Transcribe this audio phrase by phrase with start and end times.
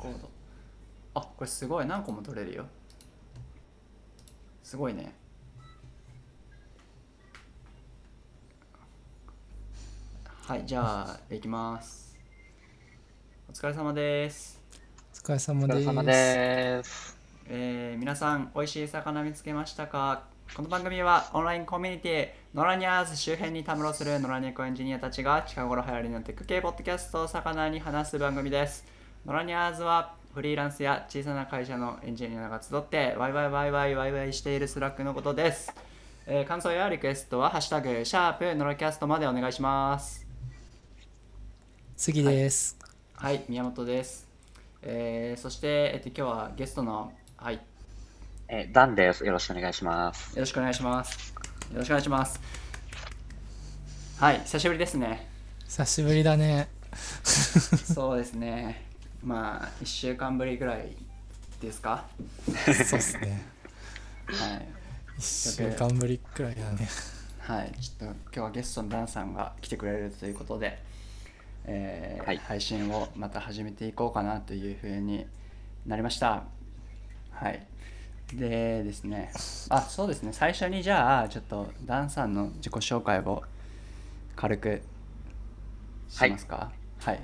[0.00, 0.30] コード。
[1.12, 1.86] あこれすごい。
[1.86, 2.64] 何個も取れるよ。
[4.62, 5.12] すごいね。
[10.46, 12.18] はいじゃあいきます。
[13.50, 14.58] お疲れ様です。
[15.12, 15.76] お疲れ様です。
[15.76, 17.18] お疲れ様です。
[17.48, 20.22] えー皆さん美味しい魚見つけましたか？
[20.56, 28.86] この番組はオンラインコミュニティノラニャーズ周辺にたむろするノラニコエンジニアたちが近頃流行りのテック系ポッドキャストを魚に話す番組です
[29.26, 35.72] ノラニャーズはフリーランスや小さな会社のエンジニアが集ってワイワイワイワイワイワイしている Slack のことです、
[36.26, 40.26] えー感想やリクエストはハッシュタグシャープノラキャストまでお願いします。
[41.96, 42.78] 次です。
[43.14, 43.42] はい。
[43.48, 44.26] 宮本です、
[44.82, 47.54] えーそして、えっと、今日はゲストのはい。
[47.54, 47.60] よ
[48.48, 49.24] えーダンです。
[49.26, 50.38] よろしくお願いします。
[50.38, 51.34] ろしくお願いします。
[51.72, 52.40] よろしくお願いします。
[54.18, 55.28] はい久しぶりですね。
[55.66, 56.68] 久しぶりだね。
[56.94, 58.89] そうですね
[59.22, 60.96] まあ1週間ぶりぐらい
[61.60, 62.04] ですか？
[62.88, 63.42] そうっすね。
[64.26, 64.68] はい
[65.18, 65.24] 一
[65.56, 66.88] 週間ぶりくらいだね。
[67.40, 70.78] はい、ちょっと今日はゲストのダンさんが来てくれるということで、
[71.64, 75.26] えーはい配信をまた始めていこうかなというふうに
[75.86, 76.44] なりました。
[77.32, 77.66] はい。
[78.32, 79.32] でですね、
[79.70, 83.42] あ、そうですね、最初にじゃあ、ちょっとダンさんの自己紹介を
[84.36, 84.82] 軽く
[86.08, 86.70] しますか？
[87.00, 87.20] はい。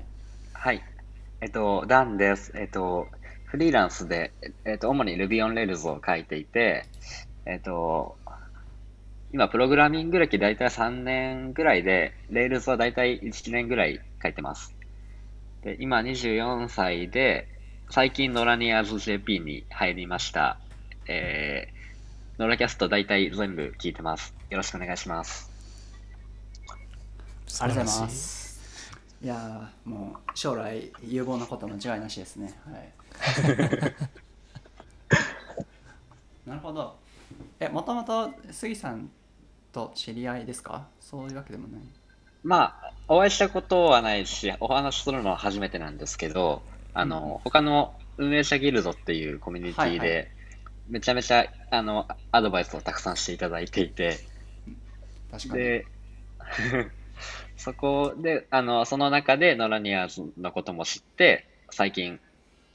[0.52, 0.82] はい。
[1.40, 2.52] えっと、ダンです。
[2.54, 3.08] えっと、
[3.44, 4.32] フリーランスで、
[4.64, 6.86] えっと、主に Ruby on Rails を書いていて、
[7.44, 8.16] えっと、
[9.32, 14.74] 今、プログラミング歴大体3年ぐらいで、Rails は大体1年ぐらい書いてます。
[15.62, 17.48] で、今24歳で、
[17.90, 20.58] 最近ノラニアーズ JP に入りました。
[21.06, 24.34] えー、ノラキャスト大体全部聞いてます。
[24.48, 25.50] よろしくお願いします。
[27.60, 28.45] ありがとうございます。
[29.22, 32.54] いやーもう将来有望なこと間違いなしですね。
[32.70, 32.92] はい。
[36.46, 36.96] なるほど。
[37.58, 39.10] え、もともと杉さん
[39.72, 40.86] と知り合いですか？
[41.00, 41.80] そういうわけでもない。
[42.44, 46.62] まあ、お会いしたことはないし、お話しするのは初めてなんですけど、
[46.94, 50.30] あの、他の運営者ギルドっていうコミュニティはいはで、
[50.88, 54.18] めちゃめちゃ、あの、アドバイスをたくさんしていただいていて、
[55.30, 55.62] 確かに。
[55.62, 55.86] で、
[57.66, 62.20] そこで、あの、その中でノラニアーズのことも知って、最近、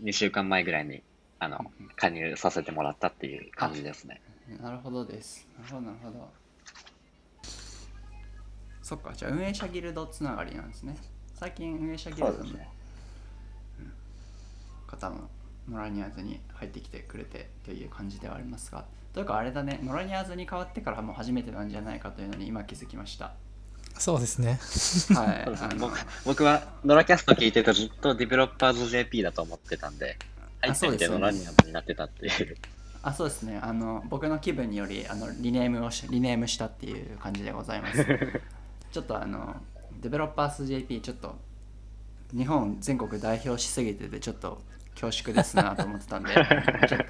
[0.04, 1.02] 2週間前ぐらいに、
[1.40, 1.60] あの、
[1.96, 4.20] 加入させてもらったっていう感じですね。
[4.62, 5.48] なるほどです。
[5.58, 6.30] なるほど、なるほど。
[8.82, 10.98] そっか、じゃあ運営者ギルドつながりなんですね。
[11.36, 12.68] 最近運営者ギルドのね
[14.88, 15.30] 方も
[15.70, 23.36] ノラニアーズに入ってきてくれてという感じではありますが、というかあれだね、ノラニアーズに変わってからもう初めてなんじゃないかというのに今気づきました。
[23.98, 24.60] そうですね。
[25.16, 25.44] はい。
[25.46, 30.18] あの僕 僕はノラキャスト聞いてるとずっとディベロッパーズ JP だと思ってたんで、
[30.62, 32.58] 入ってみてそうですよねノラニアーズになってたっていう。
[33.04, 38.06] あそうですねあの僕の気分によりあのリネームをしリネームしたっていう感じでございます
[38.92, 39.56] ちょっとあの
[40.00, 41.36] デベロッパース JP ちょっと
[42.32, 44.62] 日本全国代表しすぎててちょっと
[44.94, 46.34] 恐縮ですなと思ってたんで
[46.88, 47.06] ちょっと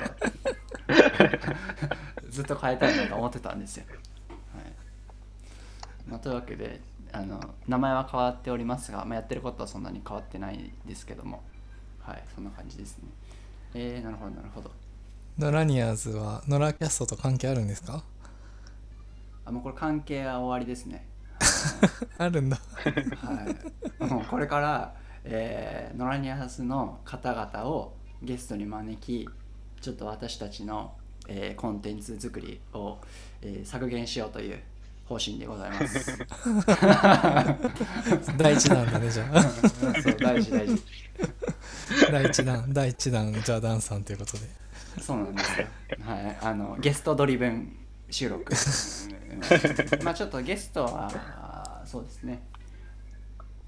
[2.29, 4.10] ずっと変えたいなと思ってたんですよ、はい
[6.07, 6.81] まあ、というわけで
[7.11, 11.43] あの名前は変わっておりますが、まあ、やってることはそんなに変わってないですけども
[11.99, 13.05] はいそんな感じですね
[13.73, 14.71] えー、なるほどなるほど
[15.37, 18.03] ノラニアーズはノラキャストと関係あるんですか？
[19.45, 21.05] あもうこれ関係は終わりですね。
[22.19, 22.57] あるんだ。
[23.15, 23.55] は
[23.99, 24.03] い。
[24.03, 29.27] もうこれから、えー、ノラニアスの方々をゲストに招き、
[29.79, 30.93] ちょっと私たちの、
[31.27, 32.99] えーコンテンツ作りを、
[33.41, 34.59] えー削減しようという
[35.11, 36.17] 方針でございます。
[38.37, 39.41] 第一弾だね、じゃあ。
[39.43, 40.81] そう大事大事。
[42.11, 44.43] 第一弾、第一弾、じゃあダンさんということで。
[45.01, 45.67] そうなんですよ。
[46.05, 46.37] はい。
[46.41, 47.75] あのゲストドリブン
[48.09, 48.53] 収録。
[48.53, 48.55] う
[49.99, 52.41] んまあちょっとゲストはそうですね。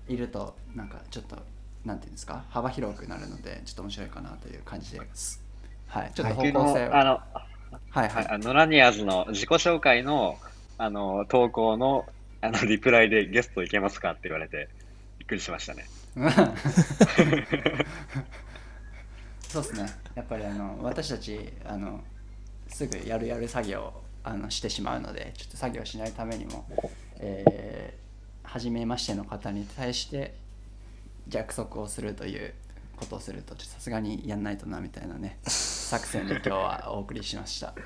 [0.08, 1.38] いるとなんかちょっと
[1.84, 2.46] なんていうんですか？
[2.52, 5.44] 幅広くなるのでちょっと面白いかなという感じです。
[5.88, 6.12] はい。
[6.16, 6.90] ちょっと方僕向性を。
[6.90, 7.12] のあの、
[7.90, 8.28] はいははいい。
[8.30, 10.38] あのノラニアーズの自己紹介の
[10.78, 12.06] あの投稿の
[12.42, 14.68] あのリプライでゲストいけますかって言われて
[15.20, 15.86] びっくりしましたね。
[19.48, 19.86] そうですね。
[20.16, 22.04] やっぱりあの私たちあの
[22.68, 26.66] すぐやるやる作業をあのしてしまうので、ちょっと作業しないためにも、
[27.20, 28.04] えー
[28.54, 30.36] 初めましての方に対して
[31.32, 32.54] 約束をするという
[32.98, 37.68] ことをすると、ちょっとさすがにやんないとなみたいなね作戦で今日はお送りしました。
[37.68, 37.78] はい。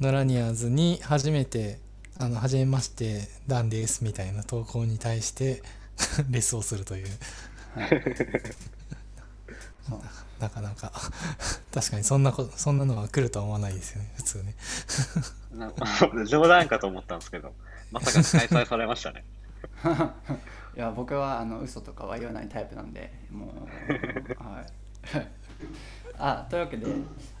[0.00, 1.78] ノラニアーズに初めて、
[2.18, 5.62] あの、初めまして、ダンですみたいな投稿に対して、
[6.30, 7.06] レスをするという。
[9.88, 10.00] そ う
[10.40, 10.92] なかなか
[11.72, 14.54] 確かにそんなこそんなのは来るとは思わないですよね普通ね
[15.52, 15.72] な
[16.26, 17.54] 冗談かと思ったんですけど、
[17.90, 19.24] まさか開催されましたね。
[20.76, 24.66] いや僕はあの嘘とかは言わないタイプなんでもうはい
[26.18, 26.86] あというわけで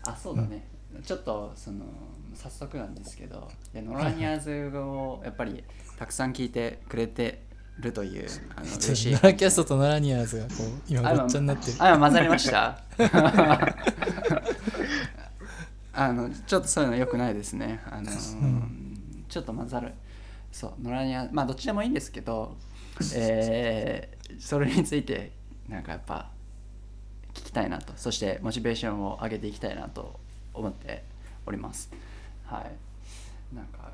[0.04, 0.66] あそうだね、
[1.02, 1.84] ちょっとその
[2.36, 5.64] 早速なんですけどでノラニアーズをやっぱり
[5.98, 7.42] たくさん聞いてくれて
[7.78, 9.12] るというあの 嬉しい。
[9.14, 11.70] ノラキャストとノラニアーズがこう今あごっちゃになって。
[11.70, 12.80] るあ今混ざりました。
[15.92, 17.80] あのちょっとそういうのよくないですね。
[17.90, 18.10] あの、
[19.28, 19.92] ちょっと混ざる。
[20.52, 22.56] そうノラニアまあどっちでもいいんですけど
[23.14, 25.32] えーそれについて
[25.68, 26.30] なんかやっぱ
[27.34, 27.92] 聞きたいなと。
[27.96, 30.18] そしてモチベーションを上げていきたいなと
[30.54, 31.04] 思って
[31.46, 31.90] おります
[32.46, 33.90] はいなんか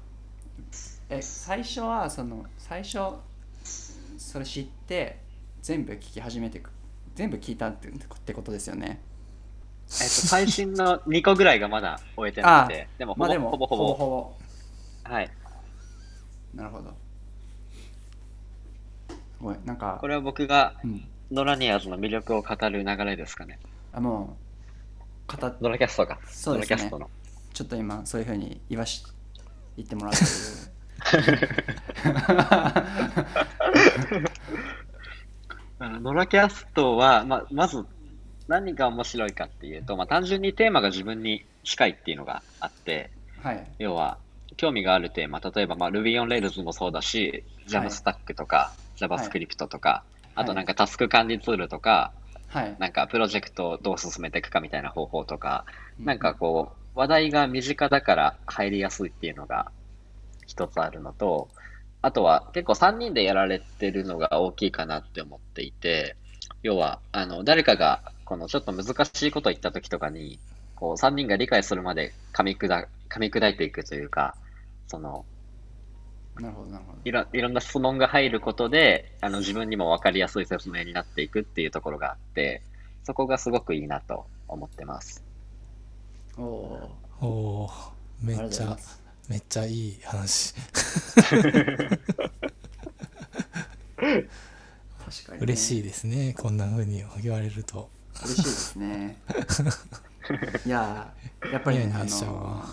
[1.08, 2.99] え最初はその最初
[4.19, 5.19] それ知って
[5.62, 6.70] 全部聞き始めてく
[7.14, 9.00] 全部聞いたってってことですよね
[10.00, 14.38] えっと、最新の2個ぐらいがまだ終えてなくて、でもほぼ、まあでもほぼほぼほぼほ
[15.05, 15.31] はい。
[16.55, 16.94] ぼなるほど
[19.10, 23.58] すごいなんかこれは僕がうん、ノラニアーズの魅力を語る流れですかね。
[23.93, 24.37] あも
[25.28, 26.19] う語っノラキャストか。
[26.26, 27.10] そうですねノラキャストの。
[27.52, 29.04] ちょっと今そういうふうに言わし
[29.76, 30.26] 言ってもらってる
[36.00, 37.84] ノラキャストは、ままず
[38.49, 43.10] 何が面白いかっていうと、まあ、単純にテーマが自分に近いっていうのがあって、
[43.43, 43.66] はい。
[43.78, 44.19] 要は
[44.56, 52.12] 興味があるテーマ、例えば、まあ、Ruby on Rails もそうだし、Jamstack とか、JavaScript とか、あとなんかタスク管理ツールとか、
[52.48, 52.76] はい。
[52.78, 55.64] なんかプロジェクトをどう進めていくかみたいな方法とか、
[55.98, 59.73] なんかこう、話題が身近だから入りやすいっていうのが
[60.47, 61.49] 一つあるのと、
[62.03, 66.17] あとは結構3人でやられてるのが大きいかなって思っていて、
[66.62, 70.39] 要は、あの、誰かがこのちょっと難しいことを言った時とかに、
[70.75, 74.35] こう3人が理解するまで噛み砕噛み砕いていくというか、
[74.89, 75.25] その、
[76.37, 82.62] なるほどなるほどいろいろんな質問が入ることで、あの自分にも分かりやすい説明になっていくっていうところがあって、
[83.05, 85.31] そこがすごくいいなと思ってます。
[86.38, 86.90] お
[87.20, 87.70] お
[88.20, 88.76] めっちゃ
[89.29, 90.55] めっちゃいい話。
[93.94, 97.90] 確かに、ね、嬉しいですねこんな風に言われると。
[98.25, 99.17] 嬉しいですね。
[100.64, 101.12] いや
[101.52, 102.67] やっぱりねあのわ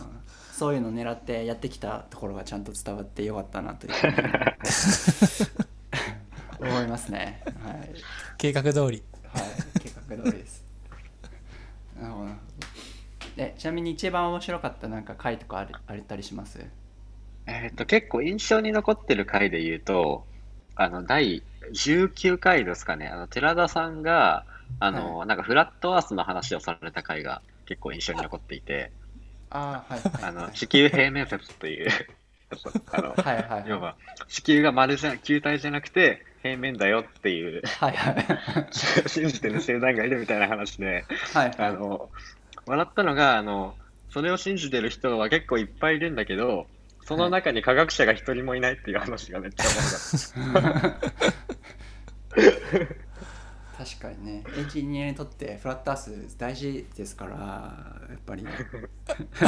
[0.54, 3.94] そういうの狙ってやってきたところがちゃんと伝わってよかったなという
[6.60, 7.42] 思いますね。
[7.64, 7.94] はい。
[8.38, 8.78] 計画通り。
[8.82, 9.02] はい、
[9.80, 10.66] 計画通りです。
[12.00, 12.49] なるほど。
[13.40, 16.60] え、ちなみに一番面白かったなんか回とかあるあったりします？
[17.48, 20.26] えっと、結構印象に残ってる回で言うと、
[20.76, 24.46] あの、第19回ですかね、あの、寺田さんが、
[24.80, 28.92] あの、なんかフラットアースの話をされた回が結構印象に残っていて、
[29.50, 30.02] ああ、はい。
[30.02, 31.90] はい、あの、地球平面説という、
[32.92, 33.96] あの、はいはい要は、
[34.28, 38.26] 地球が丸じゃ、球体じゃなくて平面だよっていう、はいはい。
[39.10, 41.56] 信じてる集団がいるみたいな話で、はい。
[41.58, 42.10] あの、
[42.70, 43.76] 笑ったのが、あの、
[44.12, 46.68] それを信じてる人は結構いっぱいいるんだけど、
[47.04, 51.00] その中に科学者が一人もいないっていう話がめっちゃ面白かっ
[52.32, 53.00] た。
[53.80, 57.38] 確かにね、エンジニアにとってフラットアース大事ですから、
[58.10, 58.46] やっぱり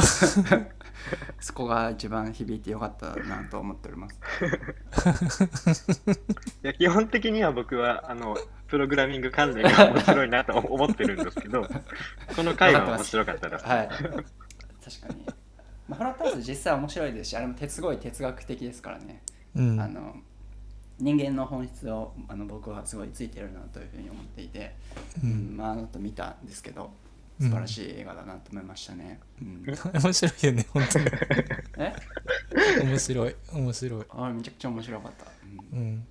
[1.38, 6.00] そこが一番響いてよかったなと思っております。
[6.64, 8.34] いや基本的には僕はあの
[8.68, 11.68] プログラミング関連が面白いなと思ってるんですけど、
[12.34, 13.66] この回は面白かったです。
[13.66, 13.88] はい。
[13.88, 14.16] 確か
[15.14, 15.26] に。
[15.88, 19.22] まあ、フラットアース実際面白いですし、あれもてすごい哲学的ですからね。
[19.54, 20.16] うんあの
[21.02, 24.76] 人間の本質をあの僕はすごいついてるなというふうに思っていて、
[25.20, 25.54] ううん。
[25.54, 26.92] んまあ、あの後見たんですけど
[27.40, 29.18] 素晴らしい映画だなと思いましたね。
[29.40, 29.64] うん。
[30.00, 31.06] 面白いよね本当に。
[31.78, 31.92] え？
[32.84, 34.04] 面白い面白い。
[34.10, 35.26] あれめちゃくちゃ面白かった。
[35.72, 35.78] うん。
[35.78, 36.06] うん。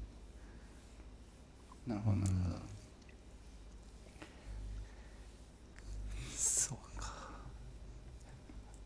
[1.88, 2.56] なるほどなるほど。
[6.36, 7.14] そうか。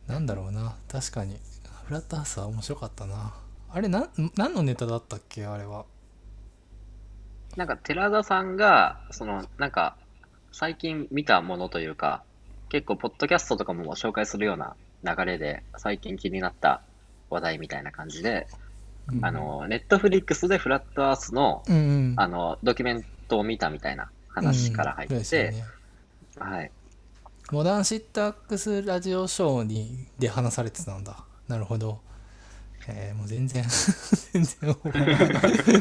[0.06, 0.76] なんだろうな。
[0.88, 1.40] 確かに。
[1.88, 3.34] フラットハウスは面白かったな。
[3.72, 5.46] あれなん何のネタだったっけ？
[5.46, 5.86] あれは
[7.56, 9.98] なんか寺田さんが、そのなんか
[10.52, 12.24] 最近見たものというか、
[12.70, 16.82] 結構ポッドキャストとかも紹介するような流れで、最近気になった
[17.30, 18.48] 話題みたいな感じで、
[19.08, 19.26] うん。
[19.26, 22.14] あの、ネットフリックスでフラットアースの、うんうん。
[22.18, 26.72] あの、ドキュメントを見たみたいな話から入うんって、そうですよねはい。
[27.52, 31.24] モダンシッタックスラジオショーにで話されてたんだ。
[31.48, 32.00] なるほど
[32.88, 33.64] えーもう全然
[34.34, 34.78] 全然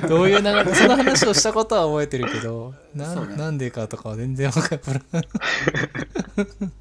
[0.09, 3.37] どういう流れその話をしたことは覚えてるけどな,、ね。
[3.37, 4.79] なんでかとかは全然分か
[5.13, 5.25] らん。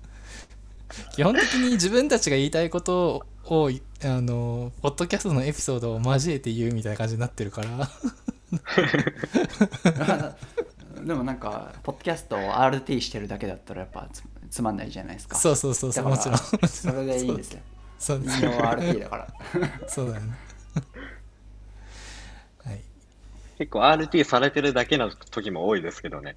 [1.16, 3.72] 基本的に自分たちが言いたいことを
[4.04, 7.90] あのポッドキャストのエピソードを交えて言うみたいな感じになってるから。
[11.04, 15.36] でもなんかポッドキャストを RT してるだけだったらやっぱつつまんないじゃないですか。
[15.36, 16.38] そうそうそうそうもちろん。
[16.68, 17.60] それでいいんですよ
[18.04, 19.28] そう引用 RT だから。
[19.88, 20.34] そうだよね。
[22.66, 22.82] はい。
[23.58, 26.36] 結構 RT されてるだけの時も多いですけどね。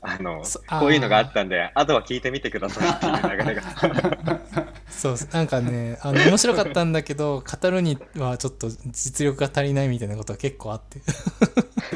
[0.00, 3.62] あのそ、こういうのがあったんで、あとは聞いてみてくださいっていう流れが。
[4.88, 11.00] そうなんかねあの面白かったんだけど語るにはちょっと実力が足りないみたいなことは結構あって。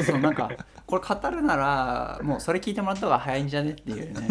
[0.05, 0.51] そうなんか
[0.93, 4.29] これ語るならもうそれ聞いてもらった方が早いんじゃねっていうね。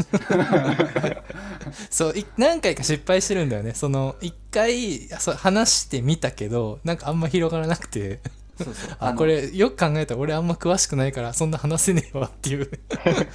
[1.89, 3.73] そうい何回か失敗してるんだよね。
[3.73, 8.19] その一回そう話してみたけどなんかあんま広がらなくて。
[8.63, 8.89] そうそう。
[8.91, 12.69] の あこれよく考えたら俺あんま詳しくないからそんな話せねえわっていう。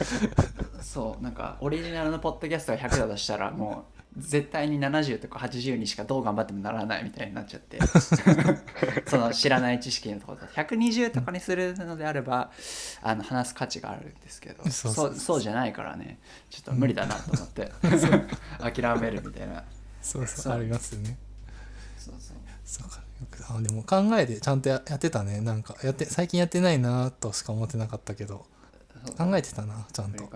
[0.80, 7.78] そうなんかオリジナルのポッドキャストが100だとしたらもう絶対に70とか80にしかどう頑張ってもならないみたいになっちゃって。
[9.06, 10.38] その知らない知識のところ。
[10.40, 12.50] だと120とかにするのであれば
[13.02, 14.68] あの話す価値があるんですけど。
[14.70, 16.18] そうそうじゃないからね。
[16.50, 17.72] ちょっと無理だなと思って。
[18.58, 19.64] 諦めるみたいな。
[20.00, 21.18] そうそうありますよね。
[21.98, 22.36] そうそう。
[22.64, 23.00] そうか
[23.48, 25.40] あでも考えてちゃんとややってたね。
[25.40, 28.46] なんかやって最近やってないなとしか思ってなかったけど。
[29.16, 30.28] 考えてたなちゃん と。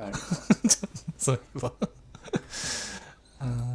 [1.18, 1.72] そういえば。
[3.40, 3.69] あ ー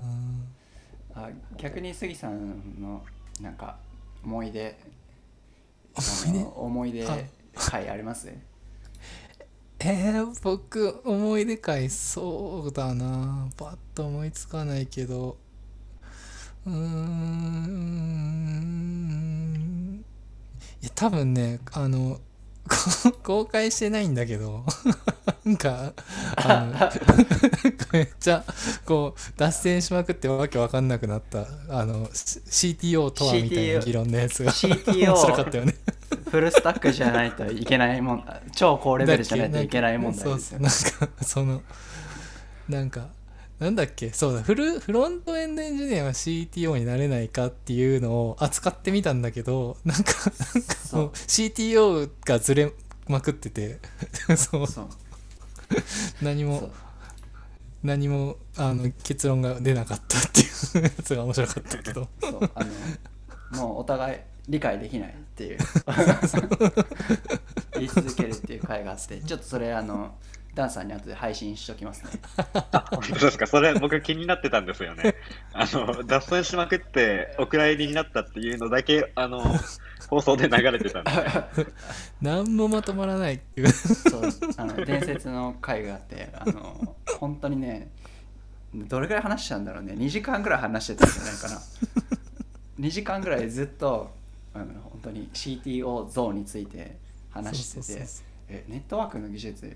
[1.16, 3.02] あ逆に杉さんの
[3.40, 3.78] なんか
[4.24, 4.78] 思い出
[5.96, 7.08] 思い出？
[7.08, 8.28] あの思いあります？
[9.80, 13.48] えー、僕思い出会そうだな。
[13.56, 15.38] パッと思いつかないけど。
[16.66, 16.76] うーん。
[20.82, 22.22] いや多分ねあのこ
[23.24, 24.66] 公開してないんだけど。
[25.46, 25.94] なんか
[26.38, 26.90] あの
[27.94, 28.44] めっちゃ
[28.84, 31.46] こう脱線しまくってわけわかんなくなった。
[31.70, 34.52] あの CTO とはみたいな議論のやつが。
[34.52, 35.76] CTO 面白かったよね。
[36.32, 40.68] フルスタックじゃないといけないもん超高レベルじゃないといけない問題ですよね。
[40.68, 41.62] なんかその
[42.68, 43.10] なんか
[43.66, 44.12] なんだっけ？
[44.14, 44.44] そうだ。
[44.44, 50.12] フルフロントエンドエンジニアは CTO になれないかっていうのを扱ってみたんだけどなんか
[50.54, 52.72] なんかそうもう CTO がずれ
[53.08, 53.80] まくってて。
[54.38, 54.68] そう。
[54.68, 54.88] そう。
[56.22, 56.70] 何も
[57.84, 60.44] 何もあの結論が出なかったってい
[60.82, 62.08] うやつが面白かったけど。
[62.22, 62.52] そう。
[62.54, 62.72] あの
[63.62, 65.58] もうお互い理解できないっていう。
[67.74, 70.16] 言い続けるっていう回があってちょっとそれあの
[70.56, 72.12] ダンさんに後で配信しときますね。
[72.90, 73.46] 本当ですか。
[73.46, 75.16] それ僕気になってたんですよね。
[75.52, 79.44] あの、脱線しまくってお蔵入りになったっていうのだけ、あの、
[80.10, 81.12] 放送で流れてたんで。
[82.22, 83.68] 何もまとまらないっていう。
[83.70, 87.90] そうあの伝説の回があってあの本当にね
[88.74, 89.94] どれぐらい話したんだろうね。
[89.94, 91.62] 2時間ぐらい話してたんじゃないかな。
[92.80, 94.12] 2時間ぐらいずっと
[94.54, 96.98] あの本当に CTO 像について
[97.32, 98.26] 話しててそうそうそう。
[98.48, 99.76] えネットワークの技術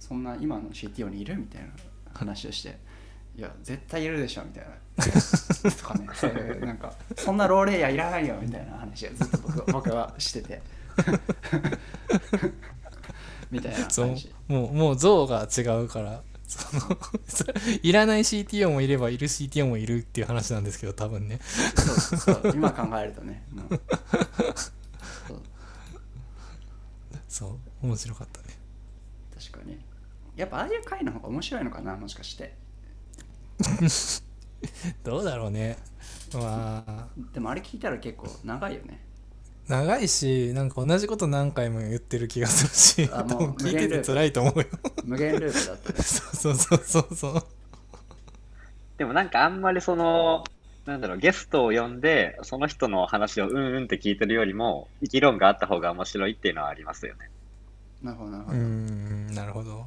[0.00, 1.36] そんな今の CTO にいる？
[1.36, 1.68] みたいな
[2.14, 2.76] 話をして。
[3.36, 4.70] いや絶対いるでしょみたいな。
[5.70, 6.08] とかね。
[6.14, 10.60] そういうなんかそんなローレイヤーいらないよみたいな話をずっと僕 僕はしてて。
[13.50, 16.82] みたいな感じもうもう像が違うからその
[17.26, 17.44] そ
[17.82, 21.38] いらない CTO もいればいる CTO もいるっていう話なんですけど多分ね。
[21.42, 23.44] そうそう今考えるとね。
[23.52, 23.80] もう
[25.28, 25.42] そう。
[27.28, 28.40] そう面白かった
[30.36, 32.54] やっぱああいう回の方が面白いのかなもしかして。
[35.04, 35.78] どうだろうね。
[36.34, 37.08] まあ。
[37.32, 39.00] でもあれ聞いたら結構長いよね。
[39.68, 43.12] 長いしなんか同じこと何回も言ってる気がするし。
[43.12, 44.66] あ多もう分聞いてて辛いと思うよ。
[45.04, 45.98] 無限ループだったね。
[46.02, 47.16] そうそうそうそう。
[47.16, 47.46] そう
[48.98, 50.44] でもなんかあんまりその、
[50.84, 57.30] なんだろう、ゲストを呼んで、その人の話をうんうんって聞いてるよりも、議論があった方が面白いっていうのはありますよね。
[58.02, 59.86] なるほどなるほど、んなるほど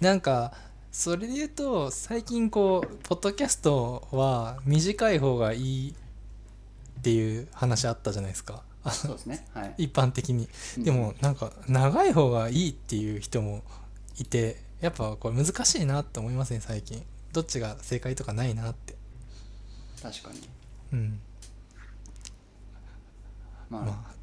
[0.00, 0.52] なんか
[0.90, 8.62] それで言うと最近こうポッドキャストは短い方がいいっていう話あったじゃないですか。
[8.82, 9.46] あそうですね。
[9.52, 9.74] はい。
[9.84, 10.48] 一般的に。
[10.78, 10.84] うん。
[10.84, 13.62] でもなんか長い方がいいっていう人も
[14.18, 17.02] いてやっぱこれ難しいなって思いますね最近。
[17.32, 18.96] どっちが正解とかないなって。
[20.02, 20.48] 確かに。
[20.92, 21.20] うん。
[23.68, 24.20] まあ、まあ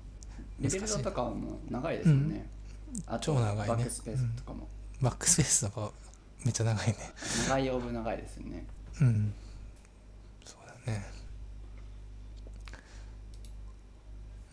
[0.59, 2.49] リビルドとかも長いですよね、
[3.05, 3.67] あと超長いね。
[3.67, 4.67] バックスペースとかも、
[5.01, 5.91] バックスペースとか
[6.43, 6.95] めっちゃ長いね。
[7.47, 8.65] 長いオブ長いですよね。
[9.01, 9.33] うん。
[10.45, 11.05] そうだね。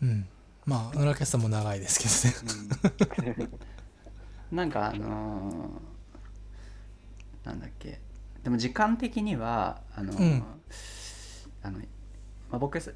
[0.01, 0.27] うん。
[0.65, 3.49] まあ野良キャスターも長いですけどね。
[4.51, 7.99] なんかあのーなんだっけ。
[8.43, 10.43] でも時間的にはあのーうん。
[11.63, 11.85] あの、ま
[12.51, 12.93] あ、僕す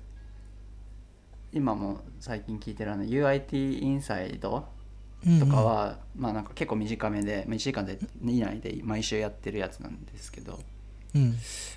[1.51, 4.67] 今も最近聞いてるあの UIT インサイド
[5.27, 10.59] うんとかは、まあなんか結構短めでまあ1時間で以内で毎週やってるやつなんですけど、
[11.13, 11.35] うん。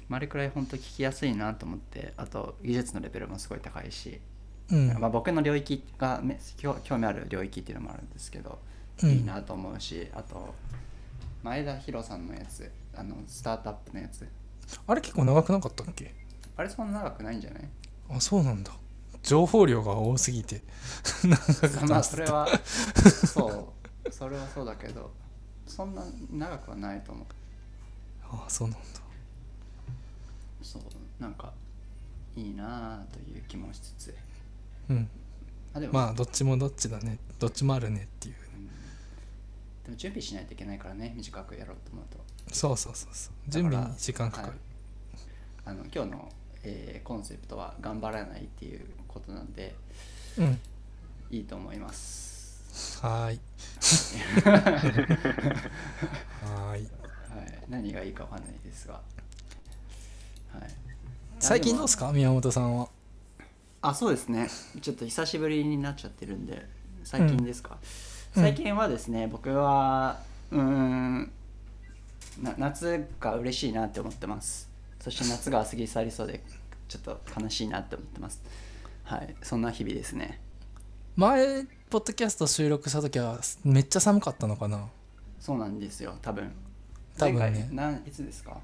[0.08, 4.20] まあ、あれくらい本当聞きやすいなと思ってあと技術のレベルもすごい高いし、
[4.70, 4.92] うん。
[4.98, 8.58] まあ、僕の領域がめ興興味ある領域っていうのもあるんですけど、
[9.02, 9.10] うん。
[9.10, 10.54] いいなと思うしあと
[11.42, 14.28] 前田博さんのやつあのスタートアップのやつ。
[14.86, 16.14] あれ結構長くなかったっけ？
[16.56, 17.68] あれそんな長くないんじゃない？
[18.10, 18.70] あそうなんだ
[19.22, 20.62] 情報量が多すぎて。
[21.88, 22.48] まあそれは
[23.04, 23.72] そ
[24.04, 24.12] う。
[24.12, 25.12] それはそうだけど
[25.66, 27.26] そんな長くはないと思う。
[28.30, 28.86] あそうなんだ。
[30.62, 30.82] そう
[31.20, 31.52] なんか
[32.36, 34.14] いいなあという気もしつつ。
[34.88, 35.08] うん。
[35.74, 37.18] あでも、まあどっちもどっちだね。
[37.38, 38.34] どっちもあるねっていう。
[39.84, 42.54] でも準備しないといけないからね短くやろうと思うと。
[42.54, 43.50] そうそうそうそう。
[43.50, 44.58] 準備に時間かかる、はい
[45.64, 46.28] あの今日の、
[46.64, 49.74] えーコンセプトは頑張らないっていうことなんで
[50.38, 50.58] うん。
[51.30, 53.00] いいと思います。
[53.02, 53.40] はーい。
[54.44, 56.72] はーい。
[56.72, 56.86] はい。
[57.68, 58.94] 何がいいかわかんないですが。
[58.94, 59.02] はい。
[61.40, 62.12] 最近どうですか？
[62.12, 62.88] 宮本さんは。
[63.80, 64.48] あそうですね。
[64.80, 66.68] ちょっと久しぶりになっちゃってるんで
[67.02, 67.78] 最近ですか、
[68.36, 68.42] うん。
[68.42, 71.32] 最近はですね僕はうーん
[72.40, 74.70] な夏が嬉しいなって思ってます
[75.02, 76.44] そして夏が過ぎ去りそうで
[76.86, 78.40] ちょっと悲しいなって思ってます。
[79.02, 79.34] はい。
[79.42, 80.40] そんな日々ですね。
[81.16, 84.88] 前ポッドキャスト収録した時はめっちゃ寒かったのかな？
[85.40, 86.14] そうなんですよ。
[86.22, 86.52] 多分。
[87.18, 88.02] 多分ね。
[88.06, 88.58] いつですか？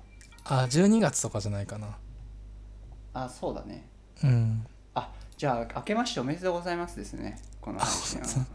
[0.44, 1.98] あ12月とかじゃないかな。
[3.14, 3.88] あそうだね。
[4.22, 4.64] うん。
[4.94, 7.40] あじゃあ明けましておめでとうございますですね。
[7.60, 7.80] この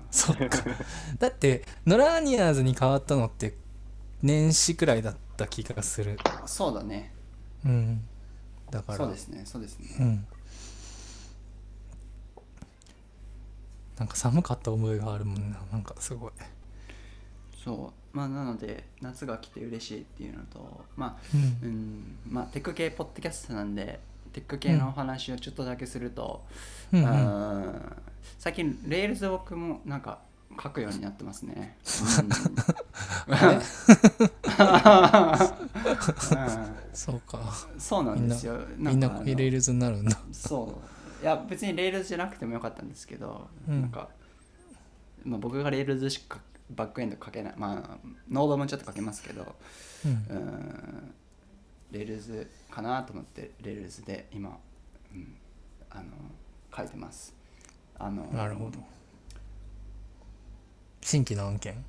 [0.09, 0.47] そっか。
[1.19, 3.57] だってノラーニアーズに変わったのって
[4.21, 6.17] 年始くらいだった気がする。
[6.45, 7.13] そうだね
[7.65, 8.01] うん。
[8.69, 8.97] だから。
[8.97, 9.87] そうですねそうですね。
[9.99, 10.27] うん。
[13.97, 15.57] なんか寒かった思いがあるもんな。
[15.71, 16.31] なんかすごい。
[17.63, 18.17] そう。
[18.17, 21.69] まあなので夏が来て嬉しいっていうのとまあうん。
[21.69, 22.17] うん。
[22.27, 23.99] まあテック系ポッドキャストなんで
[24.33, 26.43] テック系のお話をちょっとだけすると、
[26.91, 27.95] うん。
[28.39, 30.19] 最近 Rails 僕もなんか
[30.61, 32.23] 書くようになってますね、そ
[37.13, 37.19] う。
[37.21, 37.79] かうん。
[37.79, 38.59] そうなんですよ。
[38.77, 40.17] みんなかあの Rails になるんだ。
[40.31, 40.81] そ
[41.21, 41.23] う。
[41.23, 43.81] いや別に Rails じゃなくてもよかったんですけど、うん。
[43.81, 44.09] なんか、
[45.23, 46.39] まあ、僕が Rails しか
[46.69, 47.97] バックエンド書けないまあ
[48.29, 49.55] Node もちょっと書けますけど
[50.05, 50.11] うん。
[50.11, 51.13] うん
[51.91, 54.57] Rails かなと思って Rails で今、
[55.13, 55.35] うん、
[55.91, 56.05] あの
[56.75, 57.35] 書いてます。
[57.99, 58.79] あのなるほど
[61.03, 61.83] 新規の案件？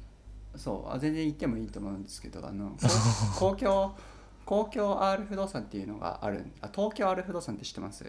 [0.57, 2.77] そうあ全然言ってもいいと思うんですけどあのこ
[3.51, 3.97] 公共
[4.45, 8.05] 公共 R 不動産っていうのがあるあ東京 R 不動産って知ってます？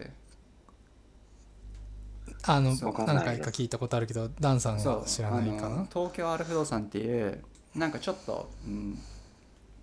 [2.47, 2.93] あのそう。
[3.05, 5.85] 何回か聞いたことあるけどダンさんは知らないかな？
[5.91, 7.43] 東京 R 不動産っていう
[7.75, 8.99] なんかちょっと、うん、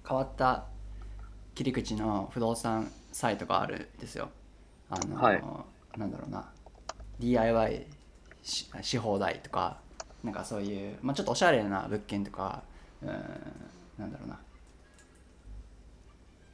[0.08, 0.64] 変わった
[1.54, 4.28] 切り口の不動産サイトがあるんですよ。
[4.88, 5.42] あの、はい。
[5.98, 6.48] なんだろうな。
[7.18, 7.86] DIY
[8.42, 9.81] しし放題とか
[10.24, 12.62] なんかそういう、まあ、ちょっとおしゃれな物件とか
[13.02, 13.08] うん
[13.98, 14.38] なんだろうな、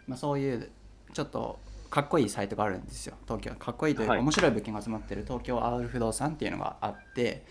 [0.06, 0.70] まあ、そういう
[1.12, 1.58] ちょっと
[1.90, 3.14] かっこいいサイトがあるんですよ。
[3.24, 3.54] 東京。
[3.54, 4.20] かっこいいというか、はい。
[4.20, 7.44] 面白い物件が集まってる東京 R 不動産っていうのがあって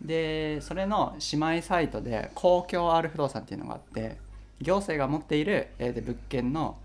[0.00, 4.18] でそれの姉妹サイトで公共 R 不動産っていうのがあって
[4.60, 6.78] 行政が持っている、えーで物件の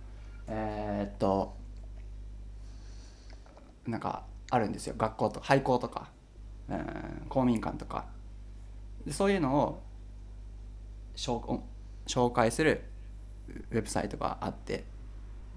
[0.47, 1.55] えーっと
[3.85, 4.95] なんかあるんですよ。
[4.97, 6.09] 学校と廃校とか、
[6.69, 8.05] うん公民館とか
[9.05, 9.81] でそういうのを
[11.15, 12.83] 紹介する
[13.71, 14.83] ウェブサイトがあって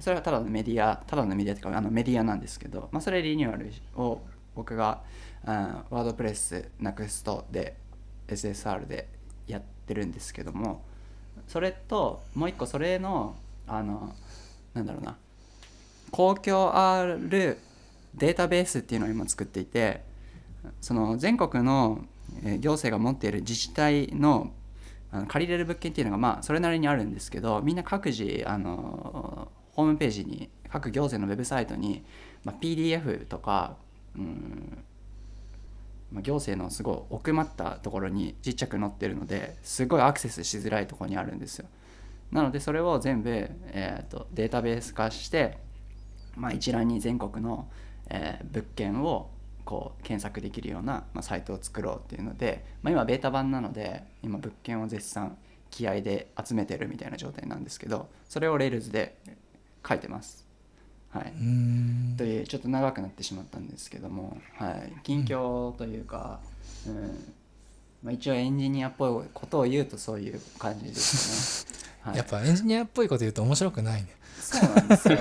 [0.00, 4.20] それはただのメディアただのメディアというかあのメディアなんですけど、まあ、それリニューアルを
[4.54, 5.02] 僕が、
[5.46, 7.76] うん、ワードプレス NEXT で
[8.28, 9.08] SSR で
[9.46, 10.82] やってるんですけども
[11.48, 14.14] それともう一個それのあの
[14.74, 15.16] なんだろうな
[16.11, 20.02] 公共 R データベースっていうのを今作っていて
[20.80, 22.04] その全国の
[22.60, 24.52] 行政が持っている自治体の
[25.10, 32.04] あの借りれる物件っていうのがまあそれなりにあるんですけどみんな各自あのホームページに各行政のウェブサイトに、
[32.44, 33.76] まあ、PDF とか
[34.16, 34.84] うん、
[36.12, 41.66] まあ、行政のすごい奥まったところにちっちゃく載ってるのですごいアクセスしづらいところにあるんですよ。
[42.30, 45.58] なのでそれを全部、えー、とデータベース化して、
[46.36, 47.68] まあ、一覧に全国の、
[48.10, 49.30] えー物件を
[49.68, 55.37] こう検索できるような、まあ、サイトを作ろうっていうので、まあ、今ベータ版なので今物件を絶賛
[55.70, 59.18] 気合で集めてるみたいな状態なんですけどそれを Rails で
[59.87, 60.46] 書いてます。
[61.11, 62.14] はい、うーん。
[62.16, 66.40] というちょっと長くなってしまったんですけども、はい、近況というか、
[66.87, 67.35] うん。
[68.02, 71.78] まあ、一応エンジニアっぽいことを言うとそういう感じですね。
[72.00, 74.09] はい、やっぱエンジニアっぽいこと言うと面白くないね。
[74.40, 75.18] そうなんですよ。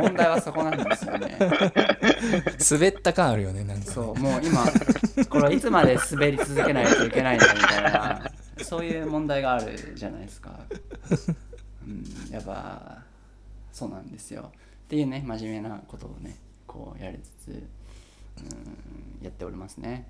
[0.00, 1.36] 問題はそこなんですよね。
[2.70, 4.64] 滑った感あるよねなんかねそうもう今
[5.28, 8.30] これはいつまで滑り続けないといけないんだみたいな
[8.62, 10.60] そういう問題があるじゃないですか。
[11.82, 13.02] うん、やっぱ
[13.72, 14.52] そうなんですよ。
[14.52, 20.06] っていうね真面目なことをねこうやりつつ、うん、やっておりますね。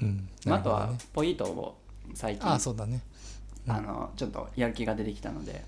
[0.00, 1.78] うんまあ、あとはポイートを
[2.14, 3.00] 最近あそうだね
[3.66, 5.64] うんあのちょっとやる気が出てきたので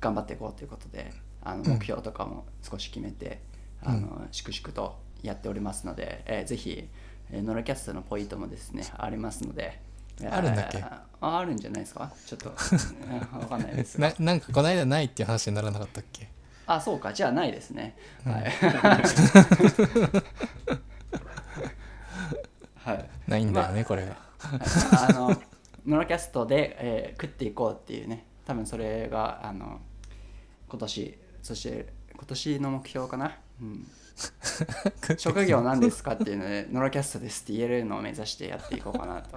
[0.00, 3.40] 頑張っていこうということであのうん目標とかも少し決めて、
[3.84, 6.88] あの粛々とやっておりますので、えーぜひ、
[7.30, 9.80] えーノラキャストのポイントもですねありますので
[10.20, 10.82] えーあるんだっけ？
[10.82, 12.10] ああるんじゃないですか？
[12.26, 14.00] ちょっとうん わかんないです。
[14.00, 16.28] がななんかこの間ないっていう話にならなかったっけ？
[16.66, 17.12] あそうか。
[17.12, 18.44] じゃあないですね、はい。
[22.76, 23.08] はい。
[23.26, 24.16] ないんだよね、まあこれが
[25.08, 25.42] あの
[25.86, 29.80] ノラキャストで、えー食っていこうっていうね多分それがあの
[30.68, 33.86] 今年そして今年の目標かな、うん、
[35.16, 39.36] 職業何ですかっていうのでノラキャストですって言えるのを目指してやっていこうかなと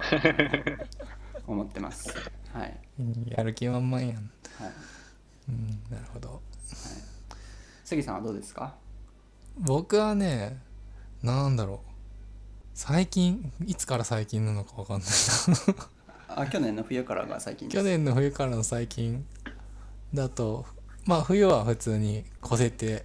[1.46, 2.12] 思ってます。
[2.52, 2.78] はい、
[3.28, 4.10] やる気満々やん。
[4.10, 4.20] はい、
[5.48, 6.40] うんなるほど。
[7.84, 8.74] 杉さんはどうですか？
[9.58, 10.58] 僕はね
[11.22, 11.88] なんだろう。
[12.74, 15.08] 最近いつから最近なのか分かんない
[16.28, 16.42] な。
[16.42, 17.76] あ去年の冬からが最近です。
[17.76, 19.24] 去年の冬からの最近
[20.14, 20.66] だと
[21.06, 23.04] まあ冬は普通に越せて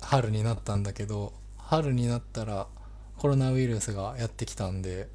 [0.00, 2.66] 春になったんだけど春になったら
[3.18, 5.08] コロナウイルスがやってきたんで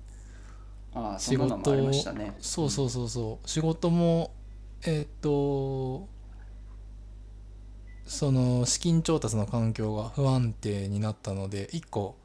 [0.95, 2.36] あそ仕事ましたね。
[2.39, 3.50] そうそうそうそう。
[3.50, 4.32] 仕事も
[4.86, 6.08] えっ、と
[8.06, 12.15] その資金調達の環境が不安定になったので1個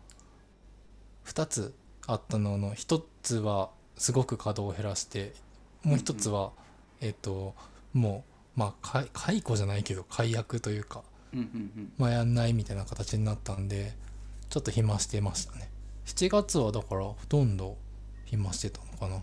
[1.24, 1.74] 2つ
[2.06, 5.32] あったのの1つはすごく稼働を減らして
[5.82, 6.52] もう1つは、
[7.00, 7.54] えっ、と
[7.92, 8.24] も
[8.56, 11.02] うまあか解雇じゃないけど解約というか
[11.98, 13.92] まあやんないみたいな形になったんで
[14.48, 15.68] ちょっと暇してましたね。
[16.06, 17.76] 7月はだからほとんど
[18.24, 19.22] 暇してたのかな。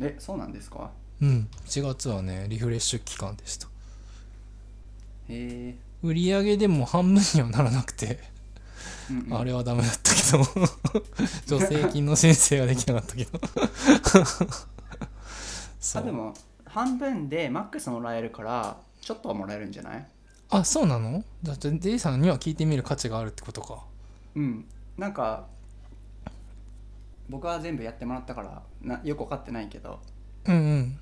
[0.00, 0.90] えそうなんですか？
[1.22, 1.48] うん。
[1.66, 3.68] 7月はねリフレッシュ期間でした。
[5.28, 8.18] へえ、売り上げでも半分にはならなくて、
[9.10, 9.38] うんうん。
[9.38, 10.44] あれはダメだったけど。
[11.58, 13.40] 助成金の申請はできなかったけど。
[15.96, 20.06] あでも半分でマックスもらえるからちょっとはもらえるんじゃない？
[20.50, 21.24] あそうなの？
[21.42, 23.84] だって D さんには聞いてみる価値があるってことか。
[24.34, 24.64] うん。
[24.96, 25.46] なんか
[27.28, 29.98] 僕は全部やってもらったからなよく分かってないけど。
[30.46, 30.98] うんうん。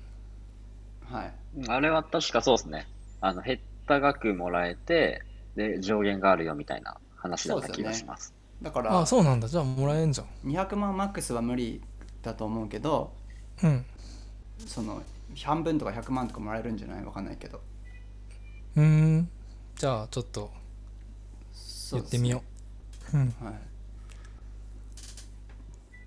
[1.05, 1.33] はい。
[1.67, 2.87] あれは確かそうですね。
[3.21, 5.21] あの、減った額もらえて、
[5.55, 8.33] で、上限があるよみたいな話だった気がします。
[8.61, 9.47] だからあそうなんだ。
[9.47, 10.49] じゃあもらえんじゃん。
[10.49, 11.81] 200万マックスは無理
[12.21, 13.13] だと思うけど
[13.61, 13.85] うん。
[14.57, 15.03] その
[15.43, 17.03] 半分とか100万とかもらえるんじゃない？
[17.03, 17.59] わかんないけど
[18.75, 19.29] うーん。
[19.75, 20.51] じゃあちょっと
[21.91, 22.43] 言ってみよ
[23.13, 23.17] う。
[23.17, 23.33] うん。
[23.41, 23.53] はい。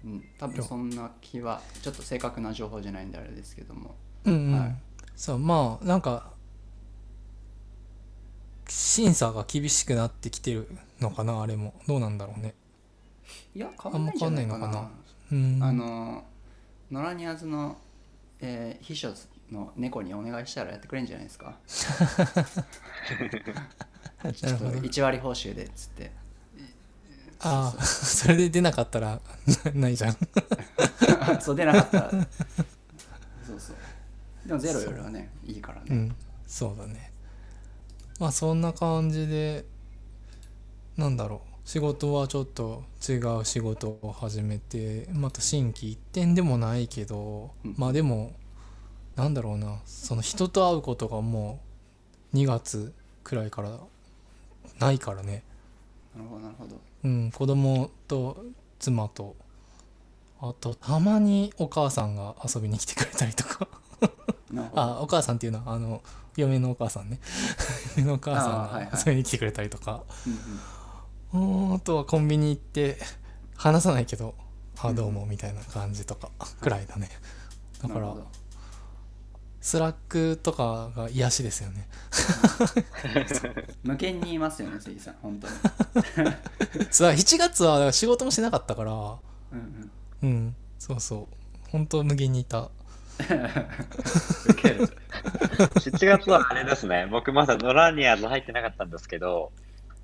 [0.04, 0.24] うん。
[0.38, 3.94] 多分そんな気はちょっと正確な情報じゃないんであれですけども。
[4.24, 4.76] うんうん、はい。
[5.14, 6.32] そうまあなんか
[8.68, 10.68] 審査が厳しくなってきてる
[11.00, 11.74] のかなあれも。
[11.86, 12.54] どうなんだろうね。
[13.54, 14.64] いや変わんないんじゃないかな。
[14.64, 14.90] あんま変わんないのか
[15.32, 15.62] うん。
[15.62, 16.24] あの
[16.90, 17.76] ノラニアズの、
[18.40, 19.12] えー秘書
[19.50, 21.56] の猫にお願いしたらやってくれるんじゃないですか？
[21.66, 26.10] ちょっとなるほど1割報酬でっつって。
[27.40, 29.20] ああそれで出なかったら
[29.74, 30.16] ないじゃん。
[31.40, 32.10] そう出なかったら。
[32.10, 33.76] そうそう。
[34.48, 36.16] でもゼロよりはねいいからね、うん。
[36.46, 37.12] そうだね。
[38.18, 39.66] まあそんな感じで
[40.96, 41.68] なんだろう。
[41.68, 47.74] 仕事はちょっと違う仕事を始めてまた新規一点でもないけど、うん。
[47.76, 48.32] まあでも
[49.16, 49.80] なんだろうな。
[49.86, 51.60] その人と会うことがも
[52.32, 52.92] う2月
[53.24, 53.78] くらいから
[54.78, 55.42] ないからね。
[56.14, 56.80] なるほどなるほど。
[57.04, 58.44] うん子供と
[58.78, 59.34] 妻と。
[60.38, 63.68] あとたまにお母さんが遊びに来てくれたりとか。
[64.74, 66.02] あお母さんっていうのはあの
[66.36, 67.18] 嫁のお母さんね。
[67.96, 70.02] 嫁のお母さんが遊びに来てくれたりとか、
[71.32, 71.66] うんうん。
[71.66, 72.98] うーんあとはコンビニ行って
[73.56, 74.34] 話さないけど
[74.78, 77.08] 「あどうも」みたいな感じとかくらいだね。
[77.82, 78.14] だから
[79.66, 81.88] Slack とかが癒しですよね。
[83.82, 85.54] 無限にいますよね杉さん本当に。
[86.92, 88.92] さあ7月は仕事もしなかったから。
[88.92, 89.18] うん
[89.50, 89.90] うん。
[90.22, 90.56] うん。
[90.78, 91.70] そうそう。
[91.70, 92.60] 本当無限にいた。
[92.60, 92.70] ウ
[94.54, 94.86] ケる。
[95.74, 99.50] 7月はあれですね、僕まだノラニアーズ入ってなかったんですけど、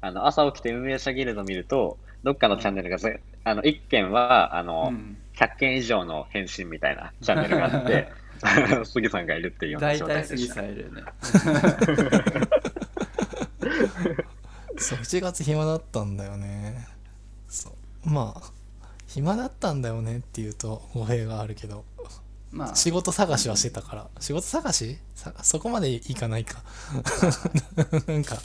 [0.01, 5.19] あの朝起きて運営者ギルド見ると、どっかのチャンネルがぜ、あの1件はあの、うん。
[5.37, 8.13] 100件以上の返信みたいなチャンネルがあって、
[8.85, 10.55] 杉さんがいるっていうような大状態体杉でした。
[10.55, 11.03] さんいるよね。
[14.79, 16.89] そう7月暇だったんだよね。
[17.49, 18.11] そう。
[18.11, 18.51] まあ
[19.07, 21.85] 暇だったんだよねっていうと語弊があるけど。
[22.51, 22.75] まあ。
[22.75, 24.09] 仕事探しはしてたから。
[24.21, 24.99] 仕事探し？
[25.15, 26.63] さそこまでいかないか。
[28.09, 28.37] なんか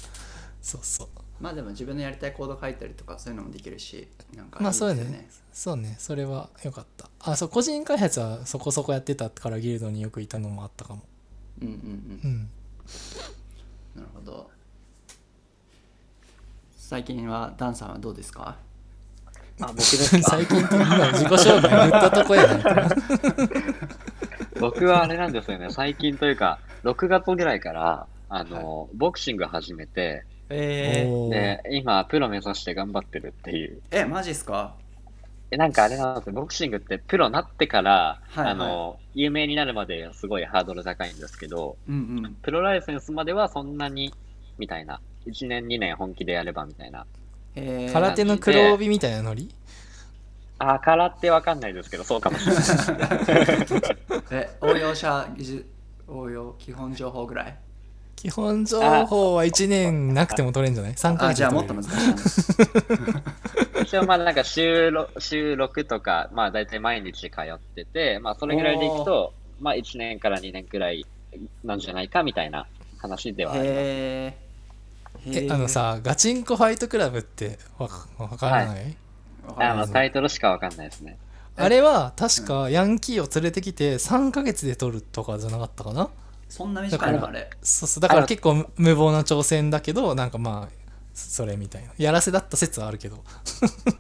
[0.62, 1.08] そうそう。
[1.40, 7.10] まあでも自分のやりたいコード書いたりとかそういうのもできるしなんかいいまあですよそうねそうねそれは良かった。
[7.20, 11.02] あそう個人開発はそこそこやってたからギルドによくいたのもあったかも。
[11.64, 12.20] うんうんうん。
[12.24, 12.50] うん。
[13.96, 14.52] なるほど。
[16.78, 18.56] 最近はダンさんはどうですか？
[19.60, 20.30] あ、僕ですか？
[20.30, 22.54] 最近って今自己紹介言ったとこやな。
[22.56, 22.88] いか
[24.60, 33.82] 僕はあれなんですよね、最近というか、6月ぐらいから、あの、ボクシング始めて、えー、で、今、プロ目指して頑張ってるっていう。
[33.90, 34.76] えマジっすか？
[34.80, 34.87] え
[35.52, 44.14] なんかあれなんですよ、ボクシングってプロになってから、はいはいあの、有名になるまですごいハードル高いんですけど、うんうんプロライセンスまではそんなに、
[44.58, 45.00] みたいな。
[45.26, 47.06] 1年、2年本気でやればみたいな。
[47.56, 49.54] えー、空手の黒帯みたいなノリ？
[50.60, 52.66] あ、空ってわかんないですけど、そうかもしれない。
[54.32, 55.70] え応用者技術
[56.08, 57.58] 応用基本情報ぐらい？
[58.18, 61.92] 基本情報は1年なくても取れんじゃない ?3 ヶあじゃあもっと難しい。
[61.92, 71.06] な 一応まあなんか週 6, 週6とか、まあ大体毎日通ってて、まあそれぐらいでいくと、まあ1年から2年くらい
[71.64, 72.66] なんじゃないかみたいな
[72.98, 73.72] 話ではあります。
[73.72, 74.48] へえ
[75.28, 78.98] えあのさガチンコファイトクラブってわわからない、
[79.58, 81.18] あのタイトルしかわかんないですね。
[81.56, 86.10] あれは確かヤンキーを連れてきて3ヶ月で取るとかじゃなかったかな？
[86.50, 87.28] そんな短いの？
[87.28, 87.50] あれ。
[87.62, 90.74] そうそうだから結構無無謀な挑戦だけどなんかまあ
[91.14, 91.90] それみたいな。
[91.98, 93.24] やらせだった説はあるけど。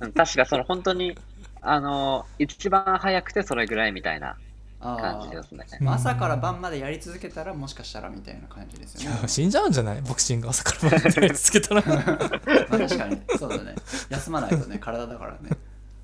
[0.02, 1.18] うん確かその本当に、
[1.62, 4.38] あの、一番早くてそれぐらいみたいな
[4.80, 5.66] あ感じーですね。
[5.82, 9.28] まあ朝から晩までやり続けたらもしかしたらみたいな感じですよね。
[9.28, 10.02] 死んじゃうんじゃない？
[10.04, 11.82] ボクシング朝から晩までやり続けたら。
[11.82, 13.22] まあ確かに。
[13.40, 13.76] そうだね。
[14.10, 15.50] 休まないとね 体だからね。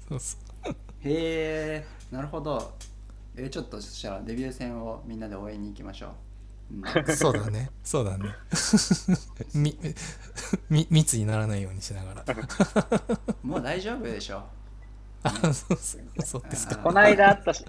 [0.10, 0.72] そうそう。
[1.02, 2.74] へえなるほど。
[3.36, 6.10] えちょっとそしたらデビュー戦をみんなで応援に行きましょう、
[6.72, 6.76] う
[7.12, 7.70] んそうだね。
[7.84, 8.26] そうだね。
[9.54, 9.78] み
[10.70, 12.26] み密にならないようにしながら。
[13.44, 14.44] もう大丈夫でしょ。
[15.24, 15.78] あそうそう
[16.26, 16.78] そうですか。
[16.78, 17.64] この間あったし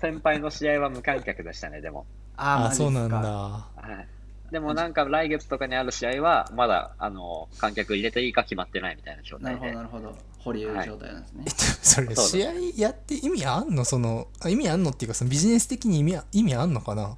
[0.00, 2.06] 先輩の試合は無観客でしたね、でも。
[2.36, 3.18] ああそうなんだ。
[3.18, 4.52] はい。
[4.52, 9.76] でもなんか来月とかにある試合は、まだ、あの、観客入れていいか決まってないみたいな状なるほど態で。
[9.76, 10.18] なるほど。
[10.40, 11.44] 保留状態なんですね、
[11.82, 13.84] それそう試合やって意味あんの？
[13.84, 17.16] そのあ意味あんのっていうかそのビジネス的に意味あ意味あんのかな？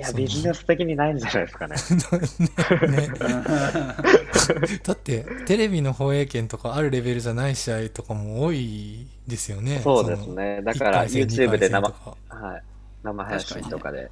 [0.00, 1.76] いや、ビジネス的にないんじゃないですかね。
[2.88, 3.08] ね。
[4.82, 9.80] だってテレビの放映権とかあるレベルじゃない試合とかも多いですよね。
[9.80, 10.62] そうですね。
[10.62, 11.88] だから、YouTube で生
[12.28, 12.62] はい、
[13.02, 14.10] 生配信とかで。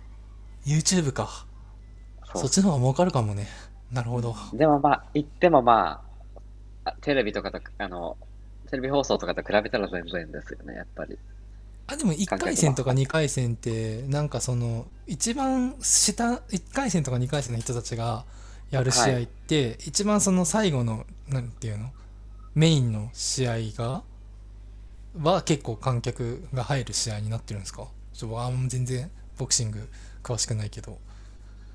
[0.66, 1.46] YouTube か。
[2.35, 3.46] そっちの方が儲かるかもね。
[3.90, 4.35] なるほど。
[4.53, 6.03] でもまあ、言ってもま
[6.85, 8.18] あ、あテレビとかと、あの、
[8.70, 11.18] テレビ放送とかと比べたら全然ですよね、やっぱり。
[11.88, 18.24] あでも1回戦とか2回戦ってなんかその一番下1回戦とか2回戦の人たちが
[18.70, 21.90] やる試合って、一番その最後のなんていうの？
[22.55, 24.03] メインの試合が
[25.22, 27.88] は結構観客が入る試合になってるんですか？
[28.12, 29.88] ちょっとあ全然ボクシング
[30.22, 30.98] 詳しくないけど。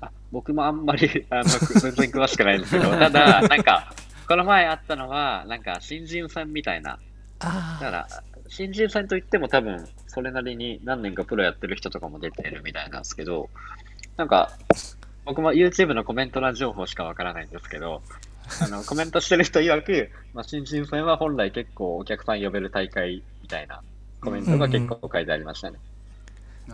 [0.00, 3.94] あ僕もあんまりあの全然詳しくないんですけど、 ただ、なんか、
[4.28, 6.98] この前あったのは、なんか新人戦みたいな。
[7.40, 8.08] あだから、
[8.48, 13.50] 新人戦といっても多分、それなりに何年かプロやってる人とかも出てるみたいなんですけど、
[14.16, 14.52] なんか、
[15.24, 18.02] 僕も YouTube のコメント欄情報しかわからないんですけど、
[18.60, 23.80] あのコメントしてる人曰く、まあ、新人戦は本来結構お客さん呼べる大会みたいな
[24.20, 25.78] コメントが結構書いてありましたね。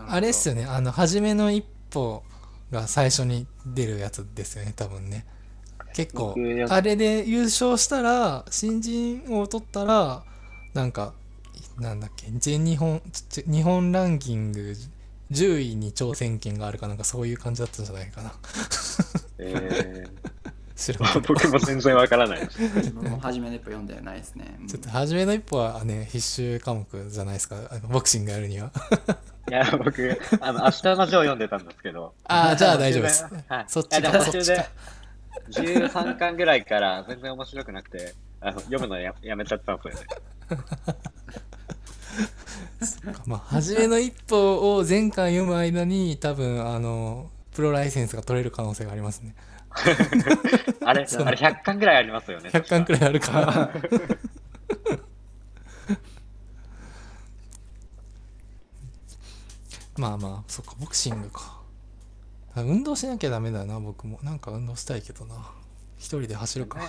[0.07, 0.67] あれっすよよね。
[0.67, 2.23] あの初めの一歩
[2.71, 5.25] が最初に出るやつですよね多分ね。
[5.93, 10.23] 結構僕あれで優勝したら新人を取ったら
[10.73, 11.13] なんか
[11.81, 12.27] なんだっけ？
[12.37, 14.75] 全日本ち日本ランキング
[15.31, 18.33] 10位に挑戦権があるかなんかそういう感じだったんじゃないかな。
[19.39, 20.03] え
[20.75, 22.39] 知らんけー、ど僕も全然わからない。
[22.39, 22.59] です。
[22.59, 24.67] 自分も初めの一歩読んでないですね、うん。
[24.67, 27.57] ちょっと初めの一歩はね必修科目じゃないですか？
[27.69, 28.71] あのボクシングやるには。
[29.49, 32.13] いや、僕、あの、明日のジョー読んでたんですけど。
[32.25, 33.25] ああ じゃあ大丈夫です。
[33.47, 33.65] はい。
[33.67, 34.17] そっちかそっちか。
[34.19, 34.69] も途中で、
[35.49, 40.07] 13巻ぐらいから全然面白くなくて、あの読むのややめちゃったんですよね。
[43.25, 49.35] まあ初めの一歩を前回読む間に多分あのプロライセンスが取れる可能性がありますね。
[49.71, 49.95] あれ、
[50.85, 52.49] あれそう100巻ぐらいありますよね。
[52.49, 53.03] 100巻くらい。
[53.03, 53.71] あるから。
[59.97, 61.59] まあまあそっかボクシングか。
[62.53, 64.19] あ運動しなきゃダメだな僕も。
[64.23, 65.35] なんか運動したいけどな。
[65.97, 66.85] 一人で走るか、ね。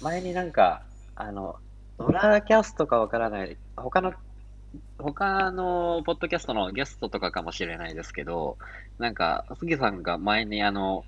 [0.00, 0.82] 前になんか、
[1.14, 1.56] あの、
[1.98, 4.14] ドラキャストかわからない、他の、
[4.98, 8.56] 他のポッドキャストのゲストとかかもしれないですけど、
[8.98, 11.04] なんか、杉さんが前にあの、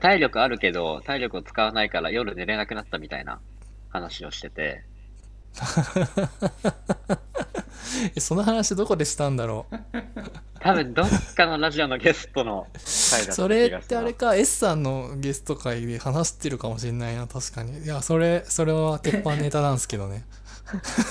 [0.00, 3.40] 体力あるけど、体力を使わないから夜寝れなくなったみたいな
[3.88, 4.84] 話をしてて、
[8.18, 9.76] その話どこでしたんだろう？
[10.60, 12.66] 多分どっかのラジオのゲストの
[13.10, 13.96] 回だそれって。
[13.96, 20.24] あれか S さんのゲスト会で話してるかもしれないな確かにいやそれそれは鉄板ネタなんですけどね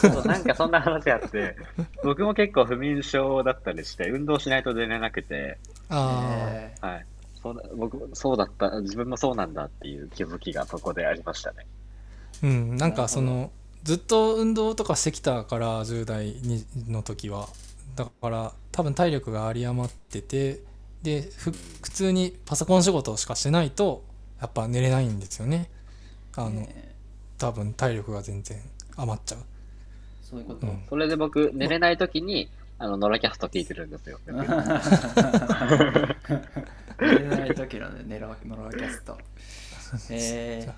[0.01, 1.55] そうなんかそんな話あって、
[2.03, 7.05] 僕も結構不眠症だったりして、運動しないと寝れなくて、あえはい。
[7.41, 11.65] そ僕もそうだった、自分もそうなんだっていう気づきがそこでありましたね。
[12.43, 13.49] あうんなんかその
[13.85, 17.47] ずっと運動とかしてきたから10代にの時は。
[17.95, 20.59] だから多分体力が有り余ってて
[21.01, 24.03] でふ普通にパソコン仕事しかしてないと
[24.41, 25.69] やっぱ寝れないんですよね。
[26.35, 26.95] あのえ
[27.37, 28.57] 多分体力が全然
[28.97, 29.39] 余っちゃう。
[30.21, 30.83] そういうこと、うん。
[30.89, 34.19] それで僕、寝れない時に、あの、ノラキャスト聞いてるんですよ。
[34.25, 34.63] 寝れな
[37.45, 39.17] い時のね、 ノロキャスト。
[40.09, 40.73] え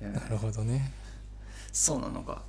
[0.00, 0.92] ー、なるほどね
[1.72, 2.42] そうなのか。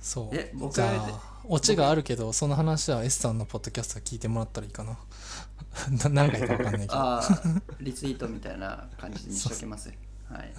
[0.00, 0.36] そう。
[0.36, 4.98] え僕じゃあオチがあるけどその話は S さんのポッドキャスト聞いてもらったらいいかな。
[6.10, 6.94] な何回か分かんないけど。
[6.94, 7.42] ああ、
[7.80, 9.92] リツイートみたいな感じにしときます。
[10.28, 10.52] はい。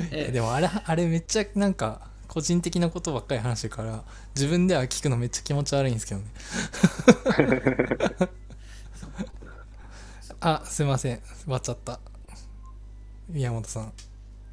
[0.12, 4.04] えでもあれあれめっちゃなんか個人的なことばっかり話してるから
[4.36, 6.26] 自分では聞くのめっちゃ気持ち悪いんですけどね。
[10.40, 11.20] あすいません。
[11.20, 11.98] 終わっちゃった。
[13.28, 13.92] 宮本さん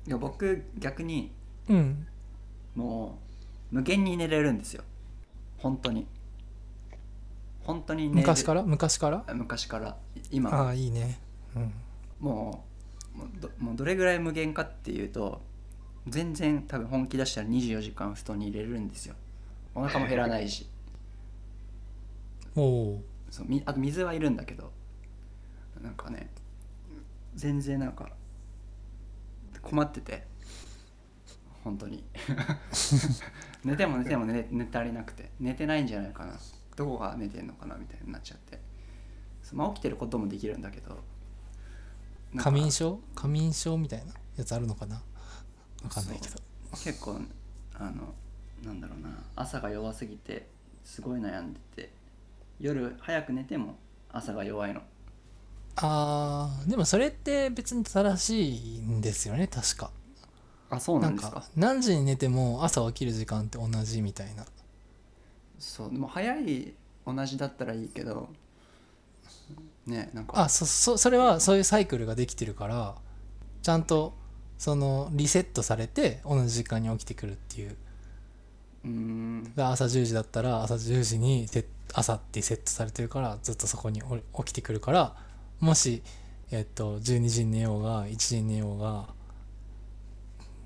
[0.07, 1.31] いや僕逆に
[1.67, 2.07] うん。
[2.75, 3.19] も
[3.71, 4.83] う無限に寝れるんですよ。
[5.57, 6.07] 本当に。
[7.63, 8.63] 本当に寝れ昔から？
[8.63, 9.23] 昔から？
[9.33, 9.97] 昔から。
[10.31, 10.53] 今。
[10.53, 11.19] ああいいね。
[11.55, 11.73] うん。
[12.19, 12.65] も
[13.15, 15.41] うもうどもうどれぐらい無限かっていうと
[16.07, 19.15] 全然多分本気出したら24時間布団に入れれるんですよ。
[19.73, 20.69] お腹も減らないし。
[22.55, 24.71] おおそうみあと水はいるんだけど
[25.81, 26.29] なんかね
[27.35, 28.09] 全然なんか
[29.65, 30.25] 困ってて。
[31.63, 32.03] 本当に。
[33.65, 35.31] 寝ても寝ても寝寝足りなくて。
[35.39, 36.39] 寝てないんじゃないかな。
[36.75, 38.59] どこが寝てんのかなみたいになっちゃって。
[39.51, 40.89] まあ起きてることもできるんだけど。
[40.89, 40.99] なん
[42.37, 42.99] か仮眠症？
[43.15, 45.01] 仮眠症みたいなやつあるのかな？
[45.83, 46.35] わかんないけど。
[46.71, 47.19] 結構
[47.73, 48.13] あの
[48.63, 49.09] なんだろうな。
[49.35, 50.49] 朝が弱すぎて
[50.83, 51.93] すごい悩んでて。
[52.59, 53.75] 夜早く寝ても
[54.09, 54.81] 朝が弱いの
[55.77, 59.91] あーでもそれって別に正しいんですよね確か。
[60.69, 61.31] あそうななんんですか。
[61.31, 64.45] か何時に寝ても朝起きる時間って同じみたいな。
[65.59, 66.73] そうでも早い
[67.05, 68.29] 同じだったらいいけど
[69.85, 70.39] ねなんか。
[70.41, 72.95] あそそそれはそういうサイクルができてるから
[73.61, 74.13] ちゃんと
[74.57, 77.77] そのリセットされて同じ時間に起きてくるっていう。
[78.83, 79.43] うーん。
[79.55, 84.01] で朝10時だったら朝10時にセ朝ってセットされてるからずっとそこに
[84.33, 85.15] お起きてくるから
[85.65, 86.03] もし、
[86.51, 89.07] えっと、12時に寝ようが1時に寝ようが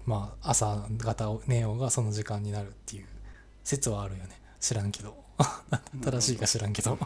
[0.05, 3.05] まあ朝方を寝ようがその時間になるっていう
[3.63, 4.41] 説はあるよね。
[4.59, 5.23] 知らんけど。
[6.03, 6.99] 正しいか知らんけど。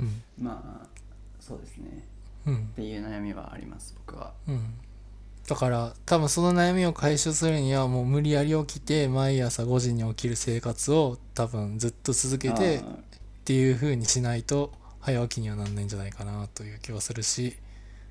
[0.00, 0.22] うん。
[0.36, 0.86] まあ
[1.38, 2.04] そうですね。
[2.46, 2.56] うん。
[2.56, 4.32] っていう悩みはあります僕は。
[4.48, 4.74] うん。
[5.46, 12.82] だから多分その悩みを解消するにはもう無理やり起きて毎朝5時に起きる生活を多分ずっと続けて
[13.42, 17.56] っていう風にしないと早起きにはなんないんじゃないかなという気はするし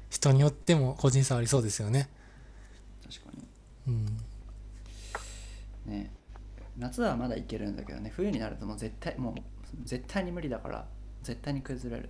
[0.10, 2.10] 人によっても個人差ありそうですよね。
[3.10, 3.48] 確かに。
[5.88, 6.12] うん、ね。
[6.78, 8.12] 夏はまだいけるんだけどね。
[8.14, 9.36] 冬になるともう絶対もう
[9.86, 10.86] 絶対に無理だから
[11.24, 12.10] 絶対に崩れる。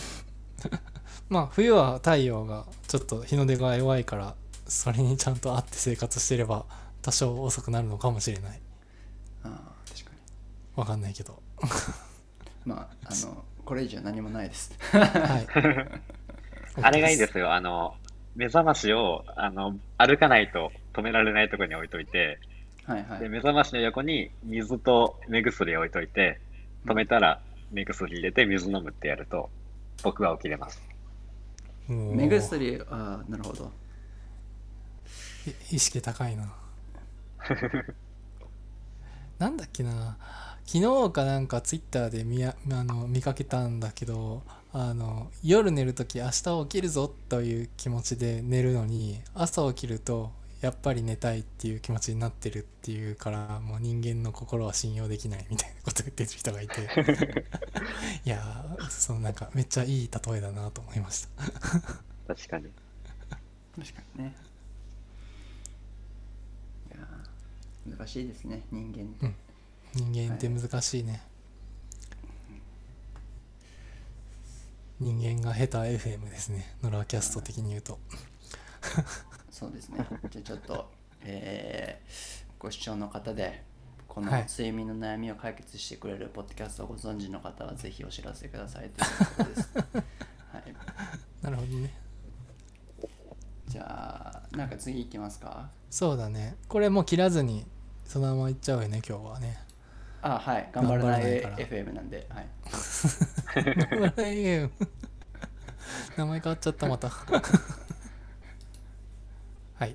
[1.28, 4.36] まあ冬は太陽がちょっと日の出が弱いから
[4.66, 6.64] それにちゃんと合って生活してれば
[7.02, 8.60] 多少遅くなるのかもしれない。
[9.42, 10.16] あー確かに。
[10.76, 11.42] わかんないけど
[12.66, 14.76] まああのこれ以上何もないです。
[14.92, 14.98] は
[15.38, 15.46] い。
[16.82, 17.54] あれがいいですよ。
[17.54, 17.96] あの、
[18.34, 22.38] 目覚ましを、あの、歩かないと止められないところに置いといて、
[22.84, 23.20] はいはい。
[23.20, 26.38] で、目覚ましの横に水と目薬を置いといて、
[26.84, 27.40] 止めたら
[27.72, 29.50] 目薬入れて水飲むってやると、
[30.02, 30.80] 僕は起きれます。
[31.88, 32.82] 目薬？
[32.90, 33.72] ああなるほど。
[35.70, 36.54] い意識高いな。
[39.38, 40.16] なんだっけな
[40.66, 44.42] 昨日かなんかツイッターで見やあの見かけたんだけど
[44.72, 56.80] あの夜寝るとき明日起きるぞという気持ちで寝るのに朝起きるとやっぱり寝たいっていう気持ちになってるっていうからもう人間の心は信用できないみたいなこと言ってる人がいて。
[58.24, 61.44] いやーそのなんかめっちゃいい例えだなと思いました。
[62.34, 62.66] 確かに。
[63.78, 64.36] 確かにね。
[66.94, 69.28] いやー難しいですね人間。
[69.28, 69.45] って、
[69.96, 71.22] 人間って難しいね、
[75.00, 76.76] 人間が下手 FM ですね。
[76.82, 77.98] ノラキャスト的に言うと。
[79.50, 80.06] そうですね。
[80.30, 80.90] じゃあちょっと
[81.22, 83.64] えーご視聴の方で
[84.06, 84.46] このはい。
[84.48, 89.70] 睡眠の悩みを解決してくれるポッドキャストをご存知の方はぜひお知らせくださいということです、
[90.52, 90.74] はい、
[91.42, 91.94] なるほどね。
[93.68, 95.70] じゃあなんか次行きますか？
[95.90, 96.56] そうだね。
[96.68, 97.66] これもう切らずに
[98.04, 99.58] そのままいっちゃうよね今日はね
[100.34, 100.68] あはい。
[100.72, 102.48] 頑張らない頑張らないから FM なんで、はい、
[106.16, 107.08] 名前変わっちゃったまた。
[109.78, 109.94] はい。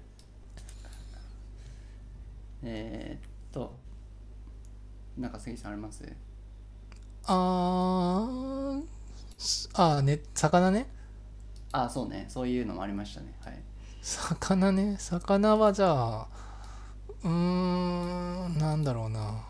[2.63, 3.75] えー、っと
[5.17, 6.03] なんか杉さんあります？
[7.25, 8.83] あー
[9.75, 10.87] あーね魚ね。
[11.73, 12.25] あそうね。
[12.29, 13.33] そういうのもありましたね。
[13.41, 13.61] はい。
[14.01, 14.95] 魚ね。
[14.99, 15.89] 魚はじゃ
[16.21, 16.27] あ
[17.23, 19.43] うーんなんだろうな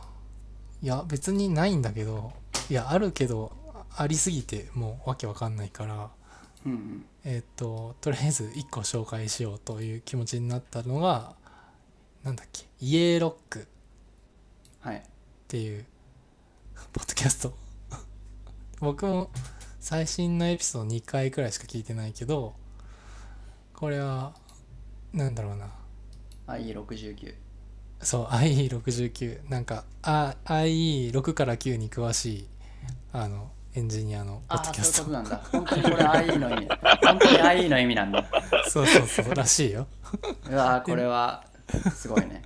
[0.82, 2.32] いや別にないんだけど
[2.70, 3.52] いやあるけど
[3.96, 6.10] ありすぎてもうわけわかんないから
[6.66, 7.06] うんうん。
[7.24, 11.36] えっ、ととりあえず1個紹介しようという気持ちになったのが
[12.24, 13.64] なんだっけイエーロックっ
[14.82, 15.04] はい。
[15.48, 15.86] ていう
[16.94, 17.54] ポッドキャスト。
[18.80, 19.30] 僕も
[19.80, 22.56] 最新のエピソード2回くらいしか聞いてないけど
[23.74, 24.34] これは
[25.14, 25.72] なんだろうな。
[26.48, 27.36] あいい69
[28.02, 32.48] そう IE69 なんか IE6 から9に詳しい
[33.14, 36.68] あのエンジニアのポッドキャストそういうことなんだ本当にこれ IE の意味
[37.06, 38.26] 本当に IE の意味なんだ
[38.70, 39.88] そうそうそうらしいよ
[40.50, 41.46] うわこれは
[41.96, 42.42] すごいね、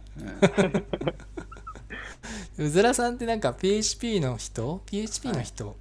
[2.57, 5.75] うん、うずらさんってなんか PHP の人 PHP の人、はい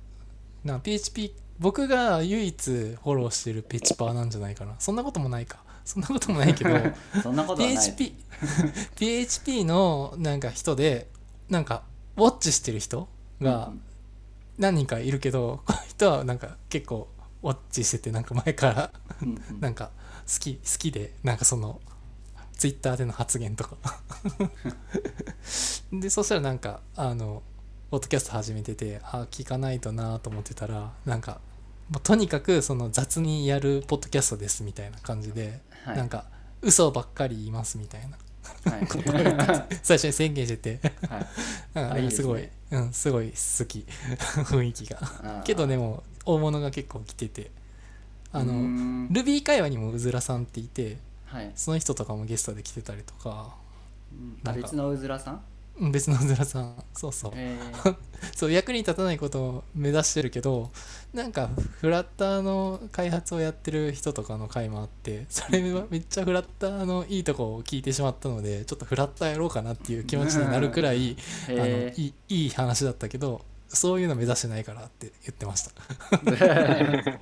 [0.64, 6.70] な PHP 僕が唯一フォローしてるペチパーなんじゃないかなそんなこともないかそんなこともないけど
[7.22, 7.76] そんなことはない。
[7.76, 8.14] PHP
[8.96, 11.08] PHP のなんか人で
[11.48, 11.82] なんか
[12.16, 13.08] ウォッチしてる人
[13.40, 13.82] がうん
[14.56, 17.08] 何人かいるけど、この人はなんか結構
[17.42, 18.90] ウォッチしててなんか前から
[19.60, 19.90] なんか
[20.26, 21.80] 好き好きでなんかその
[22.56, 23.76] ツイッターでの発言とか。
[25.92, 27.42] でそしたらなんかあの
[27.90, 31.40] ポッドキャスト始めててあ聞かないとなと思ってたらなんか
[31.94, 35.96] もうとにかくその雑にやるポッドキャストですみたいな感じで、はい。
[35.96, 36.24] なんか
[36.60, 38.18] 嘘ばっかり言いますみたいな。
[38.72, 38.86] はい。
[39.80, 40.92] 最初に宣言してて。
[41.72, 42.10] はい。
[42.10, 42.48] すごい。
[42.72, 43.86] うん、すごい好き。
[44.42, 45.42] 雰囲気が。
[45.44, 47.52] けどでも大物が結構来てて。
[48.32, 49.08] あのん。
[49.12, 51.52] Ruby 会話にもうずらさんっていてはい。
[51.54, 53.54] その人とかもゲストで来てたりとか。
[54.52, 55.40] 別のうずらさん？
[55.80, 56.84] 別のうずらさん。
[56.94, 57.32] そうそう。
[57.34, 57.96] えー、
[58.36, 60.70] そう役に立たないことを目指してるけど
[61.12, 61.50] なんか
[61.80, 71.16] フラッターの開発をやってる人とかの回もあってそれは めっちゃフラッターのいいとこを聞いてしまったのでちょっとフラッターやろうかなっていう気持ちになるくらい
[71.48, 75.72] あのえいいいい話だったけどそういうの目指してないからって言ってました。
[76.20, 77.18] ー、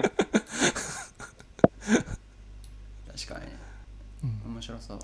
[3.12, 3.46] 確かに。
[4.24, 4.53] うん。
[4.53, 4.98] 面白そう。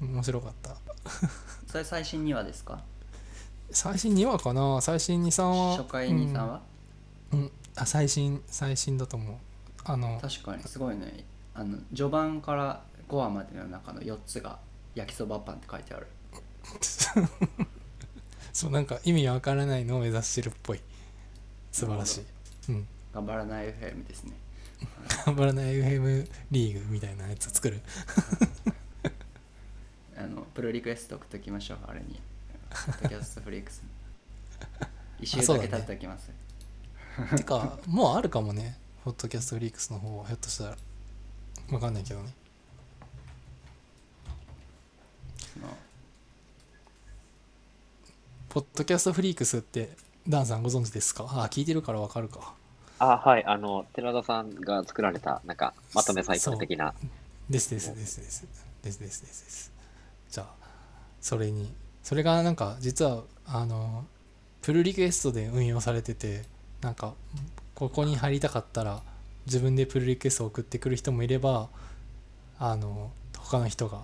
[0.00, 0.76] 面白かった
[1.70, 2.82] それ最新2話ですか？
[3.70, 4.80] 最新2話かな。
[4.80, 6.60] 最新23話初回2、3話
[7.32, 7.50] うん、うん。
[7.76, 9.36] あ最新最新だと思う。
[9.84, 11.24] あの確かにすごいね。
[11.54, 14.58] あの序盤から5話までの中の4つが
[14.94, 16.06] 焼きそばパンって書いてある。
[18.52, 20.80] そうなんか意味わからないのを目指してるっぽい。
[21.70, 22.24] 素晴らしい。
[22.70, 22.86] うん。
[23.14, 24.32] 頑張らない FM ですね。
[25.26, 27.80] 頑張らない FM リーグみたいなやつ作る
[30.22, 32.20] あのプロリクエスト送っときましょうあれに。
[32.70, 33.82] ポッドキャストフリークス。
[33.82, 33.88] に
[35.24, 36.30] 一周だけ経っておきます、
[37.36, 38.78] てかもうあるかもね。
[39.04, 40.76] ポッドキャストフリークスの方はひょっとしたら。
[41.70, 42.32] わかんないけどね。
[48.48, 49.96] ポッドキャストフリークスって
[50.28, 51.24] ダンさんご存知ですか？
[51.24, 52.54] あ聞いてるからわかるか。
[52.98, 53.44] あ、はい。
[53.46, 56.94] あの、寺田さんが作られた、なんか、まとめサイト的な。
[57.48, 58.42] ですですですです。
[58.82, 59.69] ですですですです
[61.20, 61.72] それに。
[62.02, 64.04] それがなんか実はあの
[64.62, 66.44] プルリクエストで運用されてて
[66.80, 67.14] なんか
[67.74, 69.02] ここに入りたかったら
[69.46, 71.68] 自分でプルリクエストを送ってくる人もいれば
[72.58, 74.02] あの他の人が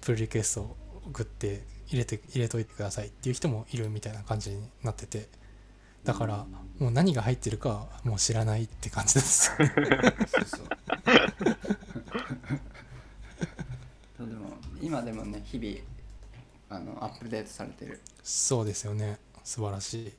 [0.00, 0.76] プルリクエストを
[1.08, 5.28] 送って入れて入れといてくださいっていう人もいるみたいな感じになってて。
[6.04, 6.46] だから
[6.80, 9.52] もう何が入ってるかもう知らないって感じです。
[14.18, 15.76] でも今でもね日々
[16.74, 18.00] あのアップデートされてる。
[18.22, 19.18] そうですよね。
[19.44, 20.12] 素晴らしい。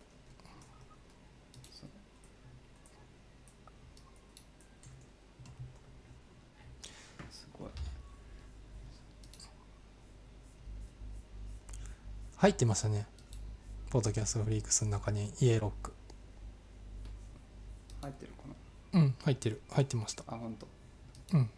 [7.32, 7.70] すごい。
[12.38, 13.08] 入ってましたね。
[13.90, 15.92] ポッドキャストフリークスの中にイエロック。
[18.02, 18.44] 入ってるか
[18.94, 19.62] うん入ってる。
[19.72, 20.24] 入ってました。
[20.30, 20.68] なあ本当
[21.38, 21.50] うん。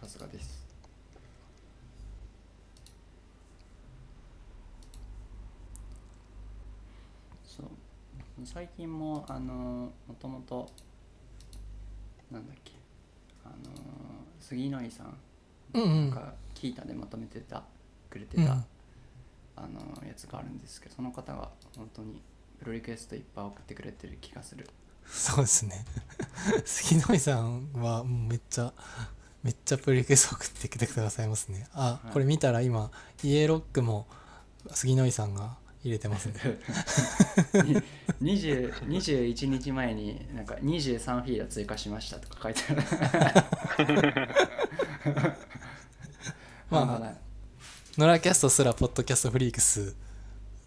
[0.00, 0.64] さすがです
[7.44, 7.66] そう
[8.44, 10.70] 最近もあのもともと
[12.30, 12.72] なんだっけ
[13.44, 13.54] あの
[14.40, 15.16] 杉野井さん
[15.74, 16.10] うんうん。
[16.10, 17.62] がキータでまとめてた
[18.10, 18.48] くれてた、うん。
[18.48, 22.22] あのやつがあるんですけどその方が本当に
[22.58, 24.68] プロリクエストいっぱい送ってくれてる気がする。
[25.06, 25.84] そうですね。
[26.64, 28.72] 杉野井さんはめっちゃ
[29.42, 31.66] めっちゃプリクエスト送ってきてくださいますね。
[31.72, 32.12] あ、はい。
[32.12, 32.90] これ見たら今
[33.22, 34.06] イエロックも
[34.72, 36.34] 杉野井さんが入れてますね。
[38.20, 44.28] 20 21日前になんか23フィード追加しましたとか書いてある。
[46.70, 47.14] まあ
[47.96, 49.96] ノラキャストすら Podcast Freaks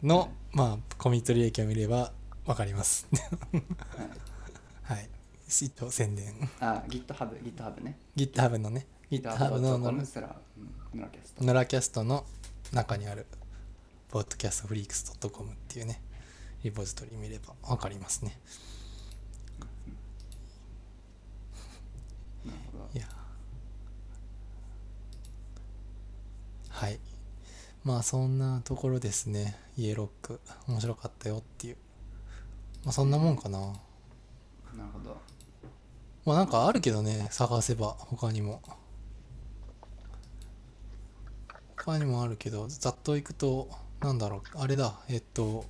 [0.02, 2.12] の、まあコミット履歴を見れば
[2.46, 3.08] わかります。
[4.84, 5.10] はい。
[5.48, 6.50] 一応宣伝。
[6.60, 8.00] あ GitHub GitHub ね。
[8.16, 8.88] GitHub のね。
[9.12, 11.44] GitHub の GitHub.com すらうんノラキャスト。
[11.44, 12.26] ノラキャストの
[12.72, 13.28] 中にある
[14.12, 16.02] ポッドキャストフリークス .com っていうね
[16.66, 18.38] リポジトリ見ればわかりますね。
[22.94, 23.06] いや。
[26.70, 27.00] はい。
[27.86, 29.58] まあそんなところですね。
[29.78, 30.42] イエロック。
[30.68, 31.78] 面白かったよっていう。
[32.84, 33.60] まあそんなもんかな。
[33.60, 33.74] なる
[34.94, 35.18] ほど。
[36.26, 37.96] まあなんかあるけどね探せば。
[37.98, 38.62] 他にも。
[41.78, 43.68] 他にもあるけどざっといくと
[44.02, 45.66] なんだろうあれだえっと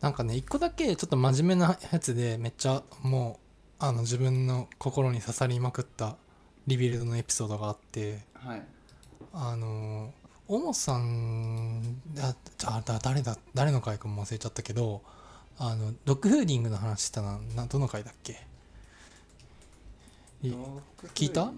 [0.00, 3.38] なんかね一個だけちょっと真面目なやつでめっちゃも
[3.80, 6.16] うあの自分の心に刺さりまくった
[6.66, 8.62] Rebuild のエピソードがあってはい。
[9.32, 10.12] あの
[10.46, 15.02] オモさんだじゃあだ誰だ誰の回かも忘れちゃったけど
[15.58, 18.44] あの dogfooding の話したななどの回だっけ？
[20.42, 20.52] い
[21.14, 21.50] 聞いた？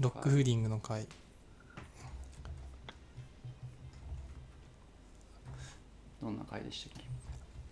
[0.00, 1.06] dogfooding の回
[6.22, 7.04] どんな回でしたっけ？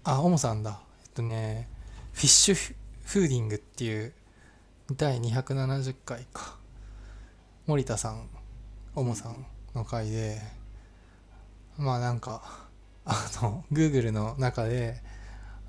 [0.05, 0.81] あオモさんだ。
[1.03, 1.69] えっとね
[2.13, 4.13] fishfooding っていう
[4.97, 6.57] 第270回か。
[7.67, 8.29] 森田さん
[8.95, 9.45] オモさん
[9.75, 10.41] の回で
[11.77, 12.43] まあなんか
[13.05, 15.03] あの Google の中で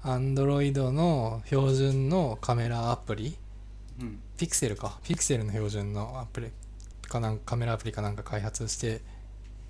[0.04, 3.36] Android の標準のカメラアプリ
[4.00, 4.20] うん。
[4.38, 5.00] ピクセルか。
[5.04, 6.52] ピクセルの標準のアプリ
[7.08, 9.02] かなんかカメラアプリかなんか開発して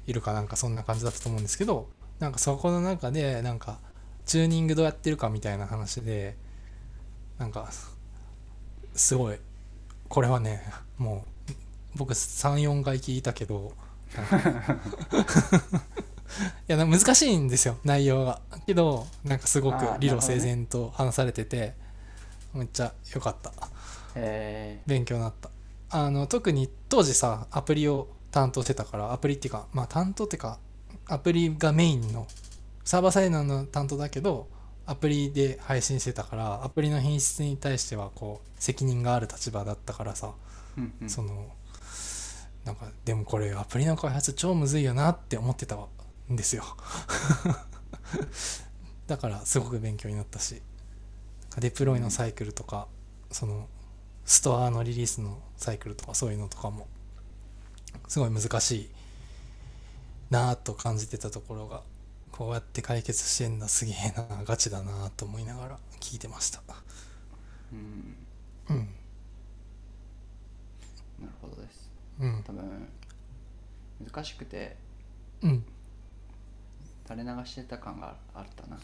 [0.05, 1.87] いるかなんかそんな感じだったと思うんですけど
[2.19, 3.79] なんかそこの中でなんか
[4.25, 6.35] チューニングどうやってるかみたいな話で
[7.37, 7.69] なんか
[8.93, 9.37] すごい
[10.09, 10.63] これはね
[10.97, 11.53] もう
[11.95, 13.73] 僕34回聞いたけど
[16.67, 18.41] いや難しいんですよ内容が。
[18.65, 21.75] けどなんかすごく理路整然と話されてて
[22.53, 23.53] めっちゃ良かった。
[24.15, 25.49] え勉強になった。
[25.89, 30.59] あの特に当時さアプリを担当してたからアプリっていうかまあ担当っていうか
[31.09, 32.27] アプリがメインの
[32.83, 34.47] サーバーサイドの担当だけど
[34.85, 41.09] アプリで配信してたからアプリの品質に対してはこう責任がある立場だったからさ、ーうんうん。
[41.09, 41.47] その
[42.63, 45.77] なんかでもこれアプリの開発超むずいよなって思ってた
[46.31, 46.63] んですよ。
[49.07, 50.61] だからすごく勉強になったし
[51.59, 52.87] デプロイのサイクルとか、
[53.31, 53.67] その
[54.25, 56.87] ストアのリリースのサイクルとかそういうのとかも
[58.07, 58.89] すごい難しい
[60.29, 61.83] なぁと感じてたところが
[62.31, 66.61] こうやって解決してんだすげえなガチだなと思いながら聞いてました。
[67.71, 68.15] うん。
[68.69, 68.77] うん。
[71.19, 71.91] なるほどです。
[72.19, 72.43] うん。
[72.45, 72.89] 多分
[74.05, 74.77] 難しくて
[75.41, 75.65] うん。
[77.07, 78.77] 垂れ流してた感があったな。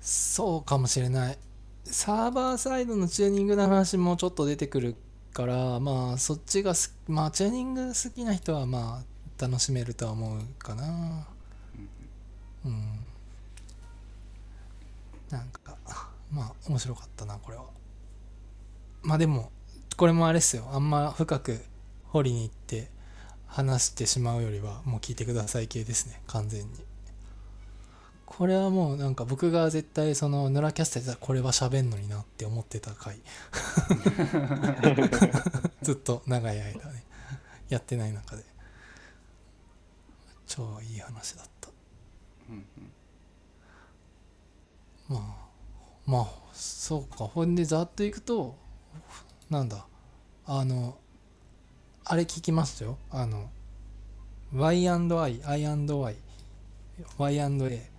[0.00, 1.38] そうかもしれない。
[1.84, 4.96] サーバーサイドのチューニングの話もちょっと出てくる
[5.32, 11.26] からまあそっちがすまあチューニング好きな人はまあ楽しめるとは思うかな。
[12.64, 13.04] うん。
[15.30, 15.76] なんか
[16.32, 17.64] まあ面白かったなこれは。
[19.02, 19.50] まあでも
[19.96, 20.68] これもあれっすよ。
[20.72, 21.60] あんま深く
[22.08, 22.90] 掘りに行って
[23.46, 26.20] 話してしまうよりはもう聞いてください系ですね。
[26.26, 26.68] 完全に。
[28.26, 33.18] これはもうなんか僕が絶対そのヌラキャストやったらこれは喋んのになって思ってた回。
[35.82, 37.04] ずっと長い間ね
[37.68, 38.44] やってない中で
[40.48, 41.68] 超いい話だった。
[42.50, 42.64] うん
[45.08, 45.48] まあ
[46.06, 47.24] まあそうか。
[47.24, 48.56] ほんでざっといくと
[49.50, 49.86] なんだ
[50.46, 50.98] あの
[52.04, 52.98] あれ聞きましたよ。
[53.10, 53.50] あの
[54.54, 56.16] Y&I I&Y
[57.18, 57.90] Y&A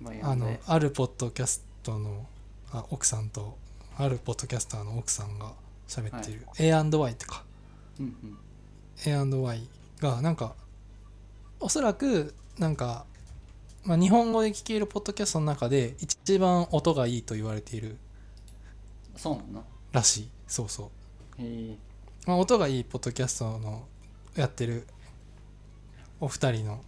[0.00, 2.26] まあ、あのあのあるポッドキャストの
[2.72, 3.56] あ奥さんと
[3.96, 5.52] あるポッドキャスターの奥さんが
[5.86, 6.34] 喋ってい。
[6.34, 7.44] る A&Y ってか。
[8.00, 8.38] うんうん。
[9.06, 9.68] A&Y
[10.04, 10.54] がなんか
[11.60, 13.06] おそらくなんか、
[13.84, 17.96] まあ、日本語で聞けるポッドキャストの中で一番音がいいと言われている
[19.16, 20.28] そうなのらしい。
[20.46, 20.90] そうそ
[21.38, 21.76] う、へえ。
[22.26, 23.86] まあ、音がいいポッドキャストの
[24.36, 24.86] やってる
[26.20, 26.80] お二人の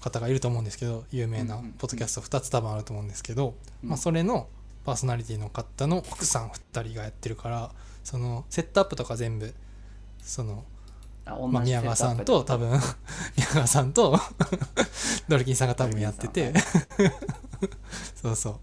[0.00, 3.90] 方がいると思うんですけど有名なポッドキャスト2つ多分あると思うんですけど、うん。
[3.90, 4.48] まあ、それの
[4.84, 7.70] パーソナリティの方の奥さん2人がやってるから
[8.02, 9.54] そのセットアップとか全部
[10.20, 10.64] その
[11.24, 12.70] あ同まあ、じ宮川さんと多分。
[13.36, 14.18] 宮川さんと
[15.28, 16.52] ドルキンさんが多分やってて。
[18.20, 18.60] そうそ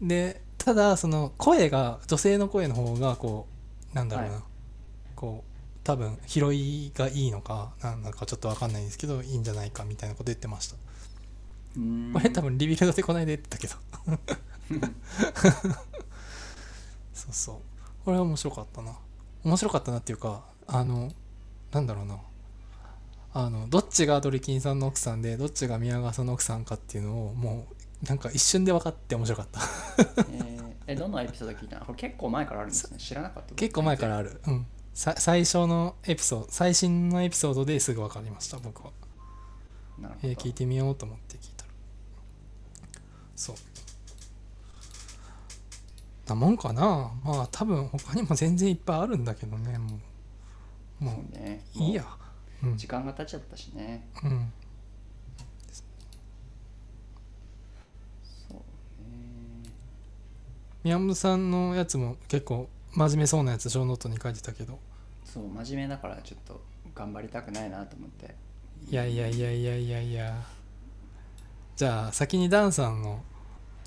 [0.00, 0.06] う。
[0.06, 3.46] でただその声が女性の声の方がこ
[3.92, 4.42] うなんだろうな、はい。
[5.16, 5.50] こう
[5.84, 10.76] 多分拾いがいいのかなんだかちょっと分かんないんですけどいいんじゃないかみたいなこと言ってました。
[12.12, 13.74] これ多分リビルドでこないで言ってたけど。
[17.14, 17.56] そうそう。
[18.04, 18.98] これは面白かったな。
[19.44, 21.10] 面白かったなっていうかあの
[21.72, 22.18] なんだろうな。
[23.34, 27.66] あのどっちがドリキンさんの奥さんでどっちが宮川さんの奥さんかっていうのをも
[28.02, 29.60] うなんか一瞬で分かって面白かった。
[30.30, 31.84] えーえどのエピソード聞いたの？
[31.84, 32.98] これ結構前からあるんですね。
[32.98, 33.54] 知らなかった。
[33.54, 34.40] 結構前からある。
[34.46, 34.66] うん。
[34.94, 38.92] さ最初のエピソード最新のエピソードですぐ分かりました僕は。
[39.98, 41.70] なるほど、えー聞いてみようと思って聞いたら。
[43.36, 43.56] そう。
[46.26, 47.12] なもんかな。
[47.22, 50.00] まあ多分他にも全然いっぱいあるんだけどねもう
[51.00, 51.64] もそうね。
[51.76, 52.04] ういいや。
[52.62, 52.76] うん。
[52.76, 54.06] 時間が経っちゃったしね。
[54.22, 54.52] うん。
[58.48, 58.62] そうね。
[60.84, 64.78] 宮本さんのやつも結構真面目そうなやつ小ノートに書いてたけど。
[65.24, 66.60] そう真面目だからちょっと
[66.94, 68.34] 頑張りたくないなと思って。
[68.86, 70.34] いやいやいやいやいやいや
[71.76, 73.22] じゃあ先にダンさんの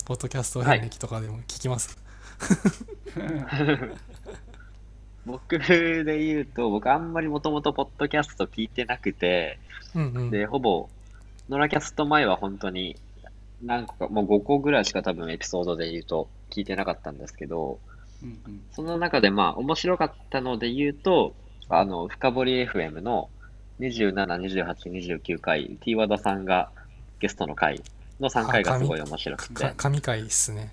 [0.05, 1.97] ポッドキャスト遍歴とかでも聞きます、
[5.25, 9.59] 僕で言うと、僕あんまりもともとポッドキャスト聞いてなくて、
[9.93, 10.31] うんうん。
[10.31, 10.89] で、ほぼ、
[11.49, 12.95] ノラキャスト前は本当に
[13.63, 17.79] 何個か、もう5個ぐらいしか多分エピソードで言うと聞いてなかったんですけど、
[18.23, 18.61] うんうん。
[18.71, 21.35] その中でまあ面白かったので言うと、
[21.69, 23.29] あの、深掘り FM の
[23.79, 26.71] 27、28、29回、T 和田さんが
[27.19, 27.81] ゲストの回
[28.19, 29.53] の3回がすごい面白くて。
[29.53, 30.71] か、神回っすね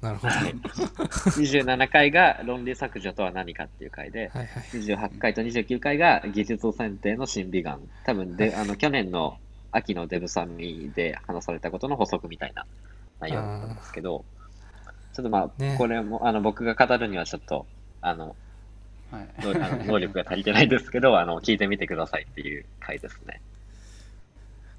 [0.00, 0.34] なるほど。
[0.34, 7.80] はい27回が論理削除とは何かっていう回で、はい28回と29回が技術選定の審美眼。
[8.04, 9.38] 多分で、あの、去年の
[9.72, 12.64] 秋のデブサミで話されたことの補足みたいな
[13.20, 14.24] 内容だったんですけど、
[15.14, 15.74] ちょっとまあ、ね。
[15.76, 17.66] これも、あの、僕が語るにはちょっと、
[18.00, 18.36] あの、
[19.10, 19.42] はい。
[19.42, 23.40] どあの能力が足りてないですけど、あの、聞いてみてくださいっていう回ですね。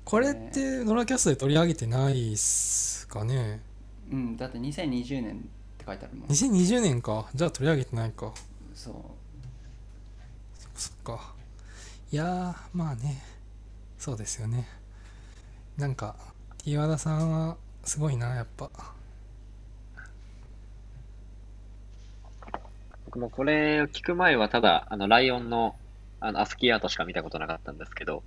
[0.06, 3.60] これってノラキャストで取り上げてないっすかね？
[4.12, 5.38] うんだって2020年っ
[5.78, 6.30] て書いてあるもん。
[6.30, 7.30] 2020年か。
[7.36, 8.34] じゃあ取り上げてないか。
[8.74, 8.94] そう。
[10.76, 11.34] そっか。
[12.12, 13.22] いやーまあね。
[13.98, 14.68] そうですよね。
[15.78, 16.16] なんか
[16.68, 18.70] 和田さんはすごいなやっぱ。
[23.06, 25.76] 僕もこれを聞く前はただ、あの、ライオンの、
[26.20, 28.22] あの、アスキーアートしか見たことなかったんですけど、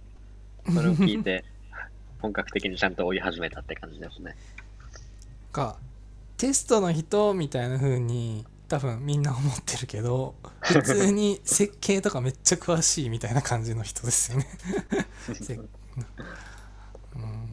[0.74, 1.44] それを聞いて、
[2.18, 4.36] 本格的にちゃんと追い始めたって感じですね。
[5.52, 5.76] か
[6.36, 14.46] テストの人みたいな風に多分みんな思ってるけど普通に設計とかめっちゃ詳しいみたいな感じの人ですよね。
[15.40, 15.68] せうん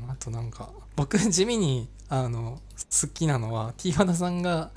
[0.09, 2.61] あとなんか僕地味にあの
[3.01, 4.71] 好きなのは T 和田さんが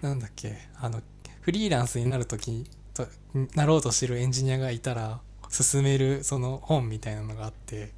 [0.00, 1.02] なんだっけあの
[1.40, 3.06] フリーランスになる時と
[3.54, 5.20] なろうとしてるエンジニアがいたら
[5.50, 7.92] 勧めるその本みたいなのがあって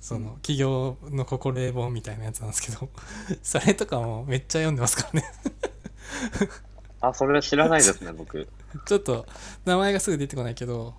[0.00, 2.88] その企業の心得本みたいなやつなんですけど
[3.42, 5.32] それとかもめっちゃ読んでますからね。
[7.02, 8.48] あ、それ知らないですね、僕。
[8.86, 9.26] ちょっと
[9.64, 10.94] 名前がすぐ出てこないけど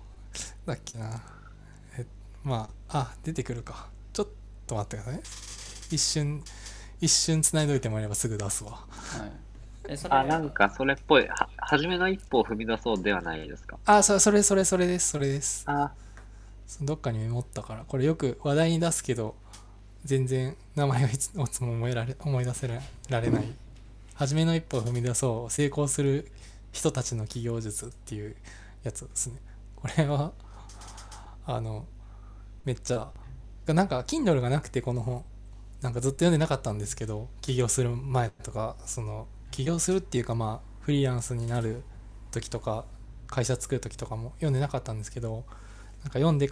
[0.66, 1.20] だっけな。
[1.98, 2.06] え
[2.44, 3.88] まああ出てくるか。
[4.12, 4.28] ちょっ
[4.66, 5.22] と待ってくださいね。
[5.90, 6.42] 一瞬
[7.00, 8.72] 一瞬つないどいてもらえばすぐ出すわ。
[8.72, 9.32] はい。
[9.88, 11.26] えそれあ、なんかそれっぽい。
[11.26, 13.78] は、初めの一歩を踏み出そうではないですか？
[13.84, 15.64] あそそれそれそれですそれです。
[15.66, 15.92] あ、
[16.80, 19.34] どっかにメモったからこれよく話題に出すけど
[20.04, 22.68] 全然名前がいつつも思いられ思い出せ
[23.08, 23.44] られない。
[24.14, 26.30] 初めの一歩を踏み出そう成功する
[26.72, 28.36] 人たちの起業術っていう
[28.82, 29.36] やつですね。
[29.76, 30.32] これは
[31.46, 31.86] あの
[32.64, 33.10] めっちゃ
[33.66, 35.24] なんか Kindle がなくてこの本。
[35.82, 41.82] なんかずっと読んでなかったんですけど起業する前とかその起業するっていうかまあフリーランスになる
[42.30, 42.84] 時とか
[43.26, 45.44] 会社作る時とかも読んでなかったんですけど
[46.02, 46.50] なんか読んで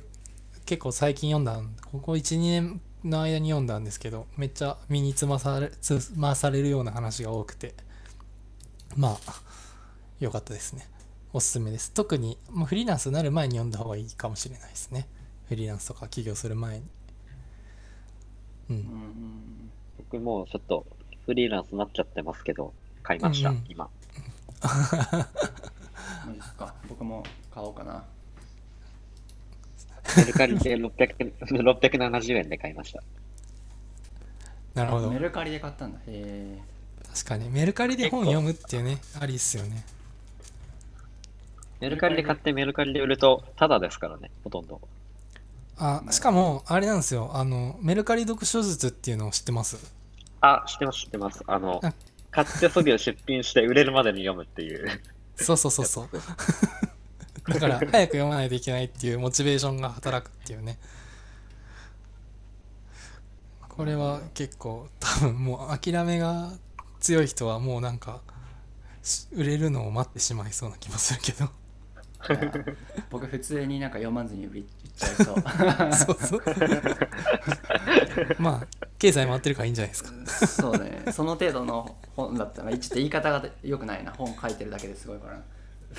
[0.66, 7.74] 結構最近読んだここ12年の間に読んだんですけどめっちゃ身につまされつまされるような話が多くて。
[8.96, 9.42] まあ
[10.18, 10.86] 良かったですね。
[11.32, 11.92] おすすめです。
[11.92, 15.06] 特にもうフリーランスになる前に読んだ方がいいかもしれないですね。
[15.48, 16.84] フリーランスとか起業する前に。
[18.70, 18.76] うん。
[18.76, 18.82] うん。
[18.82, 20.86] うん僕もうちょっと
[21.24, 22.72] フリーランスになっちゃってますけど、
[23.02, 23.64] 買いました、うんうん。
[23.68, 23.88] 今。
[24.62, 26.74] マジですか。
[26.88, 27.22] 僕も
[27.54, 28.04] 買おうかな
[30.16, 33.02] メルカリで600 670 円で買いました。
[34.74, 35.10] なるほど。
[35.10, 35.98] メルカリで買ったんだ。
[35.98, 36.58] へえ
[37.12, 37.50] 確かに。
[37.50, 39.84] メルカリで本読むっていうねありっすよね。
[41.80, 44.80] メルカリで買ってメルカリで売ると、タダですからね、ほとんど。
[45.78, 47.30] あしかもあれなんですよ。
[47.32, 49.78] あのメルカリ読書術っていうのを知ってます？
[50.42, 51.42] あ、知ってます、知ってます。
[51.46, 51.92] あのあ、
[52.30, 54.88] 買ってすぐ出品して売れるまでに読むっていう。
[55.36, 56.08] そうそうそうそう
[57.48, 60.78] だから早く読まないといけないっていうモチベーションが働くっていうね。
[63.68, 66.52] これは結構多分もう諦めが
[67.00, 68.20] 強い人はもうなんか
[69.02, 71.48] し売れるのを待ってしまいそうな気もするけど。
[73.08, 74.62] 僕普通になんか読まずに売っ
[74.94, 75.36] ちゃいそう。
[75.94, 76.42] そうそう。
[78.38, 78.66] まあ
[78.98, 80.10] 経済回ってるからいいんじゃないですか。
[80.46, 81.04] そうね。
[81.12, 84.12] その程度の本だったらちょっと言い方が良くないな。
[84.12, 85.40] 本書いてるだけですごいから
[85.90, 85.92] う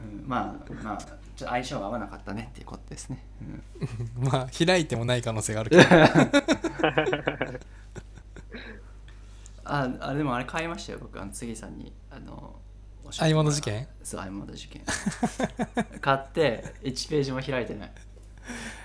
[0.00, 1.08] んまあまあちょっ
[1.38, 3.44] と相性が合わなかったねっていうことですね、う
[4.24, 4.28] ん。
[4.30, 5.82] まあ開いてもない可能性があるけど。
[9.66, 12.54] ああでもあれ買いましたよ僕あの次さんにあの
[13.18, 13.88] 合い物事件？
[14.02, 14.82] そう合い物事件。
[16.00, 17.92] 買って1ページも開いてない。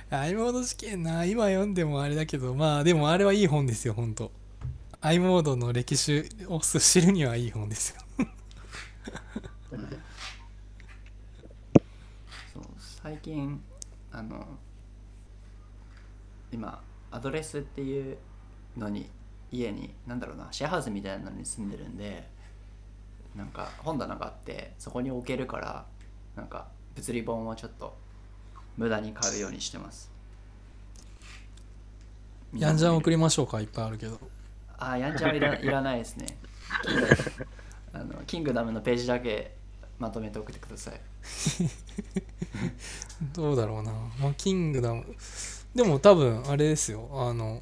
[0.10, 2.56] 合いモード事件な今読んでもあれだけど。
[2.56, 4.32] まあでもあれはいい本ですよ本当。
[5.02, 8.02] アイモードの歴史を知るにはいい本ですよ
[12.54, 13.62] そう最近
[14.12, 14.45] あの
[16.52, 16.82] 今
[17.12, 18.18] アドレスっていう
[18.78, 19.10] のに
[19.52, 22.28] 家になんだろうなシェアハウスみたいなのに住んでるんで
[23.36, 25.86] なんか本棚があってそこに置けるから
[26.36, 27.95] なんか物理本をちょっと
[28.78, 30.12] 無駄に買うようにしてます。
[32.58, 34.20] ヤンジャン送りましょうかいっぱいあるけど。
[34.78, 36.38] あヤンジャンはいらいらないですね
[38.30, 39.55] キングダムのページだけ
[39.97, 41.01] まとめて送ってください。
[43.34, 45.03] どうだろうな、まあ、キングダム。
[45.73, 47.09] でも多分あれですよ。
[47.11, 47.59] あの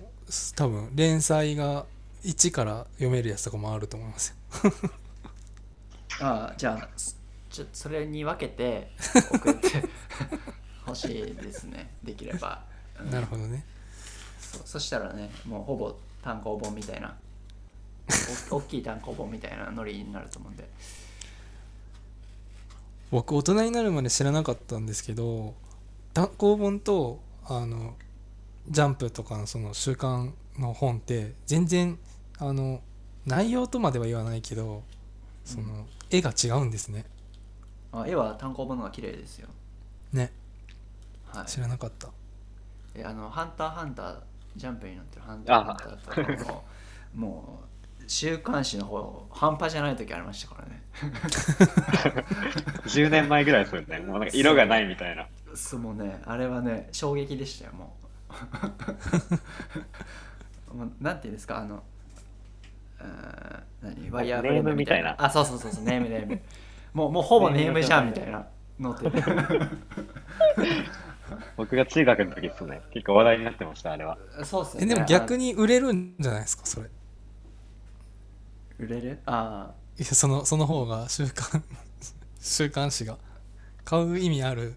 [0.57, 1.85] 多分連載が
[2.25, 4.71] 1から読めるやつとかもあると思いますよ。
[6.19, 7.17] ああじゃあす
[7.49, 8.91] ちょそれに分けて
[9.31, 9.85] 送って
[10.85, 11.91] ほしいですね。
[12.03, 12.61] できれば、
[12.99, 13.09] うん。
[13.09, 13.63] なるほどね。
[14.41, 17.26] そそしたらねもうほぼ単行本みたいなお
[18.49, 20.67] 大 きい単行本みたいなノリになると思うんで。
[23.11, 25.53] 僕大人になるまで知らなかったんですけど
[26.13, 27.95] 単行本とあの
[28.69, 31.97] ジャンプとかのその週刊の本って全然
[32.37, 32.81] あの
[33.25, 34.83] 内容とまでは言わないけど
[35.45, 37.05] その絵が違うんですね。
[37.93, 39.47] あ絵は単行本の方が綺麗ですよ。
[40.11, 40.33] ね。
[41.27, 41.45] はい。
[41.45, 42.09] 知らなかった。
[42.93, 44.19] えあの「ハンターハンター」
[44.57, 46.63] ジャンプになってる「ハンターハンター」とかも
[47.15, 47.76] もう
[48.07, 50.83] 週刊誌の方半端じゃない時ありましたからね。
[52.87, 53.99] 10年前ぐらいですよね。
[54.07, 55.27] もうなんか色がないみたいな。
[55.53, 55.79] そう。
[55.79, 57.95] もうねあれはね衝撃でしたよも
[60.71, 60.75] う。
[60.77, 61.83] もうなんていうんですかあの
[62.99, 64.09] うーん何？
[64.11, 65.11] ワイヤーフレームみたいな。
[65.11, 65.25] ネームみたいな。
[65.25, 66.41] あそうそうそうそうネームネーム。
[66.93, 68.47] もうもうほぼネームじゃんみたいな。
[68.79, 69.11] のって
[71.57, 72.81] 僕が中学の時ですね。
[72.93, 74.17] 結構話題になってました、あれは。
[74.43, 74.85] そうっすよね。
[74.85, 76.89] えでも逆に売れるんじゃないですかそれ
[78.79, 79.19] 売れる？
[79.25, 81.63] あやそのその方が週刊
[82.39, 83.17] 週刊誌が
[83.83, 84.75] 買う意味ある。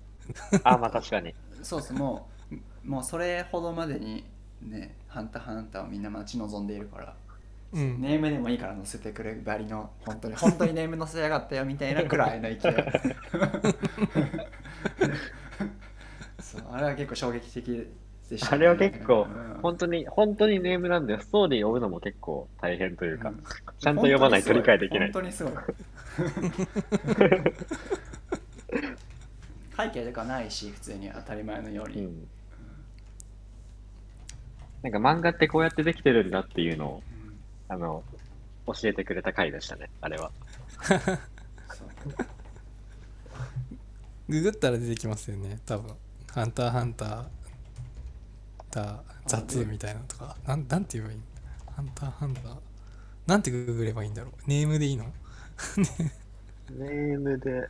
[0.64, 1.30] あ、まあ確かに。
[1.30, 4.24] あそうっすもうもうそれほどまでに
[4.62, 7.14] ね「ハンターハンター」をみんな待ち望んでいるから。
[7.72, 8.00] うん。
[8.00, 12.58] ネームでもいいから載せてくれるばりの本当に本当にネーム載せやがったよみたいなくらいの勢い。
[16.40, 17.86] そうあれは結構衝撃的
[18.30, 23.42] でした、あれは結構うん、本当に、本当にネームなんで、ストーリーを追うのも結構大変というか、うん
[23.78, 25.12] ちゃんと読まないと理解できない。
[25.12, 25.52] 本当にすごい。
[29.74, 32.02] 背景とかないし、普通に当たり前のように。
[32.02, 32.28] うん。
[34.82, 37.02] なんか漫画ってこうやってできてるんだっていうのを、
[37.68, 38.04] あの、
[38.66, 40.30] 教えてくれた回でしたね、あれは。
[44.30, 45.94] ググったら出てきますよね多分
[46.32, 47.26] 「ハンターハンター」
[48.70, 51.24] だ雑みたいなのとかなんなんて言えばいいの
[51.74, 52.56] ハンターハンター。
[53.26, 54.32] なんてググればいいんだろう？
[54.48, 55.04] ネームでいいの？
[56.70, 57.68] ネームで、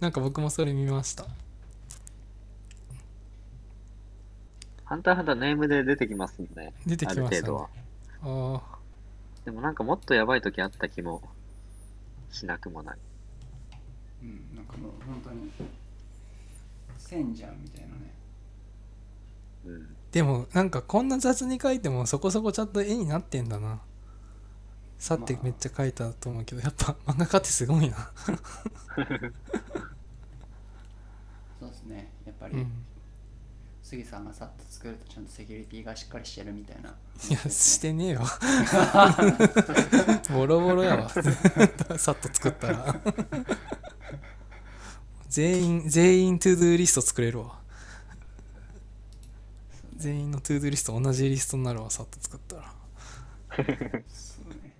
[0.00, 1.26] なんか僕もそれ見ました。
[4.84, 6.72] ハンターハンターネームで出てきますんね。
[6.86, 7.26] 出てきましたね。
[7.26, 7.68] ある程度は。
[8.22, 8.78] ああ
[9.44, 11.22] でもなんかもっとやばい時あった気も
[12.30, 12.98] しなくもない。
[14.22, 15.50] うん、なんかもう本当に、
[16.96, 18.13] 線じゃんみたいなね。
[19.66, 19.96] うん。
[20.12, 23.80] でもなんかこんな雑に書いてもそこそこちゃんと絵になってんだな。
[24.98, 27.96] さってめっちゃ書いたと思うけどやっぱ漫画家ってすごいな。
[31.60, 32.10] そうですね。
[32.24, 32.72] やっぱり、うん。
[33.82, 36.94] 杉さんがさっと作るとちゃんとセキュリティがしっかりしてるみたいな。
[37.28, 38.24] いやしてねえわ
[40.32, 41.08] ボロボロやわ。
[41.98, 43.00] さっと作ったら。
[45.28, 47.58] 全員全員 ToDo リスト作れるわ
[50.04, 52.74] 全員のトゥードゥーリスト同じリストになるわさっと作ったら
[53.56, 53.62] そ
[54.46, 54.74] うね。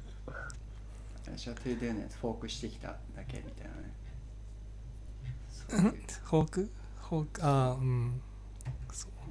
[1.25, 2.97] 私は ToDo のやつフォークしてきただ
[3.27, 3.69] けみたい
[5.73, 5.95] なね。
[6.25, 6.71] フォーク？
[7.09, 7.43] フォーク？
[7.43, 8.21] ああうん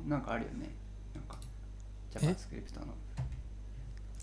[0.08, 0.70] なんかあるよね。
[1.14, 1.38] なんか、
[2.12, 2.88] JavaScript の。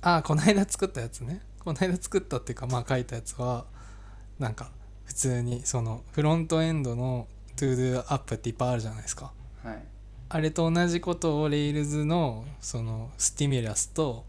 [0.02, 3.66] ああこの間作ったやつねこの間作ったっていうかまあ書いたやつは
[4.40, 4.72] なんか
[5.04, 9.89] 普通にそのフロントエンドの ToDo アップっていっぱいあるじゃないですかはい。
[10.30, 14.24] あれと同じことを Rails のそのスティミュラスと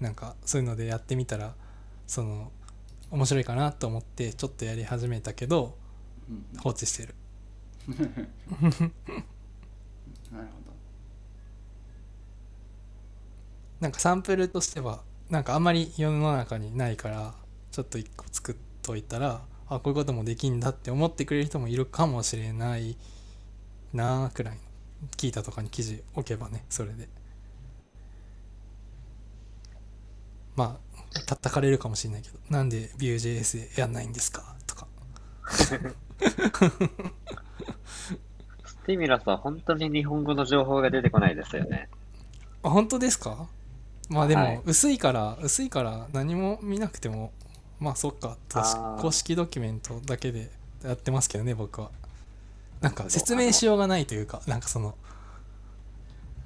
[0.00, 1.54] なんかそういうのでやってみたら
[2.06, 2.50] その
[3.10, 5.74] 面白いかなと思ってちょっとやり始めたけど
[6.28, 7.14] うん、放置してる。
[7.88, 8.08] なる
[8.80, 8.90] ほ
[10.32, 10.72] ど。
[13.80, 17.34] なんかサンプルとしてはなんかあんまり世の中にないから
[17.70, 22.96] ちょっと一個作っといたらあこういうこともできんだって思ってくれる人もいるかもしれない
[23.92, 24.60] なあくらいの
[25.16, 27.08] 聞いたとかに記事置けばねそれで。
[30.56, 30.78] ま
[31.14, 34.56] あ叩かれるかもしれないけどなんで Vue.js でやんないんですか？
[34.66, 34.86] とか。
[35.48, 35.78] ス
[38.86, 41.88] ティミュラスは本当に日本語の情報が出てこないですよね。
[42.62, 43.48] あ本当ですか？
[44.08, 44.56] まあではい。
[44.56, 47.32] も薄いから、薄いから何も見なくても
[47.80, 48.38] まあそっか。
[49.00, 50.50] 公式ドキュメントだけで
[50.84, 51.90] やってますけどね僕は
[52.80, 54.94] なんか説明しようがないというかなんかその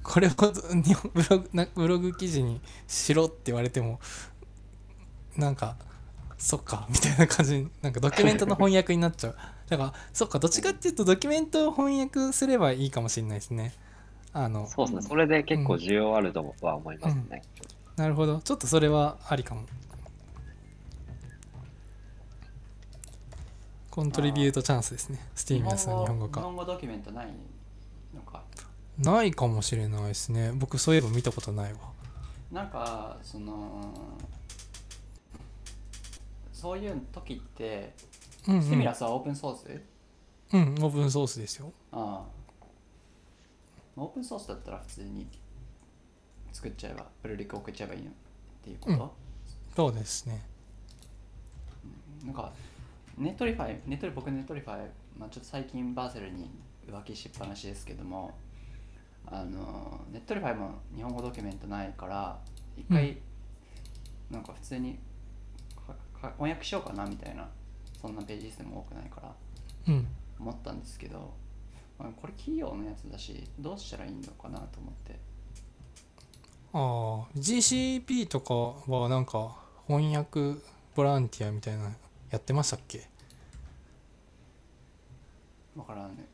[0.03, 3.99] これを日本ブログなブログ記事にしろって言われても
[5.37, 5.75] なんか
[6.37, 9.35] そっかみたいな感じになんかドキュメントの翻訳になっちゃう。
[9.69, 13.73] だからそっかどっちかっていうとドキュメントを翻訳すればいいかもしれないですね。
[14.33, 15.01] あのそうですね。
[15.03, 17.43] それで結構需要あるとは思いますね。
[17.95, 18.39] なるほど。
[18.39, 19.61] ちょっとそれはありかも
[23.91, 25.19] コントリビュートチャンスですね。
[25.35, 27.27] スティーミアスの日本語日化本語ドキュメントない
[28.15, 28.41] のか。
[28.97, 30.53] ないかもしれないですね。
[30.55, 31.79] 僕そういえば見たことないわ。
[32.53, 33.93] なんか、その、
[36.53, 37.93] そういう時って、
[38.47, 39.81] うん、うん、スティミラスはオープンソース、
[40.53, 41.73] うんオープンソースですよ。
[41.91, 42.65] ああ。
[43.97, 45.27] オープンソースだったら普通に
[46.53, 48.13] 作っちゃえば、プルリク送っちゃえばいいのっ
[48.63, 49.13] ていうこと、
[49.75, 50.45] そうですね。
[52.23, 52.53] なんか、
[53.17, 56.49] Netlify、ネットリ僕 Netlify、まあ、ちょっと最近 Vercel に
[56.89, 58.37] 浮気しっぱなしですけども、
[59.25, 62.39] あの、 Netlify も日本語ドキュメントないから、
[62.75, 63.17] 一回、
[64.29, 64.97] なんか普通に
[66.21, 67.47] 翻訳しようかなみたいな、
[68.01, 69.35] そんなページ数も多くないから
[69.87, 70.07] うん
[70.39, 71.33] 思ったんですけど、
[71.99, 75.19] まあこれ企業のやつだし、どうしたらいいのかなと思って。
[76.73, 78.53] ああ GCP とか
[78.91, 79.57] はなんか
[79.87, 80.55] 翻訳
[80.95, 81.91] ボランティアみたいなの
[82.31, 83.07] やってましたっけ？
[85.75, 86.25] わからんね。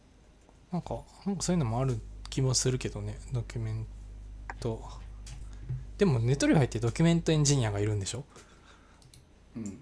[0.71, 3.85] なんかなんかそういうのもある気もするけどねドキュメン
[4.59, 4.81] ト
[5.97, 8.23] でも Netlify ってドキュメントエンジニアがいるんでしょ？
[9.55, 9.79] うん。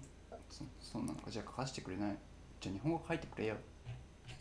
[0.50, 2.16] そそんなのか、じゃあ書かせてくれない？
[2.60, 3.56] じゃあ日本語書いてくれよ。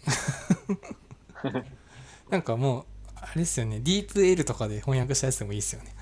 [2.29, 5.93] なんかもうあれですよね DeepL とかで翻訳したやつでもいいですよね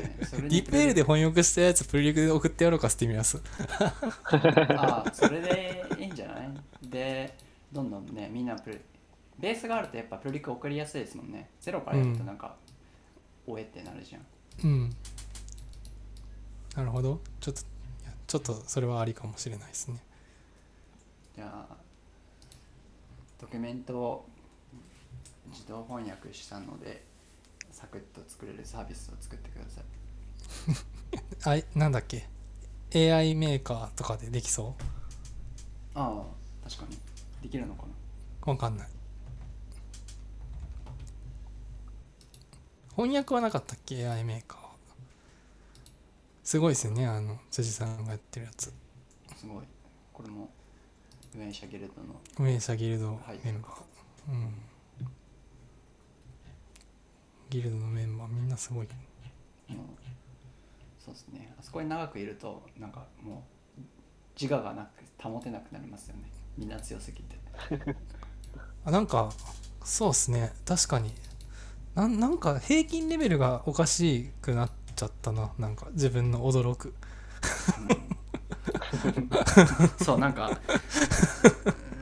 [0.00, 0.26] そうね。
[0.26, 3.40] それにリプエルで翻訳したやつプルリクで送ってやろうかしてみます。
[3.76, 6.50] ああそれでいいんじゃない？
[6.82, 7.36] で
[7.72, 8.78] どんどんねみんなプリ
[9.38, 11.50] ベースがあるとやっぱプリリク送りやすいですもんね。
[11.60, 12.54] ゼロからやるとなんか、
[13.46, 14.22] おえってなるじゃん。
[14.64, 14.90] うん。
[16.76, 17.20] なるほど。
[17.40, 17.62] ちょっと
[18.26, 20.02] ちょっとそれはありかもしれないですね。
[21.34, 21.74] じゃあ
[23.40, 24.28] ドキュメントを
[25.50, 27.02] 自動翻訳したので
[27.80, 29.84] サクッと作れるサービスを作ってください。
[31.48, 32.28] あいなんだっけ
[32.94, 34.74] ？AI メーカーとかでできそ
[35.94, 36.22] あ
[36.64, 36.98] あ確かに。
[37.42, 37.84] できるのか
[38.42, 38.88] わかんない。
[42.96, 44.60] 翻訳はなかったっけ？AI メーカー。
[44.62, 44.70] は
[46.44, 48.74] すごいですよねあの辻さんがやってるやつ。
[49.36, 49.64] すごい。
[50.12, 50.50] これも
[51.34, 52.20] 運営者ギルドの。
[52.38, 53.82] 運営者ギルドはいメンバー、
[54.32, 54.54] うん
[57.50, 58.86] ギルドのメンバーみんなすごい。
[59.68, 59.76] もう
[61.04, 61.52] そうですね。
[61.58, 63.44] あそこに長くいるとなんかも
[63.76, 63.80] う
[64.40, 66.30] 自我がなく保てなくなりますよね。
[66.56, 67.38] みんな強すぎて。
[68.84, 69.32] あなんか
[69.84, 70.52] そうっすね。
[70.64, 71.12] 確かに。
[71.96, 75.50] なんなんか平均レベルがおかしくなっちゃったな。
[75.58, 76.94] なんか自分の驚く。
[80.02, 80.60] そうなんか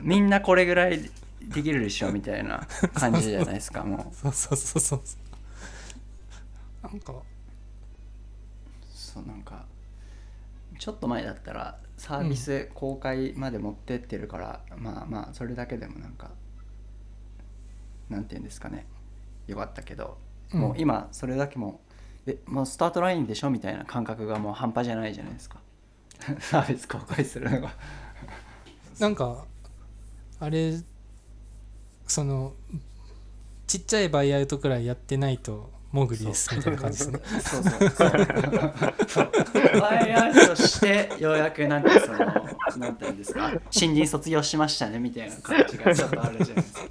[0.01, 1.09] みんなこれぐらい
[1.41, 4.15] できるでしょみたいな感じじゃないですかもう。
[4.15, 5.01] そうそうそうそう
[6.83, 7.13] なんか
[8.93, 9.65] そうなんか
[10.77, 16.31] ちょっと前だったらサービス公開まで持ってってるから、まあまあそれだけでもなんか
[18.09, 18.85] なんて言うんですかね。
[19.47, 20.17] よかったけど、
[20.53, 20.59] うん。
[20.61, 21.81] もう今それだけも
[22.25, 25.59] えもうスタートラインでしょみたいな感覚がもう半端じゃないじゃないですか。
[26.39, 27.73] サービス公開するのが。
[28.99, 29.45] なんか
[30.39, 30.77] あれ
[32.07, 32.53] その
[33.67, 37.19] ちっちゃいバイアウトくらいやってないとモグリですみたいな感じですね。
[37.41, 38.11] そうそうそう。
[39.07, 39.31] そう
[39.81, 41.37] バイヤーとしてよう。
[41.37, 42.17] やくなんかその
[42.77, 46.89] なんて言うんですか新人卒業しましたねみたいな感じがちょっとあるじゃないですか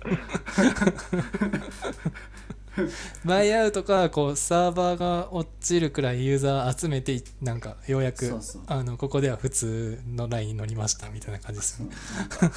[3.24, 8.62] バイアウトかこうサーバーが落ちるくらいユーザー集めてなんかようやくそうそう。
[8.66, 11.96] あのここでは普通のラインに乗りましたみたいな感じですよね。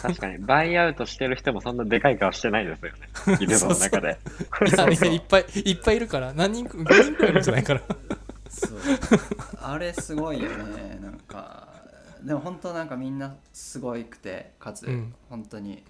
[0.02, 3.38] 確かに、バイアウトしてる人もそんなでかい顔してないですよね。
[3.40, 4.18] ギルドの中で。
[5.12, 6.34] いっぱいいっぱいいるから。
[6.34, 7.82] 何人5人くらいいるんじゃないかな。
[8.50, 8.80] そう。
[9.62, 11.00] あれすごいよね。
[11.02, 11.68] なんか
[12.24, 15.14] でも本当なんかみんなすごいくてかつうん。
[15.30, 15.84] 本当に、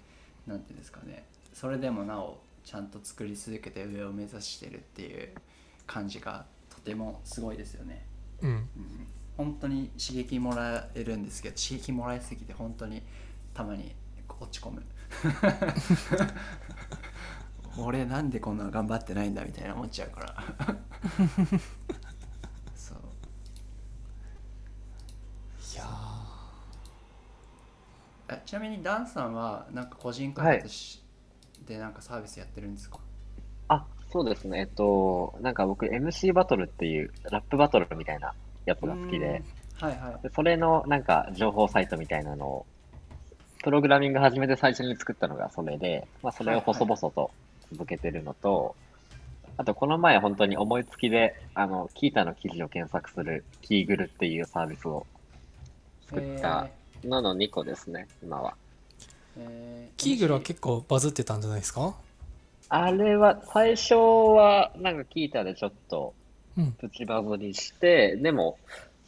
[0.46, 1.24] なんていうんですかね。
[1.52, 5.30] それでもなおちゃんと作り続けて上を目指してるっていう
[5.86, 8.06] 感じがとてもすごいですよね、
[8.42, 8.50] うん。
[8.50, 8.68] うん、
[9.36, 13.02] 本当に刺激もらえるんですけど刺激もらいすぎて本当に
[13.54, 13.94] たまに
[14.40, 14.82] 落ち込む。
[17.78, 20.36] 俺なんでこんな頑張ってないんだみたいな思っちゃうから。
[22.74, 22.98] そう。
[25.74, 25.84] いや
[28.28, 31.01] えちなみにダンさんはなんか個人開発し、
[31.66, 32.98] でなんかサービスやってるんですか？
[33.68, 34.60] あ、そうですね。
[34.60, 38.34] えっと、なんか僕 MC バトルっていうラップバトルみたいな
[38.66, 39.42] やつが好きで、
[39.80, 39.88] うん。
[39.88, 40.22] はいはい。
[40.22, 42.66] でそれのなんか情報サイトみたいなのを、
[43.62, 47.30] プログラミング始めて最初に作ったのがそれで、まあそれを細々と
[47.70, 48.74] 続けてるのと、
[49.56, 55.06] あとこの前本当に思いつきで、あの、キータの記事を検索するキーグルっていうサービスを
[56.08, 56.68] 作った
[57.04, 58.56] のの2個ですね、今は。
[59.38, 61.94] えーキーグルは結構バズってたんじゃないですか？
[62.68, 66.14] あれは、最初はなんかキータでちょっと
[66.56, 66.72] うん。
[66.72, 68.58] プチバズりして、でも、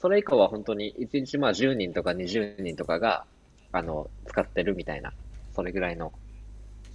[0.01, 3.25] それ以降は本当に1日まあ10人とか20人とかが、
[3.72, 5.12] あの、使ってるみたいな、
[5.55, 6.12] それぐらいの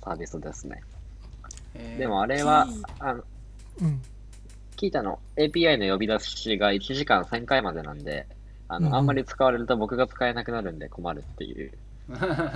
[0.04, 0.82] サービスですね。
[1.76, 3.24] えーでもあれはキー、あの、
[3.82, 4.02] うん。
[4.76, 8.26] キータの API の呼び出しが1時間1000回までなんで、
[8.68, 8.98] あの、うんうん。
[8.98, 11.72] あんまり使われると僕が使えなくなるんで困るっていう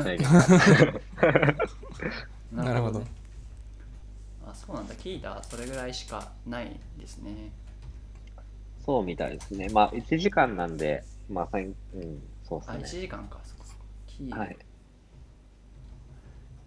[0.03, 0.29] 制限が。
[2.63, 3.05] なるほどね
[4.45, 5.41] あそうなんだ聞いた？
[5.43, 7.51] それぐらいしかないですね
[8.85, 9.69] そうみたいですね。
[9.69, 13.01] まあ、1時間なんで、まあ、1000うん、そうあ1ですね。
[13.03, 13.63] 時間かそこ
[14.07, 14.57] キーグルはい。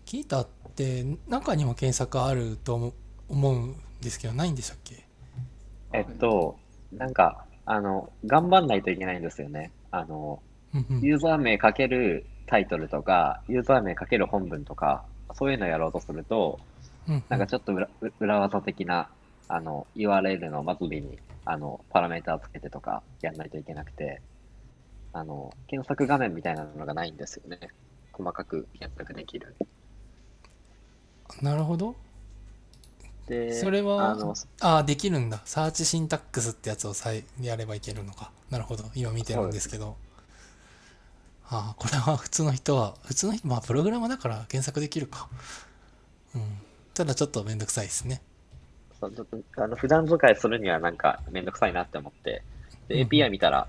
[0.06, 2.94] キータって中にも検索あると思
[3.28, 5.04] 思うんですけどないんでしたっけ？
[5.92, 6.58] えっと、
[6.92, 9.70] なんか、あの、頑張んないといけないんですよね。
[9.90, 10.42] あの、
[10.74, 16.58] うんうんユーザー名かけるタイトルとか、ユーザー名かける本文とか、そういうのをやろうとすると、
[17.08, 17.88] うんなんかちょっと裏
[18.18, 19.08] 裏技的な、
[19.48, 24.20] あの、URL の末尾に、あの、パラメータつけてとかやんないといけなくて、
[25.12, 27.58] あの、検索画面みたいなのがないんですよね。
[28.12, 29.54] 細かく検索できる。
[31.42, 31.94] なるほど。
[33.26, 35.42] で、それはあの、ああできるんだ。
[35.44, 38.30] サーチシンタックスってやつをさえやればいけるのか。
[38.50, 38.84] なるほど。
[38.94, 39.96] 今見てるんですけど
[41.48, 45.28] ああこれは普通の人は普通の人まあプログラマーだから検索できるか。
[46.34, 46.42] うん。
[46.94, 48.20] ただちょっとめんどくさいですね。
[49.00, 52.42] そうちょっとあの普段使いするにはなんかめんどくさいなって思って、
[52.88, 53.08] で、うんうん。
[53.08, 53.68] API 見たら、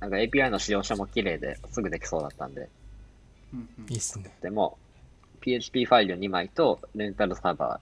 [0.00, 2.68] なんか API の使用者も綺麗ですぐできそうだったんで、
[3.54, 3.92] うんうん。
[3.92, 4.30] いいっすね。
[4.42, 4.76] でも、
[5.40, 7.80] PHP ファイル2枚とレンタルサーバ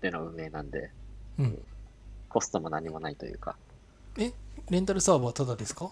[0.00, 0.90] ーでの運営なんで、
[1.38, 1.58] うん。
[2.28, 3.56] コストも何もないというか。
[4.18, 4.32] え
[4.70, 5.90] レンタルサーバーはただですか？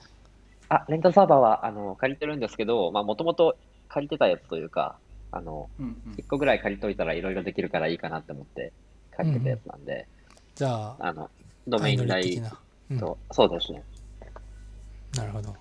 [0.77, 3.57] あ、レンタルサーバーはあの借りてるんですけど、まあもともと
[3.89, 4.97] 借りてたやつというか、
[5.31, 6.13] あの、うんうん。
[6.15, 8.73] 1個ぐらい借りといたらいろいろできるからいいかなって思って
[9.17, 10.07] 借りてたやつなんで、
[10.55, 11.31] じゃああの、
[11.67, 12.59] ドメイン代的な、
[12.91, 13.83] うん、と、そうですね。
[15.17, 15.55] なるほど。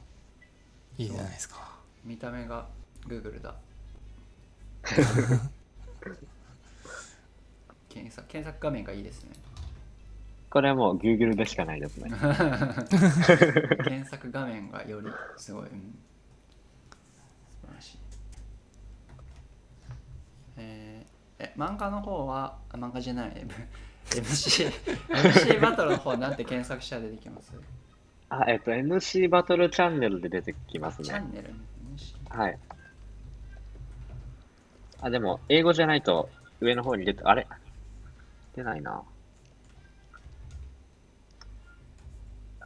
[0.97, 1.79] いいじゃないですか。
[2.03, 2.67] 見た目が
[3.07, 3.55] Google だ。
[7.89, 9.31] 検索検索画面がいいですね
[10.53, 12.11] これはもう Google でしかないですね。
[13.85, 15.97] 検索画面がよりすごい、うん、
[17.49, 17.97] 素晴らしい
[20.57, 23.47] えーえ漫画の方はあ漫画じゃない
[24.11, 24.71] MC,
[25.09, 27.51] MC バトルの方なんて検索したら出てきます？
[28.29, 31.05] あ、えっと、MC バトルチャンネルで出てきますね。
[31.07, 32.59] チャンネル MC はい。
[35.01, 36.29] あ、でも、英語じゃないと
[36.59, 37.47] 上の方に出て、あれ？
[38.55, 39.01] 出ないな。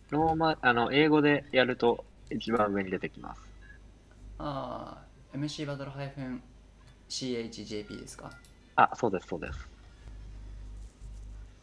[0.10, 3.42] ローマ、あの、英語でやると一番上に出てきます。
[4.40, 4.98] あ
[5.34, 5.92] あ MC バトル
[7.10, 8.32] -CHJP ですか？
[8.76, 9.68] あ、そうです、そうです。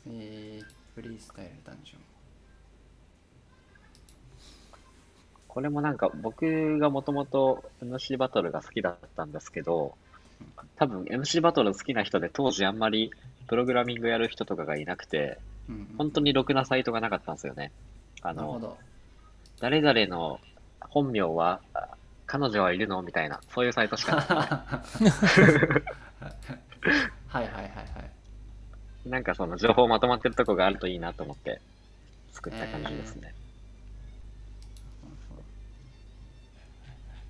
[0.07, 1.99] えー、フリースタイルダンジョン
[5.49, 9.95] これもなんか僕がもともと MC バトルが好きだったんですけど、
[10.77, 13.13] 多分 MC バトル好きな人で当時あんまり
[13.47, 15.39] プログラミングやる人とかがいなくて、
[15.97, 17.71] 本当にろくなサイトがなかったんですよね。
[18.25, 18.79] あの、なるほど。
[19.61, 20.41] 誰々の
[20.81, 21.89] 本名は、あ
[22.27, 23.03] 彼女はいるの？
[23.03, 24.17] みたいな、そういうサイトしか。
[24.17, 24.23] な
[25.61, 25.85] く
[27.29, 27.75] はいはいはいはい。
[29.05, 31.61] て、なんかその情報まとまってるとこがあるといいなと思って
[32.33, 33.35] 作った感じですね。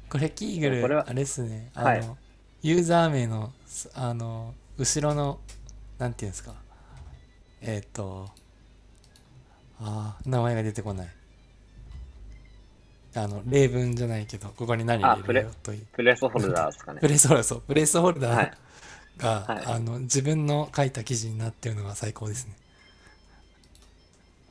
[0.09, 1.71] これキーグこれはルあれですね。
[1.75, 2.05] あの、はい。
[2.63, 5.41] ユーザー名のすあの後ろの
[5.99, 6.55] なんていうんですか。
[7.61, 8.31] えっ、と
[9.87, 11.09] あー名前が出てこない。
[13.17, 17.01] あの例文じゃないけどここに何入れるよとプレスホルダーですかね。
[17.01, 17.07] プ。
[17.07, 17.61] レスホルダーそう。
[17.61, 19.65] プレスホルダはいーが、はい。
[19.67, 22.57] あの自分の書いた記事になってるのが最高ですね。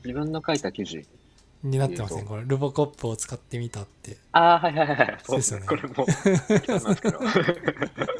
[0.06, 1.06] 自分の書いた記事？
[1.64, 2.24] になってますね。
[2.24, 4.18] これルボコップを使ってみたって。
[4.34, 5.18] ああ、はいはいはい。
[5.24, 5.66] そうですよね。
[5.68, 5.94] これも。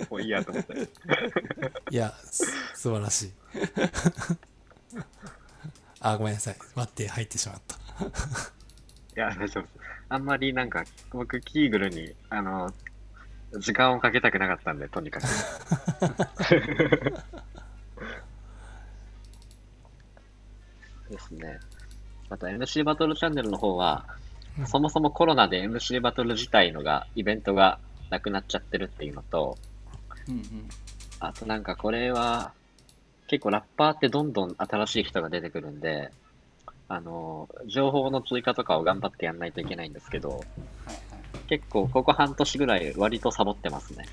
[0.10, 0.74] もういいやと思って。
[1.92, 2.46] いやす
[2.76, 3.32] 素晴らしい
[6.04, 7.76] あごめんなさい待って入ってしまった
[9.16, 9.74] いや、大丈夫です。
[10.10, 12.74] あんまりなんか、僕、キーグルに、あの、
[13.60, 15.24] 時間をかけたくなかったんで、とにかく。
[21.10, 21.60] ですね。
[22.30, 24.06] あと、MC バトルチャンネルの方は、
[24.58, 27.80] うんそもそもコロナで MC バトル自体のが、イベントが
[28.12, 29.58] なくなっちゃってるっていうのと、
[30.28, 30.70] うんうん
[31.20, 32.52] あとなんかこれは、
[33.28, 36.12] 結構ラッパーってどんどん新しい人が出てくるんで、
[36.88, 41.04] あの、情報の追加とかを頑張ってやんないといけないんですけど、はいはい
[41.48, 44.06] 結構ここ半年ぐらい割とサボってますね。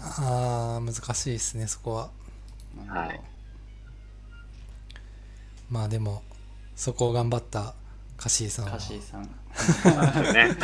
[0.00, 2.10] あー難しいですねそこは
[2.86, 3.20] はい
[5.68, 6.22] まあでも
[6.76, 7.74] そこを頑張った
[8.16, 9.22] カシーさんはカシーさん
[10.32, 10.56] ね。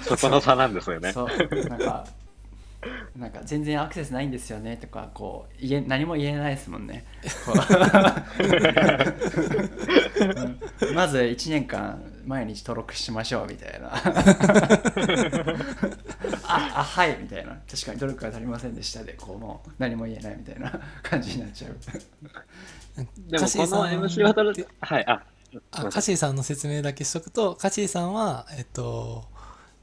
[0.02, 1.12] そこの差なんですよね。
[1.12, 1.28] そう
[1.68, 2.06] なんか
[3.14, 7.04] なんか全然アクセスないんですよねとかこう言え何も言えないですもんね。
[7.44, 7.56] こう。
[10.86, 13.90] う んまず1年間毎日登録しましょうみたいな。
[16.44, 17.58] ああはいみたいな。
[17.70, 21.76] 確かに努力が足りませんでしたでこうもう何も言えないみたいな 感じになっちゃう。
[23.28, 25.22] でもこの MC バトル、はい、あ、
[25.70, 29.24] あカシーさんの説明だけしとくとカシーさんはえっと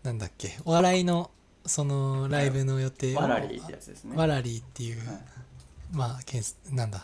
[0.03, 1.31] なんだっけお笑いの
[1.67, 4.15] そのライブの予定をワラリーってやつですね。
[4.15, 5.19] ワラリーっていう、はい。
[5.91, 7.03] まあけんなんだ。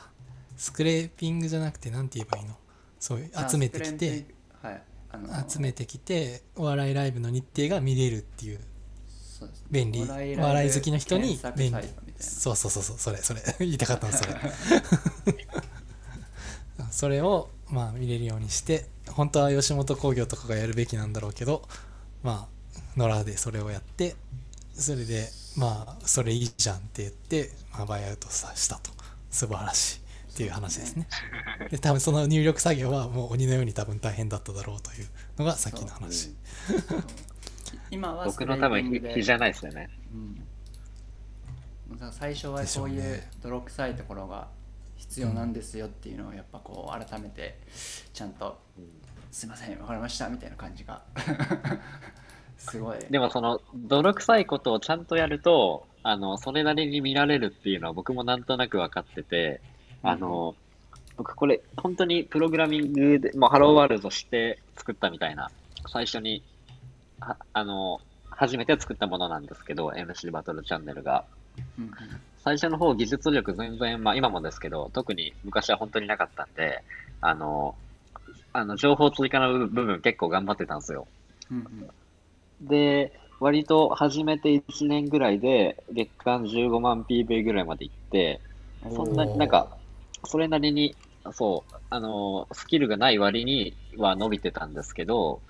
[0.58, 2.56] スクレーピングじゃなくてなんて言えばいいの？
[3.00, 4.26] そういう集めてきて
[4.62, 4.82] はい。
[5.12, 8.60] あの集めてきてお笑いライブの日程が見れるっていう
[9.70, 10.02] 便利。
[10.02, 11.88] お笑い好きの人に便利。
[12.20, 13.42] そうそうそうそうそれそれ。
[13.60, 14.34] 言いたかったのそれ。
[16.92, 21.68] それをまあ見れるようにして本当は吉本興業とかがやるべきなんだろうけど
[22.22, 24.16] まあ野良でそれをやって
[24.74, 28.92] それでまあそれいいじゃんって言って、まあ、バイアウトさしたと。
[29.34, 30.00] 素晴らしい
[30.34, 31.08] っていう話ですね。
[31.72, 36.36] で多分その入力作業はもう鬼のように多分大変だっただろうというのがさっきの話。
[37.90, 39.10] 今は僕の多分スクレーピングで。
[39.10, 39.90] 比比じゃないですよね。
[40.14, 44.48] うん、最初はそういう泥臭いところが
[44.96, 47.60] 必要なんですよっていうのをやっぱこう改めて
[48.14, 48.60] ちゃんと
[49.32, 51.04] 「すいませんわかりました」みたいな感じが
[52.70, 59.62] すごいでもその泥臭いことをちゃんとやると、あの、それなりに見られるっていうのは僕もなんとなく分かってて、
[60.02, 60.56] あの、
[61.18, 65.52] 僕これ本当にプログラミングで、もうハローワールドして作ったみたいな、
[65.88, 66.42] 最初に、
[67.20, 68.00] はあの、
[68.30, 71.26] 初めて作ったものなんですけど、MC バトルチャンネルが。
[71.78, 71.92] うんうん
[72.44, 76.84] 最初の方技術力全然、まあ今もですけど、特に昔は本当になかったんで、
[77.22, 77.74] あの、
[78.52, 81.08] あの情報追加の部分結構頑張ってたんですよ。
[81.50, 81.90] うんうん
[82.64, 88.42] で、割と始めて1年ぐらいで月間15万 PV ぐらいまで行って、
[88.96, 89.78] そんなになんか、
[90.26, 90.96] それなりに、
[91.34, 95.42] そう、あの、スキルがない割には伸びてたんですけど、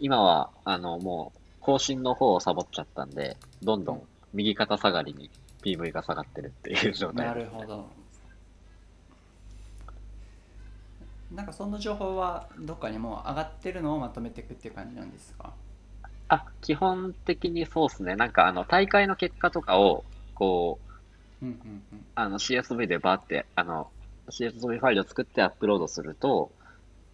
[0.00, 4.02] 今は、あの、もう、更新の方をサボっちゃったんで、どんどん
[4.34, 5.30] 右肩下がりに
[5.62, 7.26] PV が下がってるっていう状態。
[7.26, 7.34] な。
[7.34, 7.86] るほど。
[11.34, 15.52] なんかその情報はどっかにもう上がってるのをまとめていくっていう感じなんですか？
[16.32, 18.16] あ、基本的にそうですね。
[18.16, 20.02] なんか、あの、大会の結果とかを、
[20.34, 20.78] こ
[21.42, 23.90] う、うんうんうんあの CSV でバーって、あの、
[24.30, 26.50] CSV ファイルを作ってアップロードすると、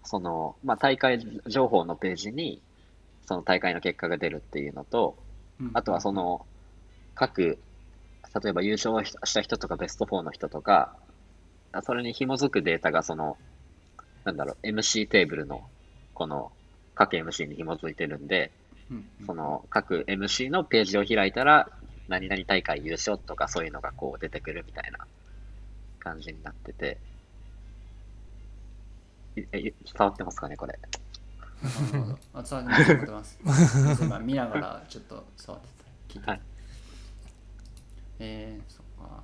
[0.05, 1.19] その、まあ、大会
[1.49, 2.61] 情報のページに、
[3.27, 5.16] その大会の結果が出るっていうのと、
[5.61, 6.47] うんあとはその、
[7.16, 7.59] 各、
[8.43, 10.95] 例えば優勝した人とかベスト4の人とか、
[11.82, 13.36] それに紐づくデータがその、
[14.24, 15.62] なんだろう、MC テーブルの、
[16.15, 16.53] この、
[16.95, 18.53] 各 MC に紐づいてるんで、
[19.27, 21.70] その各 MC のページを開いたら、
[22.09, 25.06] 何々大会優勝とかそういうのがこう出てくるみたいな
[25.98, 26.98] 感じになってて、
[29.36, 30.78] いえ伝わってますかね、これ。
[31.62, 32.19] なるほど。
[32.35, 33.39] あ、伝わってます。
[34.05, 36.15] 今見ながらちょっと触ってた。
[36.15, 36.32] 聞いてた。
[36.32, 36.40] はい
[38.20, 39.23] えー、そっか。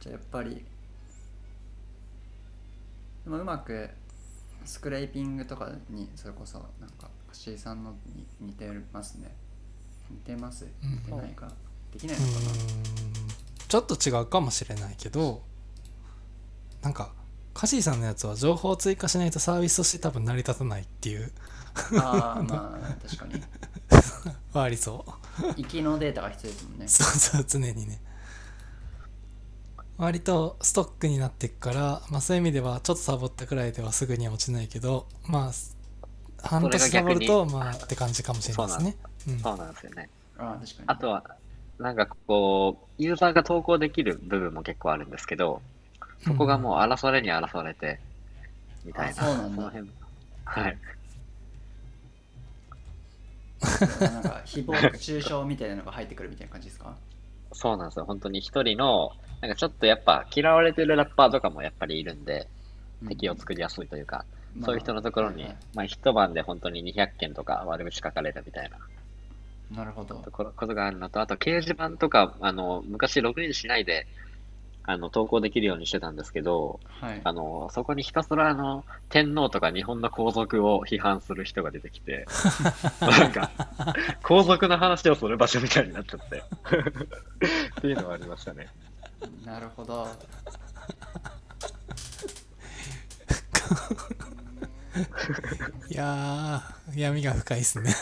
[0.00, 0.64] じゃあやっぱり、
[3.24, 3.90] でもうまく
[4.64, 9.32] スクレーピングとかにそれこそなんか、カシーさんのに似てますね。
[10.10, 10.66] 似てます？
[10.82, 11.48] 似てないか？
[11.92, 12.40] できないうのかな？
[13.68, 15.42] ちょっと違うかもしれないけど
[16.82, 17.12] なんか
[17.54, 21.30] カシーさんのやつは情報を追加しないとサービスとして多分成り立たないっていう
[22.00, 23.42] あ あ、まあ確かに。
[24.52, 25.04] はありそ
[25.38, 26.88] う行きのデータが必要ですもんね。
[26.90, 28.00] そうそう常にね
[29.98, 35.52] 割とストックになっていくから、まあ、そういう意味ではちょっとサボったくらいではすぐには落ちないけどまあ
[36.42, 38.96] 半年サボるとまあって感じかもしれないですね
[39.28, 40.08] うんそうなんですよね。
[40.38, 40.84] ああ、確かに。
[40.86, 41.24] あとは、
[41.78, 45.60] なんかこう、ユーザーが投稿できる部分も結構あるんですけど、
[46.24, 48.00] そこがもう荒らされに荒らされて、
[48.84, 49.30] みたいな。
[49.30, 49.90] うなんだの辺
[50.44, 50.78] はい。
[54.00, 56.94] なんか誹謗中傷みたいなのが入ってくるみたいな感じですか？
[57.52, 58.04] そうなんですよ。
[58.06, 59.12] 本当に一人の、
[59.42, 62.48] なんかちょっとやっぱ嫌われてるラッパーとかもやっぱりいるんで、
[63.08, 64.24] 敵を作りやすいというか、
[64.56, 65.58] まあそういう人のところに、はいはい。
[65.74, 68.78] まあ一晩で本当に200件とか悪口書かれるみたいな。
[69.76, 70.16] なるほど。
[70.16, 74.06] ところことがあるのと、あと掲示板とか、あの、昔ログインしないで、
[74.82, 77.20] あの、投稿できるようにしてたんですけど、はい。
[77.22, 82.26] あの、そこにひたすらあの、天皇とか日本の皇族を批判する人が出てきて、
[83.00, 83.50] なんか、
[84.24, 86.42] 皇族の話をする場所みたいになっちゃって、
[87.78, 88.68] っていうのはありましたね。
[89.44, 90.08] なるほど
[95.90, 97.94] いやー闇が深いですね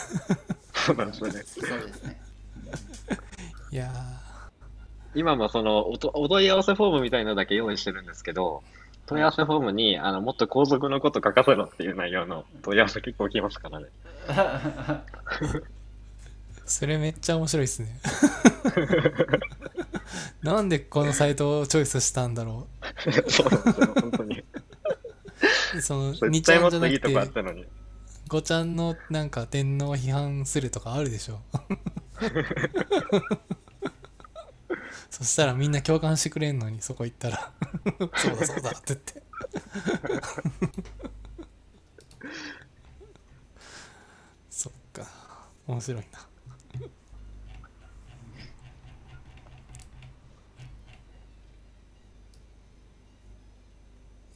[0.73, 1.43] そうなんですよね。
[1.43, 2.19] そうですね
[3.71, 3.91] いや
[5.15, 8.61] 今もそのおとお問い合わせフォームみたいなのだけ用意してるんですけど、
[9.07, 13.87] 問い合わせフォームにあのもっと皇族のこと書かせろっていう内容の問い合わせ結構来ますからね。
[14.27, 15.01] ー
[16.65, 17.99] それめっちゃ面白いですね
[20.43, 22.67] なんでこのサイトをチョイスしたんだろ
[23.27, 24.43] そうなんですよ、本当に。
[25.75, 27.65] う その2絶ちゃんじゃなくてったのに。
[28.29, 31.41] 5ちゃんのなんか天皇を批判するとかあるでしょ。
[35.09, 37.51] そしたらみんな共感してくれんのにそこ行ったら。
[38.15, 39.23] そうだそうだって言って。
[44.49, 45.07] そっか。
[45.67, 46.28] 面白いな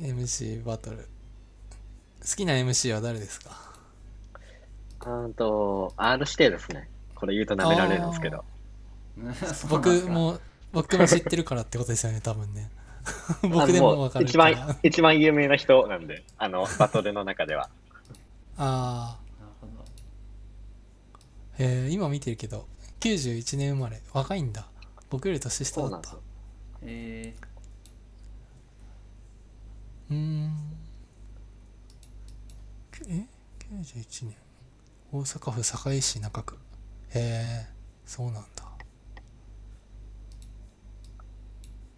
[0.03, 0.97] MC バトル。
[2.21, 3.73] 好きな MC は誰ですか？
[5.05, 6.89] うんと、R 指定ですね。
[7.15, 8.43] これ言うと舐められるんですけど。
[9.69, 10.39] 僕も
[10.71, 12.69] 僕も知ってるからってことですよね多分ね。
[13.43, 14.55] 僕でもわかる一から。
[14.65, 17.69] 番、一番有名な人なんで、あの、バトルの中では。
[18.57, 19.87] あなるほどあ
[21.59, 22.67] えー、今見てるけど
[23.01, 24.01] 91年生まれ。
[24.13, 24.67] 若いんだ。
[25.09, 25.89] 僕より年下だった。
[25.89, 26.21] そうなんですよ。
[26.83, 27.35] え
[30.09, 30.73] うーん
[33.07, 33.25] え
[33.71, 34.35] ？91年
[35.11, 36.57] 大阪府堺市中区。
[37.13, 37.67] へえ
[38.05, 38.63] そうなんだ。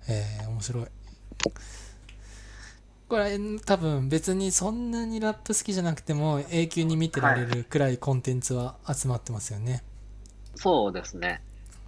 [0.07, 0.87] へえ面白い。
[3.07, 9.83] これ多分別にそんなにラップ好きじゃなくても永久に見てられるくらいコンテンツは集まってますよね、
[10.55, 11.41] そうですね。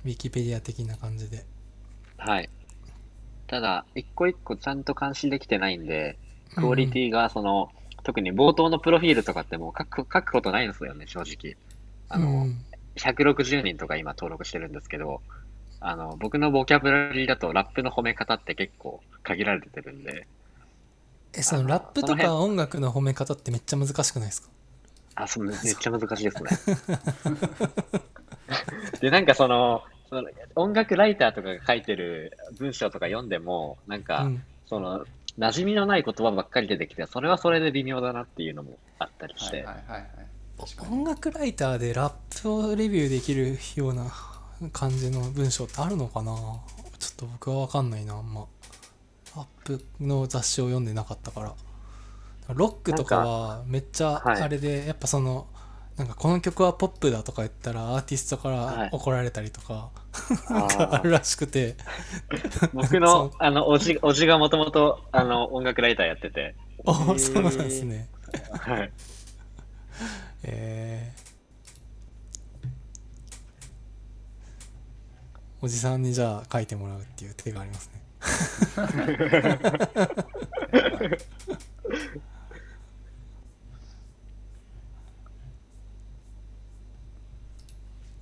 [0.05, 1.43] ウィキペディア的な感じで。
[2.17, 2.49] はい。
[3.47, 6.17] ただ、一個一個ちゃんと監視できてないんで、
[6.55, 7.71] クオリティが、その、
[8.03, 11.55] 特に冒頭のプロフィールとかってもう書く、書くことないんですよね、正直。
[12.09, 12.57] あの、うん。
[12.95, 15.21] 160人とか今登録してるんですけど、
[15.79, 20.27] あの、僕のボキャブラリーだとラップの褒め方って結構限られてるんで、
[21.33, 24.49] えそのラップとか音楽の褒め方ってめっちゃ難しくないですか？
[25.15, 26.49] あ、そう、めっちゃ難しいですね。
[29.01, 29.83] で、なんかその
[30.55, 34.43] 音楽ライターとかが書いてる文章とか読んでも、なんか、うん。
[34.65, 35.05] その、
[35.39, 40.09] 馴染みのない言葉ばっかり出てきて、それはそれで微妙だなっていうのもあったりー、して、はいはいはいはい。
[40.59, 40.91] 確かに。
[40.91, 44.11] 音楽ライターでラップをレビューできるような
[44.73, 46.33] 感じの文章ってあるのかな？
[46.33, 48.45] ちょっと僕は分かんないなあんま。
[49.35, 51.53] ラップの雑誌を読んでなかったから。
[52.55, 54.41] ロックとかはめっちゃはい。
[54.41, 55.45] あれでやっぱその
[55.97, 59.89] なんかこの曲はポップだとか言ったらアーティストかはいら怒られたりとか
[60.47, 61.75] あなんかあーるらしくて。
[62.73, 66.55] 僕の、 あの、おじ、おじがもともと、あの、音楽ライターやってて、
[66.85, 68.09] おへーそうなんですね。
[68.51, 68.91] はい。
[70.43, 71.27] えー。
[75.59, 78.01] おじさんにじゃあ書いてもらうっていう手がありますね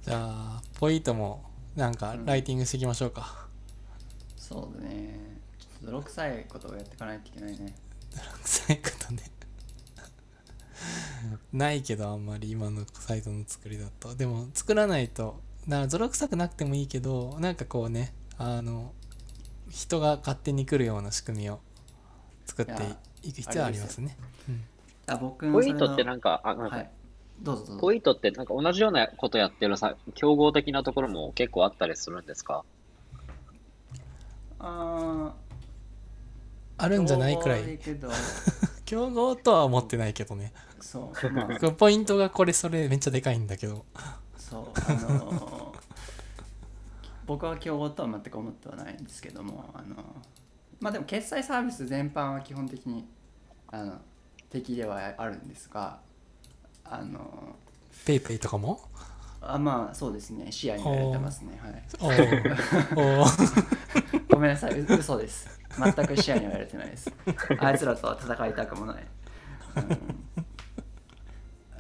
[0.05, 1.41] じゃあポイントも
[1.75, 3.47] なんかライティングしていきましょうか、
[4.37, 5.19] そうだね。
[5.57, 7.73] ちょっと泥臭いことをやっていかないといけないね。
[8.43, 9.23] 臭いことね。
[11.51, 14.13] ないけどあんまり今のサイトの作りだと。
[14.13, 18.93] でも作らないとだから泥臭くなくてもいいけどなんかこうねあの
[19.71, 21.61] 人が勝手に来るような仕組みを
[22.45, 22.71] 作って
[23.23, 24.15] いく必要はありますね。
[25.07, 26.91] あ僕のポイントってななんか、あ、なんかはい
[27.41, 27.81] どうぞどうぞ。
[27.81, 32.63] ポイントってなんか同じようなことやってるさ、競合的なところも結構あったりするんですか？
[34.59, 35.33] あ
[36.77, 37.75] あるんじゃないくらい。
[37.75, 38.09] いけど。
[38.85, 40.53] 競合とは思ってないけどね。
[40.79, 41.29] そう。
[41.31, 43.85] まあポイントがこれそれめっちゃでかいんだけど。
[44.37, 44.65] そう。
[44.89, 45.75] あのー
[47.25, 49.95] 僕は競合とは全く思ってはないんですけどもあの
[50.79, 53.07] まあでも決済サービス全般は基本的に
[53.71, 53.99] あの
[54.51, 56.01] 敵ではあるんですが
[56.85, 57.55] あの
[58.05, 58.79] ペイペイとかも？
[59.41, 60.51] あまあそうですね。
[60.51, 61.59] 視野に入れてますね。
[61.61, 61.83] はい。
[64.29, 64.79] ごめんなさい。
[64.79, 65.47] う嘘です。
[65.77, 67.11] 全く視野には入れてないです。
[67.59, 69.07] あいつらとは戦いたくもない。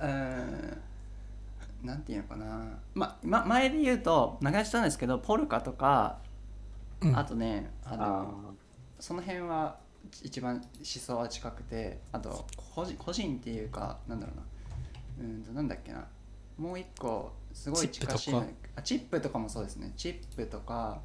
[0.01, 0.05] うん。
[0.09, 0.81] うん。
[1.83, 6.17] なんていうのかな、ま、ま前で言うと流したんですけどポルカとか
[7.01, 7.17] うん。
[7.17, 8.25] あとねあのあ
[8.99, 9.77] その辺は
[10.23, 14.43] 一番思想は近くてあと個人個人っていうかなんだろうな
[15.19, 16.07] うんとなんだっけな。
[16.57, 18.41] もう一個すごい近しいの。
[18.41, 19.91] チあチップとかもそうですね。
[19.95, 21.01] チップとか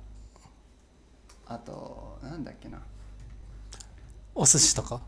[1.46, 2.80] あとなんだっけな。
[4.34, 5.00] お寿司とか？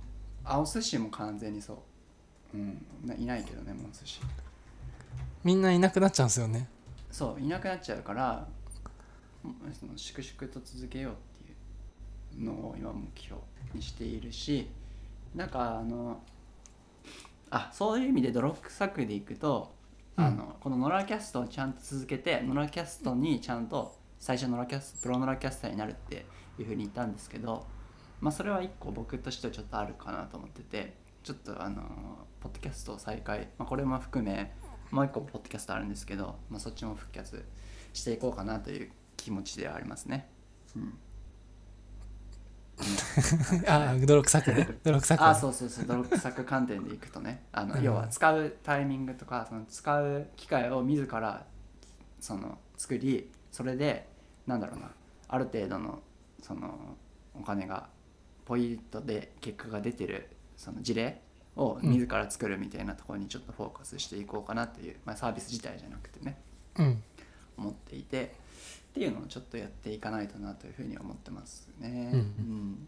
[0.44, 1.82] あお寿司も完全にそ
[2.54, 2.56] う。
[2.56, 2.84] うん。
[3.04, 4.20] ないないけどねもうお寿司。
[5.44, 6.68] みんないなくなっちゃうんですよね。
[7.10, 8.46] そういなくなっちゃうから
[9.44, 13.40] うんその粛々と続けようっていうのを今目標
[13.74, 14.68] にしているし
[15.34, 16.22] なんかあの
[17.54, 19.74] あそういう意味で泥臭くでいくと、
[20.16, 26.24] あのこのノラキャストをちゃんと続けてノラキャストにちゃんと最初ノラキャストプロノラキャスターになるって
[26.58, 27.66] いうふうに言ったんですけど
[28.20, 31.82] まあそれは一個僕としてはちょっとあるかなと思っててちょっとあの
[32.40, 34.54] ポッドキャストを再開、まあ、これも含め
[34.90, 37.44] もう一個ポッドキャストあるんですけど、まあ、そっちも復活
[37.92, 40.28] していこうかなという気持ちではありますね。
[40.76, 40.98] うん
[43.68, 44.68] ああ泥臭くね。
[44.82, 45.26] 泥臭くね。
[45.26, 45.84] あそうそうそう。
[45.86, 47.44] 泥臭く観点でいくとね。
[47.52, 47.82] あの、うん。
[47.82, 51.46] 要は使うタイミングとかその使う機会を自ら
[52.20, 54.08] その作りそれで
[54.46, 54.90] なんだろうな。
[55.28, 56.00] ある程度の
[56.42, 56.96] その
[57.34, 57.88] お金が
[58.44, 61.22] ポイントで結果が出てるその事例
[61.56, 66.38] を自ら作るみたいなところにちょっとフォーカスしていこうかなっていう、まあ、サービス自体じゃなくてね。
[66.78, 67.02] うん。
[67.56, 68.34] 思っていて
[68.92, 72.10] っていうのをちょっとやっていかないとなというふうに思ってますね。
[72.12, 72.86] うんうん。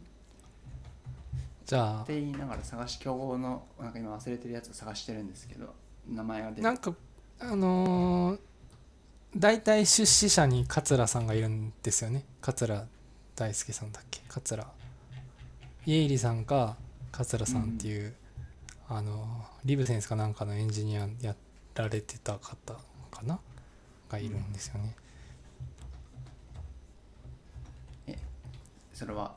[1.65, 5.75] じゃって言いながら探し競合のなんか今忘れてるやつを探してるんですけど
[6.07, 6.61] 名前が出て。
[6.61, 6.95] あなんか
[7.41, 8.41] あのー
[9.37, 12.25] 大体出資者に桂さんがいるんですよね。
[12.41, 12.87] 桂
[13.35, 14.21] 大輔さんだっけ？
[14.29, 14.65] 桂。
[15.87, 16.77] 家入さんか
[17.11, 18.15] 桂さんっていう、
[18.89, 21.35] あのリブセンスかなんかのエンジニアや
[21.75, 22.75] られてた方
[23.11, 23.41] かな？
[24.09, 24.95] がいるんですよね、
[28.95, 29.35] それは？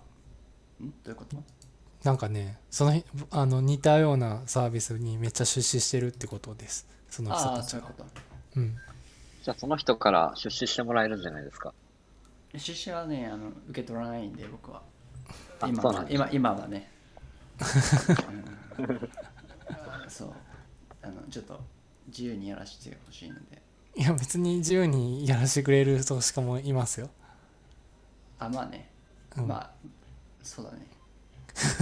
[0.82, 0.90] ん？
[0.90, 1.44] どういうこと？
[2.04, 6.88] なんかねそのあの似たようなサービスにめっちゃ出資してるってことです。
[7.10, 8.06] その人あたちがあそういうこと。
[8.56, 8.76] うん。
[9.44, 11.74] じゃあその人から出資してもらえるんじゃないですか？
[12.54, 14.82] 出資はねあの受け取らないんで僕は。
[15.60, 16.90] あ今そうなんです今今はね、
[18.80, 19.10] うん。
[20.08, 20.34] そう。
[21.02, 21.60] あのちょっと
[22.08, 23.62] 自由にやらせてほしいので。
[23.96, 27.10] いや別に自由にやらせてくれる投資家もいますよ、
[28.38, 28.92] あまあね、
[29.38, 29.48] うん。
[29.48, 29.72] まあ
[30.44, 30.88] そうだね。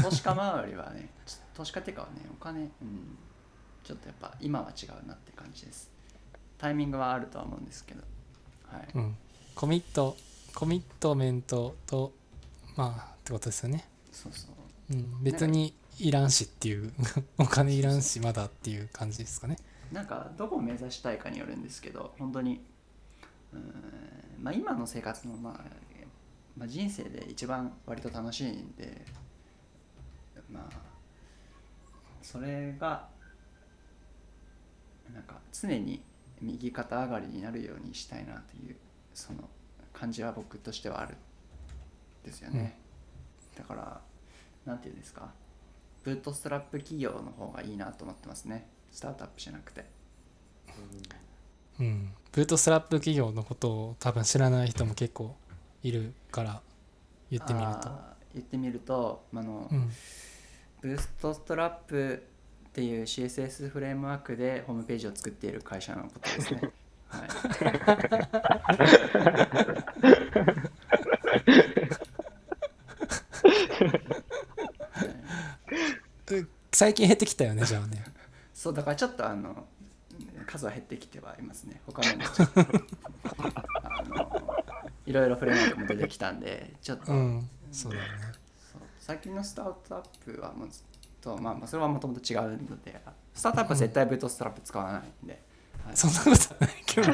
[0.01, 2.69] 投資家周りはねちょ投資家っていうかはねお金、うん、
[3.83, 5.91] ちょっとやっぱ今は違うなって感じです。
[6.57, 8.01] タイミングはあるとは思うんですけど。
[8.67, 9.17] はい、うん、
[9.53, 10.17] コミット
[10.53, 12.13] コミットメントと
[12.75, 14.47] まあってことですよね、そうそ
[14.89, 14.93] う。
[14.93, 16.93] うん、別にいらんしっていう
[17.37, 19.57] お金いらんしまだっていう感じですかね。
[19.91, 22.65] なんかどこを目指したいかによるんですけど本当に
[23.53, 25.63] うーんまあ今の生活の、まあ、
[26.57, 29.05] まあ人生で一番割と楽しいんで
[30.51, 30.73] まあ
[32.21, 33.07] それが
[35.13, 36.01] なんか常に
[36.41, 38.75] 右肩上がりになるようにしたいなという
[39.13, 39.49] その
[39.93, 41.17] 感じは僕としてはあるん
[42.25, 42.77] ですよね、
[43.55, 44.01] だから
[44.65, 45.31] なんていうんですか
[46.03, 48.67] ブートストラップ企業の方がいいなと思ってますね。
[48.91, 49.85] スタートアップじゃなくて。
[51.79, 52.13] うん。
[52.31, 55.35] ブートストラップ企業のことを多分知らない人も結構
[55.85, 56.61] いるから
[57.29, 57.89] 言ってみると。
[58.33, 59.91] 言ってみるとあの、うん。
[60.81, 62.23] ブーストストラップ
[62.69, 66.71] っていう CSS フレームワークでホームページを作っている会社のことですね。
[67.07, 67.27] はい、
[76.71, 78.03] 最近減ってきたよねじゃあね。
[78.55, 79.65] そうだからちょっとあの
[80.47, 81.79] 数は減ってきてはいますね。
[81.85, 82.09] 他の
[82.55, 84.41] あの
[85.05, 87.49] いろいろフレームワークも出てきたんでちょっと、うん。
[87.71, 88.09] そうだよね。
[88.99, 90.83] 最近のスタートアップはもうずっ
[91.21, 92.99] とまあまあそれはもともと違うので
[93.33, 95.41] スタートアップは絶対ブートストラップ使わないんで、
[95.85, 95.97] はい。
[95.97, 97.07] そんなことはないけど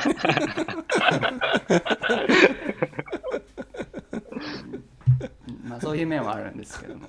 [5.66, 7.08] まあそういう面はあるんですけども、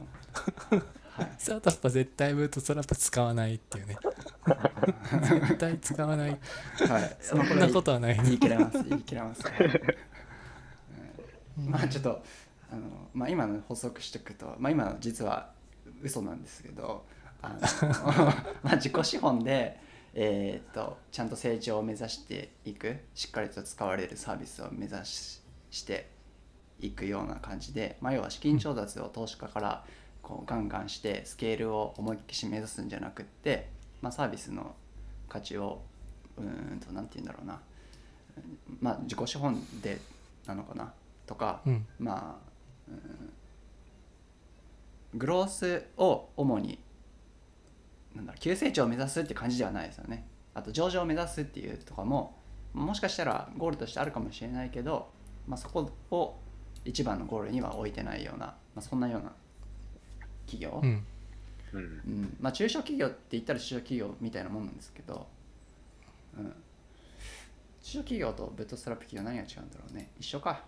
[1.15, 3.97] はい、スタートアップは絶対ブートストラップ使わないっていうね。
[5.23, 6.31] 絶対使わない。
[6.31, 8.17] はい、そんなことはない。
[8.25, 8.83] 言い切れます。
[8.83, 9.43] 言い切れます、
[11.57, 12.23] まあちょっと
[12.71, 15.51] あの、まあ、今の補足しておくと、まあ、今の実は
[16.03, 17.05] 嘘なんですけど
[17.43, 17.61] あの
[18.63, 19.79] まあ自己資本で、
[20.15, 26.11] えー、とちゃんと成長を目指していくしっかりと使われるサービスを目指しして
[26.81, 29.85] いくような感じで、まあ、要は資金調達を投資家から
[30.21, 33.71] こうガンガンしてスケールを思いっきり目指すんじゃなくって、
[34.01, 34.75] まあ、サービスの
[35.29, 35.83] 価値を
[36.37, 37.61] うんとなんて言うんだろうな。
[38.81, 39.99] まあ自己資本で
[40.47, 40.93] なのかな。
[41.33, 41.87] とか、うん。
[41.99, 42.51] まあ、
[42.89, 42.93] う
[45.17, 45.19] ん。
[45.19, 46.79] グロースを主に
[48.15, 50.27] なんだろう急成長を目指すって感じではないですよね。
[50.55, 52.37] あと上場を目指すっていうとかも
[52.75, 55.09] もしかしたらゴールとしてあるかもしれないけど、
[55.47, 56.39] まあ、そこを
[56.85, 59.33] 一番のゴールには置いてないような、まあ、そんなような
[60.47, 61.05] 企業、うん。
[61.73, 61.81] うん。
[61.81, 62.37] うん。
[62.41, 65.27] まあ、中小企業って言ったら中小企業みたいなもんなんですけど、
[66.37, 66.45] うん、
[67.83, 70.11] 中小企業とブットストラップ企業何が違うんだろうね。
[70.19, 70.65] 一緒か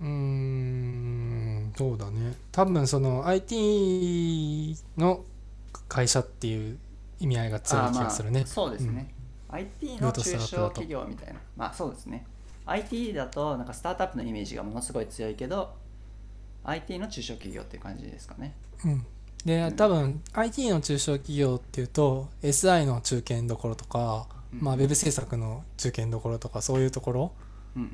[0.00, 2.34] うーんそうだね。
[2.52, 5.24] 多分その IT の
[5.88, 6.78] 会社っていう
[7.20, 8.40] 意味合いが強い気がするね。
[8.40, 9.14] まあ、そうですね、
[9.48, 11.40] IT の中小企業みたいな。
[11.56, 12.26] まあそうですね。
[12.66, 15.72] IT だとなんかスタートアップのイメージがものすごい強いけど
[16.64, 18.54] IT の中小企業っていう感じですかね。
[18.84, 19.06] うん。
[19.44, 24.60] で多分 IT の中小企業っていうと SI の中堅どころとか、うん。
[24.60, 27.47] まあ、ウェブ制作の中堅どころとかそういうところうんうん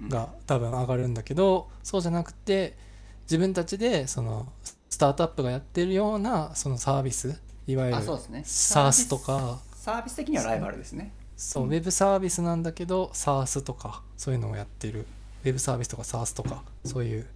[0.09, 2.77] が多分上がるんだけどそうじゃなくて
[3.23, 4.53] 自分たちでその
[4.89, 8.43] スタートアップがやってるようなそのサービスいわゆるあそうですね。
[8.45, 9.61] SaaS とか。
[9.75, 11.13] サービス的にはライバルですね。
[11.37, 15.07] そう、ウェブサービスなんだけど SaaS とかそういうのをやってる。
[15.45, 17.27] ウェブサービスとか SaaS とかそういう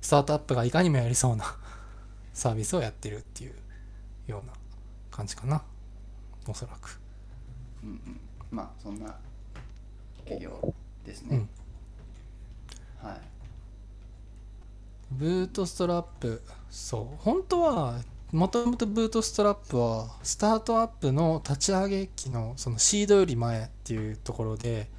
[0.00, 1.56] スタートアップがいかにもやりそうな
[2.32, 3.54] サービスをやってるっていう
[4.26, 4.52] ような
[5.10, 5.62] 感じかな。
[6.46, 7.00] おそらく。
[7.82, 8.20] うんうん。
[8.50, 9.14] まあそんな
[10.18, 11.46] 企業ですね、
[13.02, 13.20] はい。
[15.10, 16.42] ブートストラップ。
[16.70, 17.22] そう。
[17.22, 18.00] 本当は
[18.32, 24.90] もともとブートストラップはスタートアップの立ち上げ期のそのシードより前っていうところで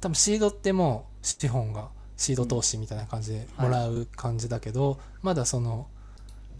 [0.00, 5.86] 多分シードってもう資本がシード投資みたいな感じでもらう感じだけど、まだその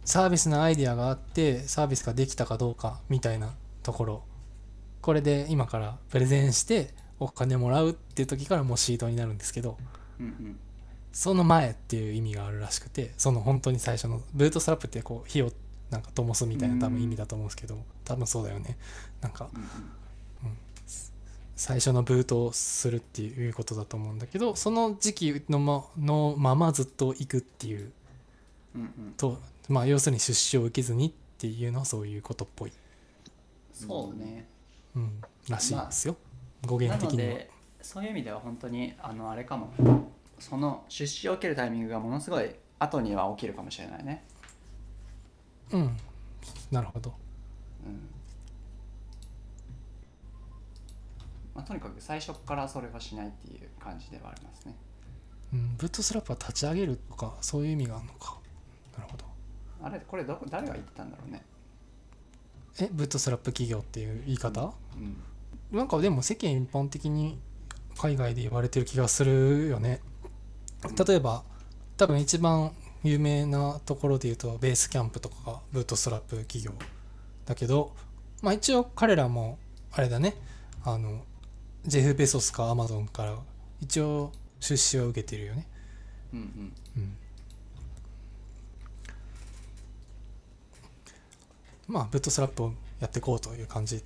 [0.04, 3.52] サービスのアイデアがあってサービスができたかどうかみたいな
[3.82, 4.22] ところ。
[5.00, 9.76] これで今からプレゼンしてお金もらうっていう時からもうシードになるんですけど。
[10.20, 10.58] うんうん
[11.12, 15.52] その前っていう意味があるらしくてその本当に最初のブートストラップってこう火を
[15.90, 18.78] なんか灯すみたいな多分意味だと思うんですけど多分そうだよね。
[19.20, 20.56] なんかうんうん。
[21.54, 27.92] 最初のブートをするっていうことだと思うんだけどその時期のまのままずっと行くっていう
[29.16, 32.72] とまあ要するに出資を受けずにっていうのはそういうことっぽい、
[33.72, 34.46] そうね。
[34.96, 36.16] うん、らしいですよ、
[36.66, 37.38] 語源なの的には。
[37.38, 37.50] で
[37.82, 39.72] そういう意味では本当にあのあれかも
[40.42, 42.50] その出資を受けるタイミングがものすごい
[42.80, 44.24] 後には起きるかもしれないね。
[45.70, 45.96] うん。
[46.72, 47.14] なるほど。
[47.86, 48.08] うん。
[51.54, 54.74] まあ、とにかく最初からそれはしないっていう感じではありますね。
[55.52, 58.36] うん、ブートストラップは立ち上げるとかそういう意味があるのか。
[58.98, 59.24] なるほど。
[59.84, 61.44] あれこれどこ誰が言ってたんだろうね。
[62.80, 62.88] え？
[62.90, 65.78] ブートストラップ企業っていう言い方、うん。
[65.78, 67.38] なんかでも世間一般的に
[67.96, 70.00] 海外で言われてる気がするよね
[71.06, 71.44] 例えば
[71.96, 72.72] 多分一番
[73.04, 76.72] 有名なところで言うとベースキャンプとかがブートストラップ企業
[77.46, 77.92] だけど
[78.42, 79.58] まあ一応彼らも
[79.92, 80.34] あれだね
[80.84, 81.24] あの
[81.84, 83.36] ジェフ・ベソスかアマゾンから
[83.80, 85.66] 一応出資は受けてるよね。
[86.32, 86.72] うんうん。
[86.96, 87.16] うん
[91.88, 94.02] まあブートストラップをやっていこうという感じっ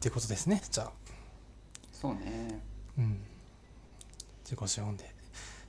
[0.00, 0.92] ていうことですねじゃあ。
[1.92, 2.60] そうね。
[2.98, 3.20] うん。
[4.44, 5.11] 自己資本で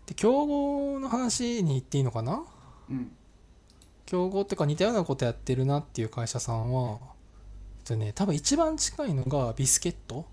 [0.05, 2.43] で競合の話に行っていいのかな？
[2.89, 3.11] うん。
[4.05, 6.99] 競合っていうか似たようなことやってるなっていう会社さんは
[7.79, 10.25] えっとね多分一番近いのがビスケット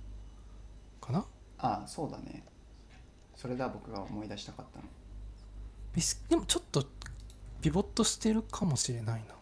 [1.00, 1.24] かな？
[1.58, 2.42] あそうだね。
[3.36, 4.84] それだ僕が思い出したかったの。
[5.94, 6.84] ビスでもちょっと
[7.62, 9.34] ピボットしてるかもしれないな。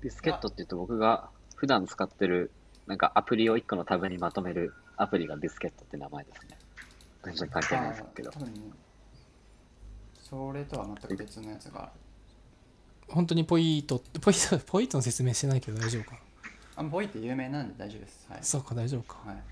[0.00, 2.52] ビスケットって言うと僕が普段使ってる
[2.86, 6.58] なんかアプリを1個のタブにまとめるアプリがビスケットって名前ですね。
[7.24, 8.32] 全然関係ないですけど。
[10.20, 11.92] それとは全く別のやつがある。
[13.08, 16.12] 本当にポイート ポイートポイートの説明してないけど大丈夫か？
[16.12, 16.20] な
[16.76, 18.26] あボイって有名なんで大丈夫です。
[18.28, 18.40] はい。
[18.42, 19.18] そうか大丈夫か。
[19.24, 19.42] はい。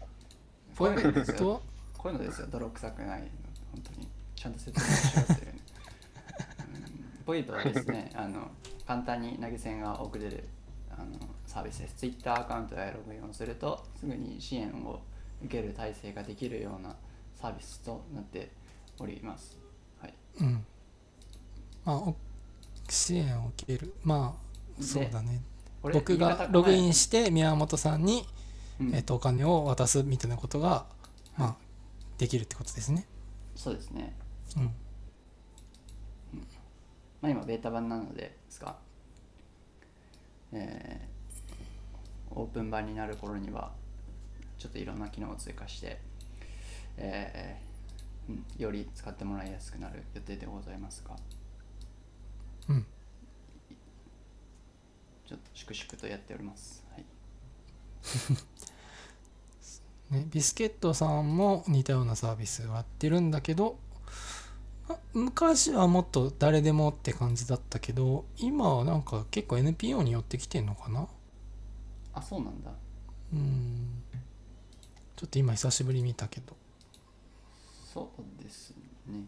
[0.75, 1.35] ポイこういうのですよ。
[1.37, 1.61] ートは
[1.97, 2.47] こういうのですよ。
[2.51, 3.21] 泥臭くない。
[3.23, 3.27] の
[3.73, 4.09] 本当に。
[4.35, 5.55] ちゃんと説明しますよね。
[7.19, 7.25] うん。
[7.25, 8.51] ポイントはですねあの
[8.87, 10.49] 簡単に投げ銭が送れる
[10.91, 11.13] あの
[11.47, 11.95] サービスです。
[11.95, 15.01] Twitter アカウントやログインをするとすぐに支援を
[15.45, 16.95] 受ける体制ができるような
[17.35, 18.51] サービスとなって
[18.99, 19.59] おります。
[20.01, 20.15] はい。
[20.41, 20.65] うん。
[21.85, 22.17] まあお
[22.89, 23.95] 支援を受ける。
[24.03, 25.43] まあでそうだね。
[25.83, 28.27] 僕がログインして宮本さんに、
[28.81, 28.95] うん。
[28.95, 30.87] えっとお金を渡すみたいなことが、
[31.37, 31.57] まあ、
[32.19, 33.07] できるってことですね。
[33.55, 34.15] そうですね。
[34.57, 34.71] うん、ま
[37.23, 38.77] あ、今ベータ版なのですが、
[40.53, 41.17] えー
[42.37, 43.73] オープン版になる頃には
[44.59, 46.01] ちょっといろんな機能を追加して、
[46.97, 51.15] えーうんより使ってもらいやすくなる予定でございますが。
[52.69, 52.87] うん、
[55.25, 57.05] ちょっと粛々とやっております、はい、
[60.19, 63.79] ね、ビスケットさんも似たようなサービスをやってるんだけど
[64.89, 71.07] あ昔はもっと誰でもって感じだったけど今はなんか結構 NPO に寄ってきてんのかな？
[72.15, 72.73] あそうなんだ。
[73.33, 74.03] うん
[75.17, 76.55] ちょっと今久しぶり見たけど。
[77.93, 78.75] そうです
[79.07, 79.25] ね。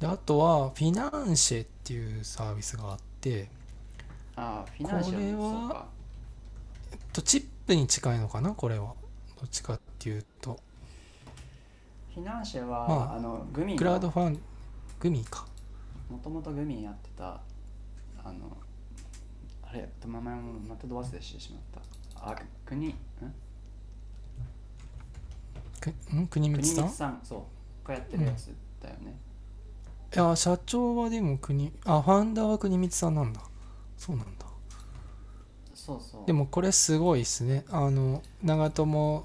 [0.00, 3.48] であとはフィナンシェっていうサービスがあって
[4.34, 5.86] ああフィナンシャルこれはそうか。
[7.12, 8.50] とチップに近いのかな？
[8.50, 8.92] これは。
[9.38, 10.58] どっちかっていうと。
[12.14, 14.40] フィナンシェは、まああのグミクラウドファン
[14.98, 15.46] グミか。
[16.10, 17.40] もともとグミやってた
[18.24, 18.56] あの
[19.76, 22.30] あれ名前もまたど忘れしてしまった。
[22.30, 22.34] あ
[22.64, 22.94] 国ん
[25.80, 26.26] くん？
[26.28, 26.84] 国国光さん？
[26.88, 27.46] 光さんそ
[27.84, 27.88] う。
[27.88, 29.16] がやってるやつだよね、
[30.14, 33.40] いや社長はでも国あファウンダーは国光さんなんだ。
[33.96, 34.46] そうなんだ。
[35.74, 36.26] そうそう。
[36.26, 37.64] でもこれすごいっすね。
[37.68, 39.24] あの長友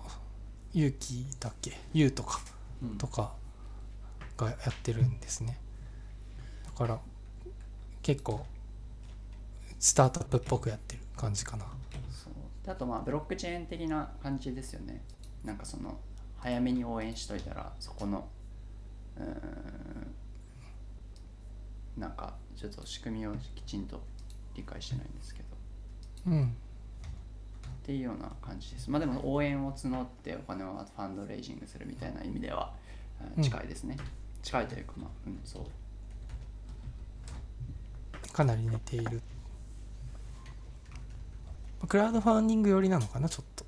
[0.73, 1.79] 佑樹だっけ？
[1.93, 2.41] 優とか。
[2.83, 2.97] うん。
[2.97, 3.33] とか。
[4.37, 5.57] がやってるんですね。
[6.65, 6.99] だから
[8.01, 8.43] 結構
[9.81, 11.65] スタートアップっぽくやってる感じかな。
[12.11, 12.33] そう。
[12.63, 15.01] であとまあブロックチェーン的な感じですよね。
[15.43, 15.99] なんかその
[16.37, 18.29] 早めに応援しといたらそこの
[19.17, 20.13] うーん
[21.97, 24.01] なんかちょっと仕組みをきちんと
[24.55, 25.47] 理解してないんですけど。
[26.27, 26.43] うん。
[26.43, 26.47] っ
[27.83, 28.91] ていうような感じです。
[28.91, 32.71] まあでも応援を募ってお金をファンドレイジングするみたいな意味では
[33.35, 33.43] うん。
[33.43, 33.97] 近いですね、
[34.43, 35.63] 近いというかまあうんそう。
[38.31, 39.19] かなり似ている
[41.87, 43.65] クラウドファンディング寄りなのかなちょっと。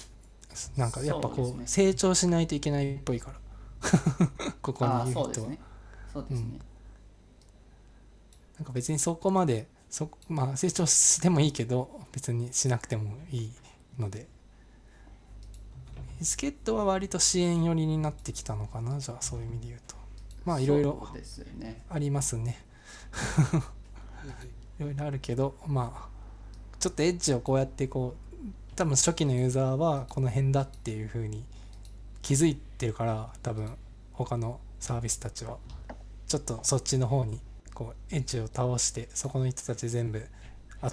[0.77, 3.39] なんかやっぱこうね成長しないといけないっぽいから。
[4.61, 5.59] ここにいる人は、そうですね。
[6.13, 6.59] そうですね、
[8.57, 13.51] なんか別にそこまでそまあ成長してもいいけど別にしなくてもいい
[13.97, 14.27] ので。
[16.21, 19.95] スケットは割と支援寄りになってきたのかなじゃあそういう意味で言うと。
[20.45, 21.05] まあいろいろ
[21.89, 22.63] ありますね。
[24.79, 26.12] いろいろあるけどまあ
[26.83, 31.45] ちょっとエッジをこうやってこう多分初期のユーザーはこの辺だっていう風に
[32.21, 33.73] 気づいてるから多分
[34.11, 35.55] 他のサービスたちは
[36.27, 37.39] ちょっとそっちの方に
[37.73, 40.25] こうエッジを倒してそこの人たち全部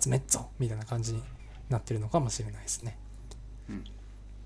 [0.00, 1.24] 集めっぞみたいな感じに
[1.68, 2.96] なってるのかもしれないですね。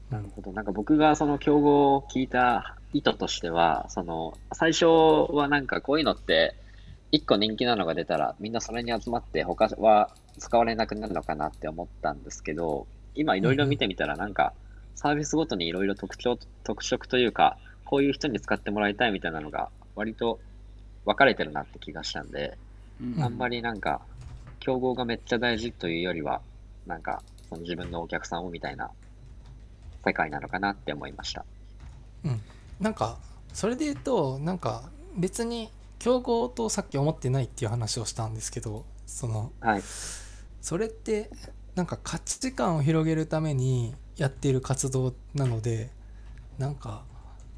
[0.09, 0.51] なるほど。
[0.53, 4.87] なんか僕がその競合を聞いた意図としては、その最初
[5.35, 6.55] はなんかこういうのって
[7.13, 10.09] 一個人気なのが出たらみんなそれに集まって他は
[10.39, 14.53] 使われなくなるのかなって思ったんですけど、今いろいろ見てみたらなんか
[14.95, 20.41] サービスごとにいろいろ特徴、特色というか、こういう人に使ってもらいたいみたいなのが割と
[21.05, 22.57] 分かれてるなって気がしたんで、
[23.01, 24.01] うんあんまりなんか
[24.61, 26.41] 競合がめっちゃ大事というよりは、
[26.87, 28.91] なんかその自分のお客さんをみたいな
[30.05, 31.45] 世界なのかなって思いました。
[32.81, 33.19] なんか
[33.53, 39.83] それで言うとなんか別に競合とさっき思ってないっていう話をしたんですけどそのはい。
[40.65, 41.29] それって
[41.75, 45.91] なんか価値観を広げるためにやっている活動なので
[46.57, 47.05] なんか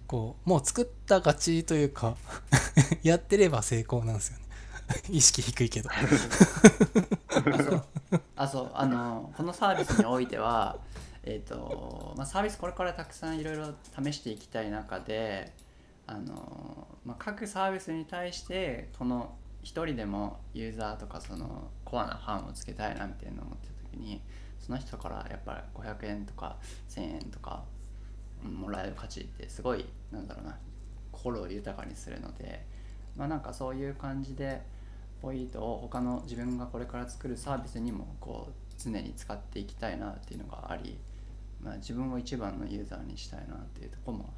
[0.08, 2.16] こうもう作った勝ちというか
[3.04, 4.44] やってれば成功なんですよね。
[5.08, 5.90] 意識低いけど。
[5.94, 7.84] あそう。
[8.34, 8.70] あそう。
[8.74, 10.80] あのこのサービスにおいては
[11.22, 13.72] えっ、と、まあ、サービスこれからたくさんいろいろ
[14.02, 15.52] 試していきたい中で
[16.08, 24.20] あの、まあ、各サービスに対してこの一人でもユーザーとかそのコアなファンをつけたいなみたいな思ってた時に
[24.58, 26.56] その人からやっぱり500円とか
[26.90, 27.64] 1000円とか
[28.42, 30.58] もらえる価値ってすごいなんだろうな
[31.12, 32.66] 心を豊かにするので
[33.16, 34.60] まあなんかそういう感じで
[35.22, 40.98] ポイントを他の自分がこれから作るサービスにもこう常に使っていきたいなっていうのがあり、
[41.62, 44.34] まあ、自分を一番のユーザーにしたいなっていうとこも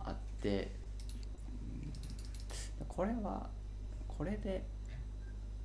[0.00, 0.70] あって
[2.88, 3.48] これは
[4.08, 4.64] これで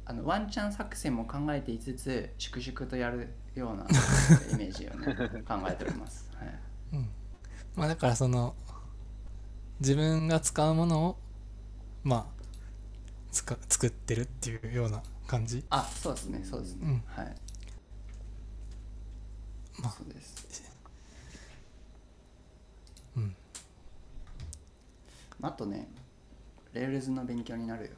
[0.08, 3.84] あのワンチャン作戦も考えていつつ粛々とやるような
[4.54, 5.16] イメージをね
[5.48, 6.30] 考えております。
[6.36, 6.60] はい。
[6.94, 7.10] うん。
[7.76, 8.56] まあだからその
[9.80, 11.18] 自分が使うものを
[12.04, 12.26] まあ
[13.32, 15.66] つか作ってるっていうような感じ？
[15.70, 17.04] あそうですねそうですね、うん。
[17.08, 17.36] はい。
[19.82, 19.92] まあ。
[19.92, 20.64] そうです。
[23.18, 23.36] うん。
[25.42, 25.88] あとね
[26.74, 27.92] Rails の勉強になるよ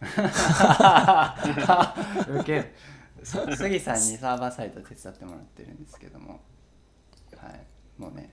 [0.00, 0.08] ね
[2.40, 2.74] ウケる。
[3.56, 6.40] 杉さんにサーバーサイト手伝ってもらってるんですけども。
[7.36, 8.00] はい。
[8.00, 8.32] もうね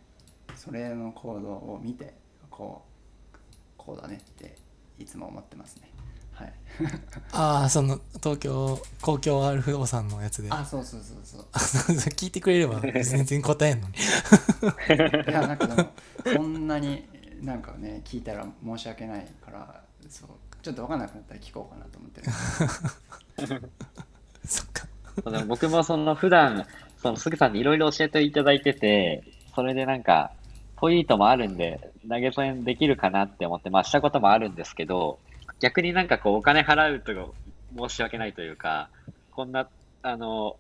[0.56, 2.14] それのコードを見て
[2.50, 2.86] こ
[3.34, 3.38] う
[3.78, 4.56] こうだねって
[4.98, 5.92] いつも思ってますね。
[6.34, 6.54] はい。
[7.34, 10.50] ああその東京公共ある不動産のやつで。
[10.52, 11.46] あそう そうそうそう。
[11.52, 13.96] 聞いてくれれば全然答えんのに。
[13.96, 15.90] いやなんかでも
[16.24, 17.08] そんなに
[17.42, 20.30] なんかね聞いたら申し訳ないからそう
[20.68, 23.72] ちょっと分かんなくなったら聞こうかなと思ってる。
[24.44, 25.32] そっか。
[25.32, 26.66] でも僕もその普段、
[27.02, 29.24] そのすぐさんにいろいろ教えていただいてて、
[29.56, 30.34] それでなんか、
[30.76, 35.20] ポイントもあるんで、投げ銭できるかなって思って、まあしたこともあるんですけど、
[35.62, 37.34] 逆になんかこうお金払うと
[37.78, 38.90] 申し訳ないというか、
[39.32, 39.70] こんな、
[40.02, 40.58] あの、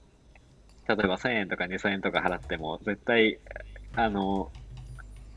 [0.87, 3.39] 例えば1000円とか2000円とか払っても、絶対、
[3.97, 4.51] あの、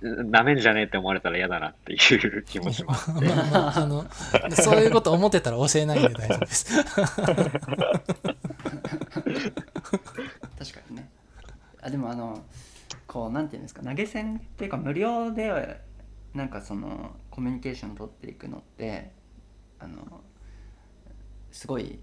[0.02, 3.12] なめんじゃねえって思われたら嫌だなっていう気持ちもあって。
[3.28, 4.06] まあまああの
[4.50, 6.84] そういうこと思ってたら教えないんで大丈夫です。
[6.84, 7.02] 確か
[10.88, 11.10] にね。
[11.82, 12.42] あでもあの
[13.06, 15.80] こうなんていうんですか投げ銭っていうか無料で
[16.34, 19.12] なんかそのコミュニケーションを取っていくのって
[19.78, 20.22] あの
[21.50, 22.00] すごい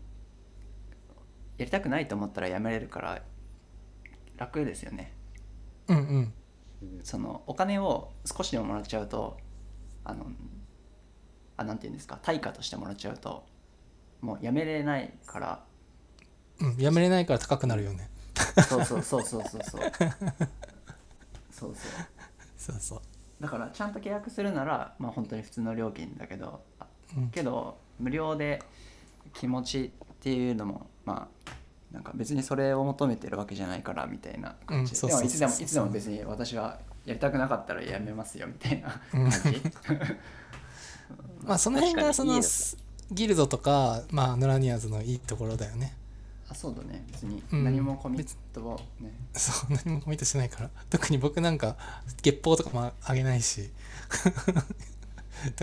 [1.58, 3.22] やりたくないと思ったらやめれるから
[4.38, 5.14] 楽ですよね。
[5.88, 6.34] うんうん
[7.04, 9.38] そのお金を少しでももらっちゃうと
[10.04, 10.28] あの
[11.58, 13.46] あなんて言うんですか対価としてもらっちゃうと
[14.22, 15.64] もうやめれないから。
[16.60, 18.10] うんやめれないから高くなるよね。
[18.68, 19.82] そうそうそうそうそうそう。
[21.52, 22.80] そうそう。
[22.80, 23.02] そう
[23.40, 26.62] だからちゃんと契約するならまあ本当に普通の料金だけど、
[27.16, 28.62] うん、けど無料で
[29.34, 31.52] 気持ちっていうのもまあ
[31.98, 39.02] なんか別にそれを求めてるわけじゃないからみたいな感じ、でもいつでもいつでも別に私はやりたくなかったらやめますよみたいな。
[39.16, 39.32] うん。
[39.32, 39.62] 感 じ
[41.44, 42.40] まあその辺がその
[43.12, 45.98] ギルドとかまあノラニアーズのいいところだよね。
[46.48, 47.04] あそうだね。
[47.12, 47.64] 別にうん。
[47.64, 50.70] 何もコミットをね、 そう何もコミットしてないから。
[50.92, 51.78] 特に僕なんか
[52.22, 53.72] 月報とかもあげないし。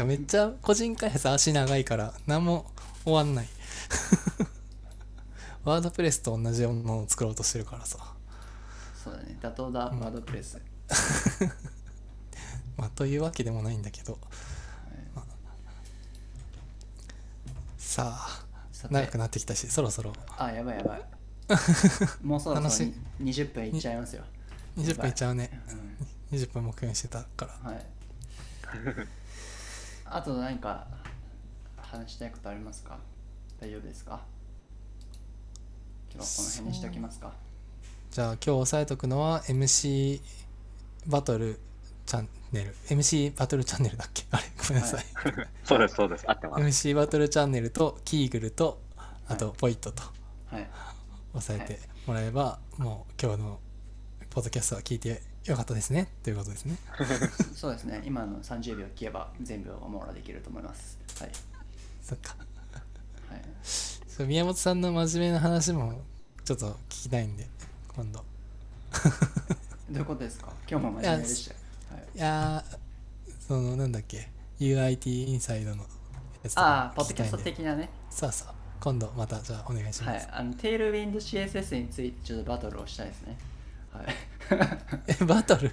[0.05, 2.67] めっちゃ個人開発足長いから何も
[3.05, 3.49] 終わんない
[5.65, 7.99] ワードプレスと同じようなのを作ろうとしてるからさ。
[9.03, 9.37] そうだね。
[9.41, 10.61] 妥当だワードプレス、
[12.77, 14.19] まあというわけでもないんだけど、
[15.15, 15.25] まあ
[17.79, 18.95] さあさて。
[18.95, 20.13] 長くなってきたしそろそろ。
[20.39, 21.03] あやばいやばい。
[22.25, 22.89] もうそろ楽しそろ
[23.21, 24.25] に20分いっちゃいますよ、
[24.79, 25.63] 20分いっちゃうね。
[26.31, 26.39] うん。
[26.39, 27.71] 20分目標にしてたから。
[27.71, 27.87] はい。
[30.07, 30.87] あと何か
[31.77, 32.99] 話したいことありますか？
[33.61, 34.21] 大丈夫ですか？
[36.15, 37.33] 今日はこの辺にしておきますか
[38.11, 40.21] じゃあ今日押さえとくのは MC
[41.07, 41.59] バトル
[42.07, 44.25] チャンネル MC バトルチャンネルだっけ？
[44.31, 45.05] あれごめんなさい、
[45.65, 46.25] そうです、そうです。
[46.31, 46.63] 合ってます。
[46.65, 48.81] MC バトルチャンネルとキーグルと
[49.27, 50.03] あとポイットと
[50.47, 50.69] はい。
[51.35, 53.59] 押さえてもらえば、もう今日の
[54.31, 56.77] ポッドキャストは聞いてよかったですねということですね
[57.57, 58.03] そうですね。
[58.05, 60.97] 今の30秒聞けば全部を網羅できると思います。
[61.19, 61.33] はい。
[62.03, 62.49] そっかはい、
[64.17, 66.01] そう宮本さんの真面目な話も
[66.45, 67.49] ちょっと聞きたいんで
[67.97, 68.21] 今度。
[69.91, 70.53] どういうことですか？
[70.71, 71.61] 今日も真面目でしたよ。
[71.91, 74.31] はい、いやーそのなんだっけ
[74.61, 75.85] ？UIT インサイドの
[76.45, 77.91] やつとああ、かポッドキャスト的なね。
[78.09, 78.49] そうそう。
[78.79, 80.29] 今度またじゃあお願いします、はい。
[80.31, 83.37] あの、テールウィンド CSS についてちょっとバトルをしたいですね。
[83.93, 84.07] はい。
[85.21, 85.73] えバトル？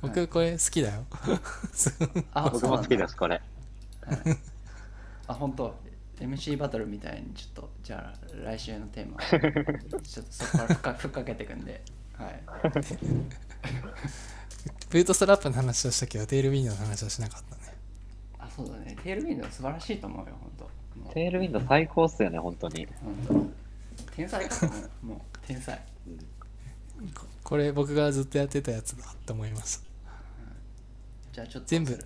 [0.00, 1.04] 僕これ好きだよ。
[2.32, 3.42] あ僕も好きです、これ。
[4.06, 4.38] はい。
[5.26, 5.74] あ、本当
[6.20, 9.18] MC バトルみたいにちょっとじゃあ来週のテーマ
[10.02, 11.82] ちょっとそこからふっかふっかけていくんで、
[12.14, 12.42] はい、
[14.90, 17.62] ブートストラップの話をしたけどテールウィンドの話はしなかったね。
[18.38, 18.96] あそうだね。
[19.02, 20.64] テールウィンド素晴らしいと思うよ本当。
[21.00, 21.14] もう。
[21.14, 22.86] テールウィンド最高っすよね、本当に。
[23.02, 23.34] 本当。
[24.14, 25.06] 天才かと思う。
[25.06, 25.82] もう天才。
[27.14, 29.84] ここれ僕がずっとやってたやつだって思いました
[31.32, 31.68] じゃあちょっと。
[31.68, 31.98] 全部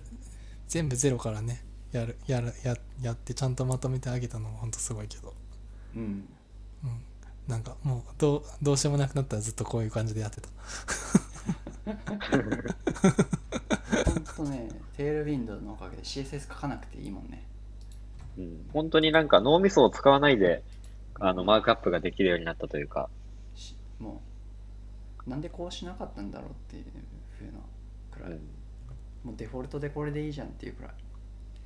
[0.67, 1.63] 全部ゼロからね
[1.97, 5.33] やるやるややってちゃんとまとめてあげたのもほんとすごいけど。
[5.95, 6.27] うん。
[7.47, 10.49] なんかもうどうどうしようもなくなったらずっとこういう感じでやってた。
[11.85, 11.97] 本
[14.35, 14.67] 当ね
[14.97, 17.45] テールウィンドのおかげで CSS 書かなくていいもんね。
[18.37, 20.61] うん、本当になんか脳みそを使わないで、
[21.15, 23.09] あの、マークアップができるようになったというか、
[23.55, 24.21] しも
[25.25, 26.85] うなんでこうしなかったんだろうっていう
[27.39, 27.51] ふうな
[28.11, 28.41] くらい、うん。
[29.23, 30.91] もうデフォルトでこれでいいじゃんっていうくらい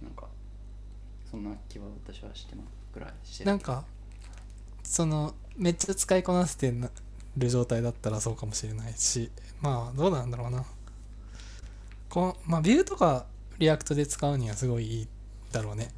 [0.02, 0.28] なんか
[1.30, 3.50] そんな気は私はしてますくらいしてる。
[3.50, 3.86] なんか
[4.84, 6.74] そのめっちゃ使いこなせて
[7.38, 10.66] る状態だったらそうかもしれないしまあどうなんだろうな。
[12.10, 13.26] こうまあ Vue とか
[13.58, 15.08] React で使うにはすごいいい
[15.52, 15.90] だろうね。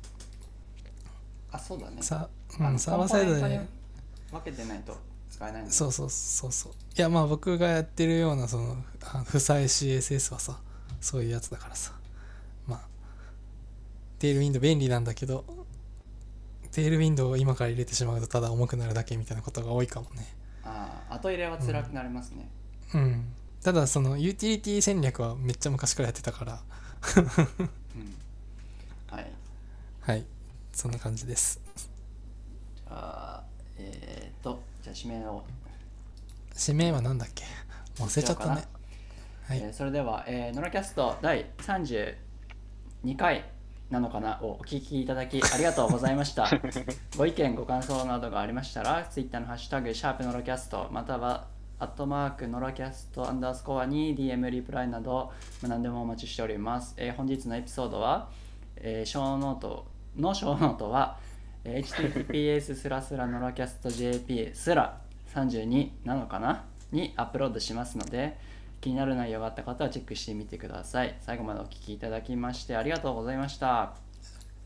[1.51, 2.01] あそうだね。
[2.01, 3.83] さ、うん、サーバーサイドで。
[4.31, 4.97] 分けてないと
[5.29, 10.59] 使えないそうそうそうそういやまあ僕がやってるようなそのあ負債 CSS はさ
[10.99, 11.91] そういうやつだからさ。
[11.91, 12.02] まあ
[14.23, 15.43] Tailwind 便利なんだけど
[16.71, 20.33] Tailwind を今から入れてしまうとただ重くなるだけみたいなことが多いかもね。
[20.63, 22.49] ああ後入れは辛くなりますね、
[22.93, 23.25] うん。
[23.61, 26.61] ただそのユーティリティ戦略はめっちゃ昔からやってたから。
[27.17, 27.25] うん。
[29.13, 29.31] はい。
[29.99, 30.25] はい。
[30.71, 31.59] そんな感じです。
[31.75, 33.43] じゃあ
[33.77, 35.43] えー、っとじゃあ締めを。
[36.65, 37.43] 指名は何だっけ？
[38.01, 38.63] 忘れちゃったね。
[39.49, 39.59] はい。
[39.59, 42.15] えーそれでは、えーノラキャスト第32
[43.17, 43.43] 回
[43.93, 44.39] なのかな？
[44.41, 46.49] をお聞きいただきありがとうございました。
[47.17, 51.45] ご意見、ご感想などがありましたら、Twitter のハッシュタグ、シャープノラキャスト、または、
[51.79, 56.95] アットマークノラキャストアンダースコアに DM リプライなど、まあ何でもお待ちしております。
[56.97, 58.29] えー本日のエピソードは、
[58.77, 59.85] えー、ショーノート
[60.17, 61.17] のショーノートは、
[61.63, 64.97] えー https スラスラノラキャスト JP スラ
[65.33, 66.63] 32なのかな？
[66.91, 68.37] にアップロードしますので
[68.83, 71.15] 気になる内容があった方はチェックしてみてください。
[71.21, 73.83] 最後までお聞きいただきましてありがとうございました。
[73.83, 73.93] あ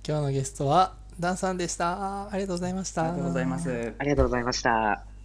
[0.07, 2.23] 今日のゲストはダンさんでした。
[2.23, 3.03] ありがとうございました。
[3.03, 3.93] りがとうございます。
[3.99, 5.16] ありがとうございました。